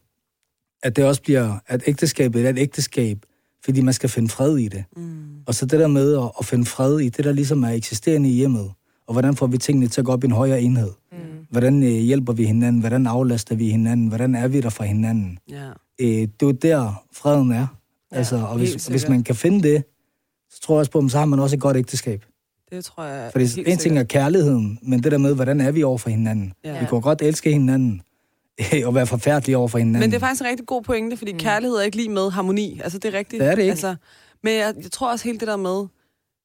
at 0.84 0.96
det 0.96 1.06
også 1.06 1.22
bliver, 1.22 1.58
at 1.68 1.84
ægteskabet 1.88 2.46
er 2.46 2.50
et 2.50 2.58
ægteskab, 2.60 3.18
fordi 3.66 3.82
man 3.82 3.94
skal 3.94 4.10
finde 4.10 4.30
fred 4.30 4.58
i 4.58 4.68
det. 4.68 4.84
Mm. 4.98 5.20
Og 5.48 5.56
så 5.56 5.66
det 5.66 5.80
der 5.80 5.88
med 5.88 6.18
at, 6.18 6.32
at 6.40 6.46
finde 6.46 6.66
fred 6.66 7.00
i 7.00 7.10
det, 7.10 7.26
der 7.26 7.32
ligesom 7.32 7.64
er 7.64 7.70
eksisterende 7.70 8.30
i 8.30 8.34
hjemmet, 8.34 8.72
og 9.08 9.14
hvordan 9.14 9.36
får 9.36 9.48
vi 9.48 9.58
tingene 9.58 9.88
til 9.88 10.02
at 10.02 10.06
gå 10.06 10.12
op 10.12 10.24
i 10.24 10.28
en 10.28 10.32
højere 10.32 10.62
enhed? 10.62 10.92
Mm. 11.12 11.18
Hvordan 11.52 11.84
øh, 11.84 11.90
hjælper 11.90 12.34
vi 12.34 12.46
hinanden? 12.46 12.80
Hvordan 12.80 13.08
aflaster 13.08 13.56
vi 13.56 13.70
hinanden? 13.70 14.08
Hvordan 14.08 14.36
er 14.36 14.48
vi 14.48 14.62
der 14.62 14.70
for 14.70 14.84
hinanden? 14.84 15.38
Ja. 15.50 15.68
øh, 16.02 16.08
det 16.08 16.24
er 16.42 16.46
jo 16.46 16.52
der, 16.52 17.04
freden 17.14 17.52
er. 17.52 17.68
Ja, 18.12 18.18
altså, 18.18 18.36
og 18.36 18.58
hvis, 18.58 18.88
hvis 18.88 19.08
man 19.10 19.24
kan 19.24 19.36
finde 19.36 19.70
det, 19.70 19.84
så 20.50 20.62
tror 20.62 20.76
jeg 20.76 20.80
også 20.80 20.92
på, 20.92 21.00
at 21.00 21.12
så 21.12 21.18
har 21.18 21.26
man 21.26 21.40
også 21.40 21.56
et 21.56 21.62
godt 21.62 21.78
ægteskab. 21.78 22.26
Det 22.72 22.86
tror 22.86 23.04
jeg 23.04 23.32
For 23.32 23.40
helt 23.40 23.58
en 23.58 23.64
ting 23.66 23.82
sikkert. 23.82 24.00
er 24.02 24.04
kærligheden, 24.04 24.80
men 24.82 25.04
det 25.04 25.12
der 25.12 25.18
med, 25.18 25.36
hvordan 25.36 25.62
er 25.62 25.72
vi 25.72 25.84
over 25.84 25.98
for 25.98 26.10
hinanden? 26.10 26.54
Ja. 26.64 26.80
Vi 26.80 26.86
kan 26.90 27.02
godt 27.02 27.22
elske 27.22 27.52
hinanden, 27.52 28.02
og 28.86 28.96
være 28.96 29.08
forfærdelige 29.08 29.58
over 29.58 29.68
for 29.68 29.78
hinanden. 29.78 30.00
Men 30.00 30.10
det 30.12 30.16
er 30.16 30.20
faktisk 30.20 30.42
en 30.42 30.48
rigtig 30.48 30.66
god 30.66 30.82
pointe, 30.82 31.18
fordi 31.18 31.34
mm. 31.34 31.40
kærlighed 31.40 31.78
er 31.78 31.82
ikke 31.82 31.98
lige 31.98 32.10
med 32.10 32.32
harmoni. 32.32 32.80
Altså, 32.84 32.98
det 32.98 33.14
er 33.14 33.18
rigtigt. 33.18 33.40
Det 33.40 33.48
er 33.50 33.56
det 33.56 33.62
ikke. 33.62 33.72
Altså, 33.72 33.96
men 34.44 34.54
jeg, 34.54 34.74
jeg 34.84 34.92
tror 34.92 35.12
også 35.12 35.26
helt 35.26 35.40
det 35.40 35.48
der 35.48 35.58
med... 35.58 35.86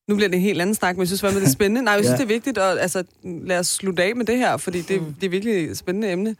Nu 0.08 0.14
bliver 0.16 0.28
det 0.28 0.36
en 0.36 0.42
helt 0.42 0.60
anden 0.60 0.74
snak, 0.74 0.96
men 0.96 1.00
jeg 1.00 1.06
synes 1.08 1.20
fandme, 1.20 1.40
det 1.40 1.46
er 1.46 1.50
spændende. 1.60 1.82
Nej, 1.82 1.94
jeg 1.94 2.04
synes, 2.04 2.12
Ja. 2.12 2.16
det 2.16 2.30
er 2.30 2.34
vigtigt, 2.34 2.58
og 2.58 2.80
altså, 2.82 3.04
lad 3.24 3.58
os 3.58 3.66
slutte 3.66 4.02
af 4.02 4.16
med 4.16 4.24
det 4.24 4.38
her, 4.38 4.56
fordi 4.56 4.80
det, 4.80 5.02
mm. 5.02 5.14
det 5.14 5.26
er 5.26 5.30
virkelig 5.30 5.70
et 5.70 5.78
spændende 5.78 6.12
emne. 6.12 6.36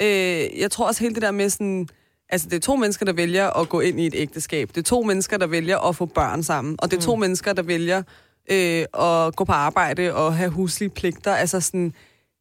Øh, 0.00 0.60
jeg 0.60 0.70
tror 0.70 0.86
også 0.86 1.02
helt 1.02 1.14
det 1.14 1.22
der 1.22 1.30
med 1.30 1.50
sådan... 1.50 1.88
Altså, 2.30 2.48
det 2.48 2.56
er 2.56 2.60
to 2.60 2.76
mennesker, 2.76 3.06
der 3.06 3.12
vælger 3.12 3.50
at 3.60 3.68
gå 3.68 3.80
ind 3.80 4.00
i 4.00 4.06
et 4.06 4.14
ægteskab. 4.16 4.68
Det 4.68 4.76
er 4.76 4.82
to 4.82 5.02
mennesker, 5.02 5.36
der 5.36 5.46
vælger 5.46 5.78
at 5.78 5.96
få 5.96 6.06
børn 6.06 6.42
sammen. 6.42 6.76
Og 6.78 6.90
det 6.90 6.96
er 6.96 7.00
to 7.00 7.14
Mm. 7.14 7.20
mennesker, 7.20 7.52
der 7.52 7.62
vælger 7.62 8.02
øh, 8.50 8.84
at 8.94 9.36
gå 9.36 9.44
på 9.44 9.52
arbejde 9.52 10.14
og 10.14 10.36
have 10.36 10.50
huslige 10.50 10.90
pligter. 10.90 11.34
Altså 11.34 11.60
sådan, 11.60 11.92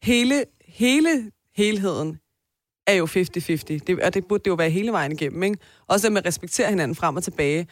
hele, 0.04 0.44
hele 0.68 1.32
helheden 1.56 2.20
er 2.88 2.94
jo 2.94 3.06
50-50. 3.06 3.80
Det, 3.88 4.00
og 4.04 4.14
det 4.14 4.26
burde 4.28 4.44
det 4.44 4.50
jo 4.50 4.56
være 4.56 4.70
hele 4.70 4.92
vejen 4.92 5.12
igennem, 5.12 5.44
ikke? 5.44 5.58
Også 5.88 6.08
det 6.08 6.14
med 6.14 6.22
at 6.22 6.28
respektere 6.28 6.70
hinanden 6.70 6.96
frem 6.96 7.16
og 7.16 7.24
tilbage. 7.24 7.68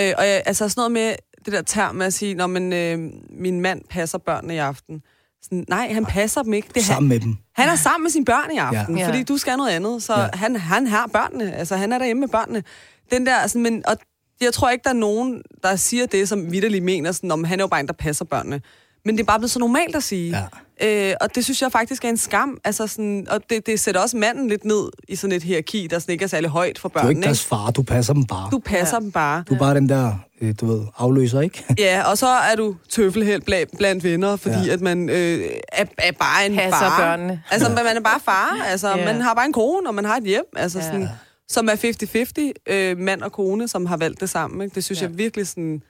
Øh, 0.00 0.12
og 0.18 0.26
jeg, 0.26 0.42
altså 0.46 0.68
sådan 0.68 0.80
noget 0.80 0.92
med 0.92 1.14
det 1.44 1.52
der 1.52 1.62
term 1.62 1.94
med 1.94 2.06
at 2.06 2.14
sige, 2.14 2.34
når 2.34 2.46
men, 2.46 2.72
øh, 2.72 2.98
min 3.30 3.60
mand 3.60 3.82
passer 3.90 4.18
børnene 4.18 4.54
i 4.54 4.58
aften. 4.58 5.02
Sådan, 5.46 5.64
nej, 5.68 5.92
han 5.92 6.04
passer 6.06 6.42
dem 6.42 6.52
ikke. 6.52 6.68
Det 6.68 6.76
er 6.76 6.80
han, 6.80 6.86
Sammen 6.94 7.08
med 7.08 7.20
dem. 7.20 7.36
han 7.54 7.68
er 7.68 7.76
sammen 7.76 8.02
med 8.04 8.10
sine 8.10 8.24
børn 8.24 8.50
i 8.54 8.56
aften, 8.56 8.98
Ja. 8.98 9.08
fordi 9.08 9.22
du 9.22 9.38
skal 9.38 9.56
noget 9.56 9.70
andet. 9.70 10.02
Så 10.02 10.14
Ja. 10.14 10.20
ja. 10.22 10.28
han, 10.34 10.56
han 10.56 10.86
har 10.86 11.06
børnene. 11.12 11.54
Altså, 11.56 11.76
han 11.76 11.92
er 11.92 11.98
derhjemme 11.98 12.20
med 12.20 12.28
børnene. 12.28 12.62
Den 13.10 13.26
der, 13.26 13.46
sådan, 13.46 13.62
men, 13.62 13.82
og 13.86 13.96
jeg 14.40 14.52
tror 14.52 14.70
ikke, 14.70 14.82
der 14.84 14.90
er 14.90 14.94
nogen, 14.94 15.42
der 15.62 15.76
siger 15.76 16.06
det, 16.06 16.28
som 16.28 16.52
vidderligt 16.52 16.84
mener, 16.84 17.12
sådan, 17.12 17.30
om 17.30 17.44
han 17.44 17.60
er 17.60 17.64
jo 17.64 17.68
bare 17.68 17.80
en, 17.80 17.86
der 17.86 17.92
passer 17.92 18.24
børnene. 18.24 18.60
Men 19.06 19.16
det 19.16 19.22
er 19.22 19.26
bare 19.26 19.38
blevet 19.38 19.50
så 19.50 19.58
normalt 19.58 19.96
at 19.96 20.02
sige. 20.02 20.36
Ja. 20.80 21.08
Øh, 21.10 21.14
og 21.20 21.34
det 21.34 21.44
synes 21.44 21.62
jeg 21.62 21.72
faktisk 21.72 22.04
er 22.04 22.08
en 22.08 22.16
skam. 22.16 22.58
Altså 22.64 22.86
sådan, 22.86 23.26
og 23.30 23.40
det, 23.50 23.66
det 23.66 23.80
sætter 23.80 24.00
også 24.00 24.16
manden 24.16 24.48
lidt 24.48 24.64
ned 24.64 24.88
i 25.08 25.16
sådan 25.16 25.36
et 25.36 25.42
hierarki, 25.42 25.86
der 25.90 25.98
sådan 25.98 26.12
ikke 26.12 26.22
er 26.22 26.28
særlig 26.28 26.50
højt 26.50 26.78
for 26.78 26.88
Du 26.88 26.98
er 26.98 27.02
børnene. 27.02 27.18
ikke 27.18 27.24
deres 27.26 27.44
far, 27.44 27.70
du 27.70 27.82
passer 27.82 28.12
dem 28.14 28.24
bare. 28.24 28.48
Du 28.50 28.58
passer 28.58 28.96
ja. 28.96 29.00
dem 29.00 29.12
bare. 29.12 29.44
Du 29.48 29.54
er 29.54 29.58
bare 29.58 29.74
den 29.74 29.88
der, 29.88 30.12
øh, 30.40 30.54
du 30.60 30.66
ved, 30.66 30.80
afløser, 30.98 31.40
ikke? 31.40 31.64
Ja, 31.78 32.02
og 32.10 32.18
så 32.18 32.26
er 32.28 32.56
du 32.56 32.76
tøffelheld 32.90 33.42
blandt, 33.42 33.78
blandt 33.78 34.04
venner, 34.04 34.36
fordi 34.36 34.66
ja. 34.66 34.72
At 34.72 34.80
man 34.80 35.08
øh, 35.08 35.40
er, 35.72 35.84
er 35.98 36.12
bare 36.12 36.46
en 36.46 36.54
Passer 36.56 36.78
far. 36.80 36.98
børnene. 37.00 37.42
Altså, 37.50 37.68
man 37.68 37.96
er 37.96 38.00
bare 38.00 38.20
far. 38.24 38.58
Altså, 38.66 38.88
Ja. 38.96 39.04
man 39.12 39.20
har 39.20 39.34
bare 39.34 39.46
en 39.46 39.52
kone, 39.52 39.88
og 39.88 39.94
man 39.94 40.04
har 40.04 40.16
et 40.16 40.24
hjem. 40.24 40.44
Altså, 40.56 40.78
ja. 40.78 40.84
sådan, 40.84 41.08
som 41.48 41.68
er 41.68 42.52
50-50, 42.68 42.72
øh, 42.74 42.98
mand 42.98 43.22
og 43.22 43.32
kone, 43.32 43.68
som 43.68 43.86
har 43.86 43.96
valgt 43.96 44.20
det 44.20 44.30
sammen. 44.30 44.62
Ikke? 44.62 44.74
Det 44.74 44.84
synes 44.84 45.00
ja. 45.02 45.06
jeg 45.06 45.18
virkelig 45.18 45.46
sådan 45.46 45.82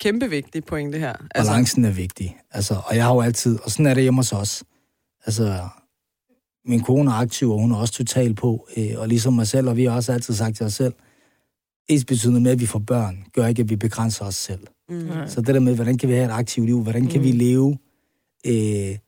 kæmpe 0.00 0.30
vigtigt 0.30 0.66
pointe 0.66 0.98
her. 0.98 1.12
Altså, 1.34 1.52
Balancen 1.52 1.84
er 1.84 1.90
vigtig. 1.90 2.36
Altså, 2.50 2.74
og 2.86 2.96
jeg 2.96 3.04
har 3.04 3.14
jo 3.14 3.20
altid, 3.20 3.58
og 3.64 3.70
sådan 3.70 3.86
er 3.86 3.94
det 3.94 4.02
hjemme 4.02 4.18
hos 4.18 4.32
os. 4.32 4.64
Altså, 5.26 5.68
min 6.64 6.80
kone 6.80 7.10
er 7.10 7.14
aktiv, 7.14 7.50
og 7.50 7.60
hun 7.60 7.72
er 7.72 7.76
også 7.76 7.94
total 7.94 8.34
på. 8.34 8.68
Øh, 8.76 8.90
og 8.96 9.08
ligesom 9.08 9.32
mig 9.32 9.46
selv, 9.48 9.68
og 9.68 9.76
vi 9.76 9.84
har 9.84 9.92
også 9.92 10.12
altid 10.12 10.34
sagt 10.34 10.56
til 10.56 10.66
os 10.66 10.74
selv, 10.74 10.94
ens 11.88 12.04
betydende 12.04 12.40
med, 12.40 12.50
at 12.50 12.60
vi 12.60 12.66
får 12.66 12.78
børn, 12.78 13.24
gør 13.32 13.46
ikke, 13.46 13.62
at 13.62 13.70
vi 13.70 13.76
begrænser 13.76 14.24
os 14.24 14.34
selv. 14.34 14.60
Mm. 14.88 15.08
Så 15.26 15.40
det 15.40 15.54
der 15.54 15.60
med, 15.60 15.74
hvordan 15.74 15.98
kan 15.98 16.08
vi 16.08 16.14
have 16.14 16.24
et 16.26 16.30
aktivt 16.30 16.66
liv? 16.66 16.82
Hvordan 16.82 17.06
kan 17.06 17.20
mm. 17.20 17.26
vi 17.26 17.32
leve 17.32 17.78
øh, 18.46 18.98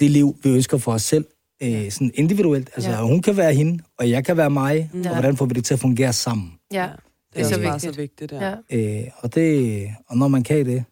det 0.00 0.10
liv, 0.10 0.36
vi 0.42 0.50
ønsker 0.50 0.78
for 0.78 0.92
os 0.92 1.02
selv, 1.02 1.24
øh, 1.62 1.90
sådan 1.90 2.10
individuelt? 2.14 2.70
Altså, 2.74 2.90
ja. 2.90 3.02
hun 3.02 3.22
kan 3.22 3.36
være 3.36 3.54
hende, 3.54 3.82
og 3.98 4.10
jeg 4.10 4.24
kan 4.24 4.36
være 4.36 4.50
mig, 4.50 4.90
Ja. 4.94 5.08
og 5.08 5.14
hvordan 5.14 5.36
får 5.36 5.46
vi 5.46 5.54
det 5.54 5.64
til 5.64 5.74
at 5.74 5.80
fungere 5.80 6.12
sammen? 6.12 6.52
Ja, 6.72 6.88
Det 7.34 7.40
er 7.40 7.44
så 7.44 7.48
også 7.54 7.62
bare 7.62 7.72
vigtigt. 7.72 7.94
så 7.94 8.00
vigtigt, 8.00 8.32
ja. 8.32 8.48
ja. 8.48 8.56
ja. 8.70 9.00
Øh, 9.02 9.08
og, 9.18 9.34
det, 9.34 9.88
og 10.08 10.16
når 10.16 10.28
man 10.28 10.42
kan 10.42 10.66
det, 10.66 10.84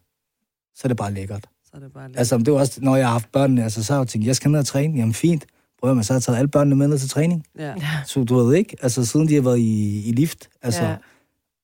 så 0.74 0.80
er 0.84 0.88
det 0.88 0.96
bare 0.96 1.12
lækkert. 1.14 1.46
Så 1.64 1.70
er 1.74 1.80
det 1.80 1.92
bare 1.92 2.08
lidt. 2.08 2.18
Altså, 2.18 2.38
det 2.38 2.52
var 2.52 2.58
også, 2.58 2.80
når 2.82 2.96
jeg 2.96 3.06
har 3.06 3.12
haft 3.12 3.32
børnene, 3.32 3.62
altså, 3.64 3.84
så 3.84 3.92
har 3.92 4.00
jeg 4.00 4.08
tænkt, 4.08 4.26
jeg 4.26 4.36
skal 4.36 4.50
ned 4.50 4.58
og 4.60 4.66
træne. 4.66 4.98
Jamen 4.98 5.14
fint. 5.14 5.46
Prøv 5.80 5.90
at 5.90 5.96
man 5.96 6.04
så 6.04 6.12
har 6.12 6.20
taget 6.20 6.38
alle 6.38 6.48
børnene 6.48 6.76
med 6.76 6.88
ned 6.88 6.98
til 6.98 7.08
træning. 7.08 7.44
ja. 7.58 7.74
Så 8.06 8.24
du 8.24 8.34
ved 8.44 8.54
ikke, 8.56 8.76
altså 8.82 9.06
siden 9.06 9.28
de 9.28 9.34
har 9.34 9.42
været 9.42 9.58
i, 9.58 10.02
i 10.08 10.12
lift, 10.12 10.48
altså, 10.62 10.82
Ja. 10.82 10.90
ja. 10.90 10.96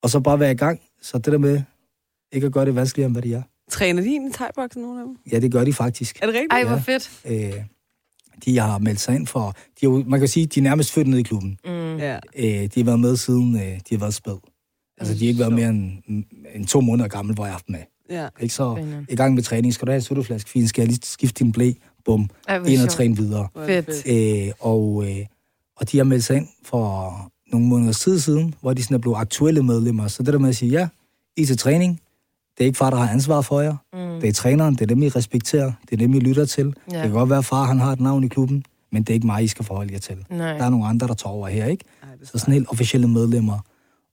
og 0.01 0.09
så 0.09 0.19
bare 0.19 0.39
være 0.39 0.51
i 0.51 0.55
gang. 0.55 0.79
Så 1.01 1.17
det 1.17 1.25
der 1.33 1.37
med 1.37 1.61
ikke 2.31 2.47
at 2.47 2.53
gøre 2.53 2.65
det 2.65 2.75
vanskeligere, 2.75 3.05
end 3.07 3.15
hvad 3.15 3.21
de 3.23 3.33
er. 3.33 3.41
Træner 3.71 4.01
de 4.01 4.07
egentlig 4.07 4.29
i 4.29 4.33
thai-boksen, 4.33 4.81
nogle 4.81 5.01
af 5.01 5.05
dem? 5.07 5.17
Ja, 5.31 5.39
det 5.39 5.51
gør 5.51 5.63
de 5.63 5.73
faktisk. 5.73 6.19
Er 6.21 6.25
det 6.25 6.35
rigtigt? 6.35 6.53
Ej, 6.53 6.63
hvor 6.63 6.73
Ja. 6.75 6.79
fedt. 6.81 7.21
Øh, 7.25 7.63
de 8.45 8.57
har 8.59 8.77
meldt 8.77 8.99
sig 8.99 9.15
ind 9.15 9.27
for, 9.27 9.51
de 9.51 9.85
er, 9.85 9.89
jo- 9.89 10.03
man 10.07 10.19
kan 10.19 10.27
sige, 10.29 10.45
de 10.45 10.59
er 10.59 10.63
nærmest 10.63 10.91
født 10.91 11.07
ned 11.07 11.17
i 11.19 11.23
klubben. 11.23 11.59
Mm. 11.65 11.97
Ja. 11.97 12.19
Øh, 12.35 12.45
de 12.45 12.69
har 12.75 12.83
været 12.83 12.99
med 12.99 13.15
siden, 13.15 13.55
øh, 13.55 13.61
de 13.61 13.79
har 13.91 13.97
været 13.97 14.13
spæd. 14.13 14.37
Altså, 14.97 15.13
de 15.13 15.19
har 15.19 15.27
ikke 15.27 15.39
været 15.39 15.53
mere 15.53 15.69
end, 15.69 15.91
end 16.55 16.65
to 16.67 16.81
måneder 16.81 17.09
gammel, 17.09 17.35
hvor 17.35 17.43
jeg 17.45 17.49
har 17.51 17.53
haft 17.53 17.69
med. 17.69 17.79
ja. 18.09 18.27
Ikke 18.39 18.53
så 18.53 18.73
Spændende. 18.75 19.05
i 19.09 19.15
gang 19.15 19.33
med 19.35 19.43
træning. 19.43 19.73
Skal 19.73 19.85
du 19.85 19.91
have 19.91 19.95
en 19.97 20.01
sutteflaske? 20.01 20.49
Fint, 20.49 20.69
skal 20.69 20.81
jeg 20.81 20.87
lige 20.87 20.99
skifte 21.03 21.43
din 21.43 21.51
blæ? 21.51 21.71
Bum. 22.05 22.29
Ej, 22.47 22.57
Ind 22.63 22.81
og 22.81 22.89
træne 22.89 23.17
videre. 23.17 23.47
Er 23.55 23.65
Fedt. 23.83 24.47
Øh, 24.47 24.51
og, 24.59 25.03
øh, 25.09 25.25
og 25.77 25.91
de 25.91 25.97
har 25.97 26.03
meldt 26.03 26.23
sig 26.23 26.37
ind 26.37 26.47
for 26.65 27.13
nogle 27.51 27.67
måneder 27.67 27.93
tid 27.93 28.19
siden, 28.19 28.53
hvor 28.61 28.73
de 28.73 28.83
sådan 28.83 28.95
er 28.95 28.99
blevet 28.99 29.17
aktuelle 29.17 29.63
medlemmer. 29.63 30.07
Så 30.07 30.23
det 30.23 30.33
der 30.33 30.39
med 30.39 30.49
at 30.49 30.55
sige, 30.55 30.71
ja, 30.71 30.87
I 31.37 31.45
til 31.45 31.57
træning. 31.57 32.01
Det 32.57 32.63
er 32.63 32.65
ikke 32.67 32.77
far, 32.77 32.89
der 32.89 32.97
har 32.97 33.09
ansvar 33.09 33.41
for 33.41 33.61
jer. 33.61 33.75
Mm. 33.93 34.21
Det 34.21 34.29
er 34.29 34.33
træneren, 34.33 34.73
det 34.73 34.81
er 34.81 34.85
dem, 34.85 35.03
I 35.03 35.09
respekterer. 35.09 35.71
Det 35.81 35.93
er 35.93 35.97
dem, 35.97 36.13
I 36.13 36.19
lytter 36.19 36.45
til. 36.45 36.65
Ja. 36.91 36.95
Det 36.95 37.01
kan 37.03 37.11
godt 37.11 37.29
være, 37.29 37.39
at 37.39 37.45
far 37.45 37.63
han 37.63 37.79
har 37.79 37.91
et 37.91 37.99
navn 37.99 38.23
i 38.23 38.27
klubben, 38.27 38.63
men 38.91 39.03
det 39.03 39.09
er 39.09 39.13
ikke 39.13 39.25
mig, 39.27 39.43
I 39.43 39.47
skal 39.47 39.65
forholde 39.65 39.93
jer 39.93 39.99
til. 39.99 40.15
Nej. 40.29 40.57
Der 40.57 40.63
er 40.65 40.69
nogle 40.69 40.85
andre, 40.85 41.07
der 41.07 41.13
tager 41.13 41.33
over 41.33 41.47
her, 41.47 41.65
ikke? 41.65 41.83
Ej, 42.03 42.09
Så 42.23 42.37
sådan 42.37 42.53
helt 42.53 42.67
officielle 42.69 43.07
medlemmer. 43.07 43.59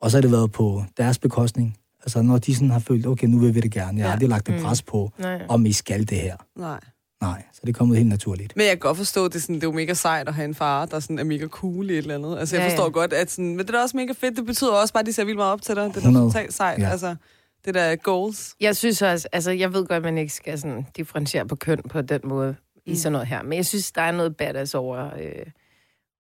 Og 0.04 0.10
så 0.10 0.16
har 0.16 0.22
det 0.22 0.32
været 0.32 0.52
på 0.52 0.84
deres 0.96 1.18
bekostning. 1.18 1.76
Altså 2.00 2.22
når 2.22 2.38
de 2.38 2.54
sådan 2.54 2.70
har 2.70 2.78
følt, 2.78 3.06
okay, 3.06 3.26
nu 3.26 3.38
vil 3.38 3.54
vi 3.54 3.60
det 3.60 3.72
gerne. 3.72 3.98
Jeg 3.98 4.04
har 4.04 4.08
Ja. 4.08 4.12
aldrig 4.12 4.28
lagt 4.28 4.48
et 4.48 4.54
Mm. 4.54 4.62
pres 4.62 4.82
på, 4.82 5.10
Nej. 5.18 5.42
om 5.48 5.66
I 5.66 5.72
skal 5.72 6.00
det 6.08 6.18
her. 6.18 6.36
Nej. 6.58 6.80
Nej, 7.22 7.42
så 7.52 7.60
det 7.62 7.68
er 7.68 7.72
kommet 7.72 7.96
helt 7.98 8.08
naturligt. 8.08 8.56
Men 8.56 8.62
jeg 8.66 8.70
kan 8.70 8.78
godt 8.78 8.96
forstå, 8.96 9.24
at 9.24 9.32
det 9.32 9.38
er, 9.38 9.40
sådan, 9.42 9.54
det 9.54 9.62
er 9.62 9.66
jo 9.66 9.72
mega 9.72 9.94
sejt 9.94 10.28
at 10.28 10.34
have 10.34 10.44
en 10.44 10.54
far, 10.54 10.86
der 10.86 11.00
sådan 11.00 11.18
er 11.18 11.24
mega 11.24 11.46
cool 11.46 11.90
i 11.90 11.92
et 11.92 11.98
eller 11.98 12.14
andet. 12.14 12.38
Altså, 12.38 12.56
jeg 12.56 12.62
Ja, 12.64 12.68
forstår 12.70 12.84
ja. 12.84 12.90
godt, 12.90 13.12
at 13.12 13.30
sådan, 13.30 13.48
men 13.48 13.58
det 13.58 13.68
er 13.68 13.72
da 13.72 13.82
også 13.82 13.96
mega 13.96 14.12
fedt. 14.18 14.36
Det 14.36 14.46
betyder 14.46 14.70
også 14.72 14.92
bare, 14.94 15.00
at 15.00 15.06
de 15.06 15.12
ser 15.12 15.24
vildt 15.24 15.36
meget 15.38 15.52
op 15.52 15.62
til 15.62 15.74
dig. 15.76 15.82
Det 15.84 15.90
er 15.90 15.92
da 15.94 15.98
100. 16.00 16.26
totalt 16.26 16.54
sejt. 16.54 16.80
Ja. 16.80 16.88
Altså, 16.88 17.16
det 17.64 17.74
der 17.74 17.80
er 17.80 17.96
goals. 17.96 18.54
Jeg 18.60 18.76
synes 18.76 19.02
også, 19.02 19.28
altså 19.32 19.50
jeg 19.50 19.72
ved 19.72 19.80
godt, 19.86 19.96
at 19.96 20.02
man 20.02 20.18
ikke 20.18 20.32
skal 20.32 20.58
sådan 20.58 20.86
differentiere 20.96 21.46
på 21.46 21.56
køn 21.56 21.80
på 21.90 22.02
den 22.02 22.20
måde 22.24 22.50
mm. 22.50 22.80
i 22.86 22.90
Mm. 22.90 22.96
sådan 22.96 23.12
noget 23.12 23.26
her, 23.28 23.42
men 23.42 23.52
jeg 23.52 23.66
synes, 23.66 23.92
der 23.92 24.02
er 24.02 24.12
noget 24.12 24.36
badass 24.36 24.74
over, 24.74 25.04
øh, 25.20 25.46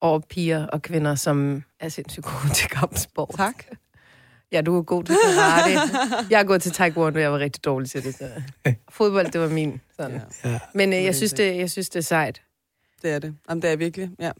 over 0.00 0.18
piger 0.18 0.66
og 0.66 0.82
kvinder, 0.82 1.14
som 1.14 1.62
er 1.80 1.88
sindssygt 1.88 2.24
gode 2.26 2.54
til 2.58 2.68
kampsport. 2.68 3.34
Tak. 3.36 3.64
Ja, 4.52 4.60
du 4.60 4.78
er 4.78 4.82
god 4.82 5.04
til 5.04 5.16
karate. 5.34 5.70
jeg 6.30 6.38
har 6.38 6.44
gået 6.44 6.62
til 6.62 6.72
taekwondo, 6.72 7.16
og 7.18 7.22
jeg 7.22 7.32
var 7.32 7.38
rigtig 7.38 7.64
dårlig 7.64 7.90
til 7.90 8.04
det. 8.04 8.14
Så. 8.14 8.28
Fodbold, 8.88 9.30
det 9.32 9.40
var 9.40 9.48
min. 9.48 9.80
Sådan. 9.96 10.20
Ja. 10.44 10.58
Men 10.74 10.92
øh, 10.92 11.04
jeg, 11.04 11.14
synes, 11.16 11.32
det, 11.32 11.56
jeg 11.56 11.70
synes, 11.70 11.88
det 11.88 11.98
er 11.98 12.02
sejt. 12.02 12.42
det 13.02 13.10
er 13.10 13.18
det. 13.18 13.34
Jamen, 13.48 13.62
det 13.62 13.70
er 13.70 13.76
virkelig. 13.76 14.10
Ja. 14.20 14.30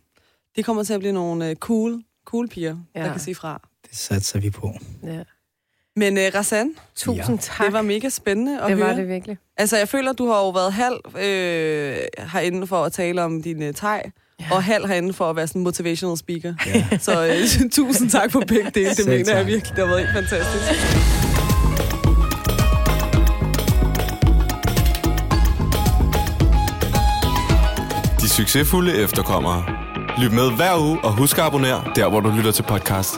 De 0.56 0.62
kommer 0.62 0.82
til 0.82 0.92
at 0.94 1.00
blive 1.00 1.12
nogle 1.12 1.50
uh, 1.50 1.56
cool, 1.56 2.02
cool 2.24 2.48
piger, 2.48 2.76
ja. 2.94 3.02
Der 3.02 3.10
kan 3.10 3.20
sige 3.20 3.34
fra. 3.34 3.68
Det 3.90 3.96
satser 3.98 4.40
vi 4.40 4.50
på. 4.50 4.72
Ja. 5.02 5.22
Men 5.96 6.16
uh, 6.16 6.22
Rassan, 6.34 6.74
Tusind 6.96 7.36
Ja. 7.38 7.42
tak. 7.42 7.66
det 7.66 7.72
var 7.72 7.82
mega 7.82 8.08
spændende 8.08 8.60
at 8.62 8.68
det 8.68 8.76
høre. 8.76 8.86
var 8.88 8.94
det 8.94 9.08
virkelig. 9.08 9.38
Altså, 9.56 9.76
jeg 9.76 9.88
føler, 9.88 10.12
du 10.12 10.26
har 10.26 10.38
jo 10.38 10.50
været 10.50 10.72
halv 10.72 11.00
øh, 11.16 11.96
herinde 12.32 12.66
for 12.66 12.84
at 12.84 12.92
tale 12.92 13.22
om 13.22 13.42
din 13.42 13.62
uh, 13.68 13.74
teg, 13.74 14.02
ja. 14.40 14.54
og 14.54 14.62
halv 14.62 14.86
herinde 14.86 15.12
for 15.12 15.30
at 15.30 15.36
være 15.36 15.46
sådan 15.46 15.60
en 15.60 15.64
motivational 15.64 16.16
speaker. 16.16 16.54
Ja. 16.66 16.84
Så 17.06 17.26
øh, 17.26 17.70
tusind 17.78 18.10
tak 18.10 18.32
for 18.32 18.40
begge 18.40 18.70
dele. 18.74 18.90
Det 18.90 19.06
mener 19.06 19.36
jeg 19.36 19.46
virkelig, 19.46 19.76
det 19.76 19.78
har 19.78 19.94
været 19.94 20.00
helt 20.00 20.12
fantastisk. 20.14 20.72
De 28.20 28.28
succesfulde 28.28 29.02
efterkommere. 29.02 29.64
Lyt 30.18 30.32
med 30.32 30.56
hver 30.56 30.80
uge 30.80 30.98
og 31.04 31.12
husk 31.12 31.38
at 31.38 31.44
abonnere 31.44 31.84
der, 31.96 32.08
hvor 32.08 32.20
du 32.20 32.30
lytter 32.30 32.52
til 32.52 32.62
podcast. 32.62 33.14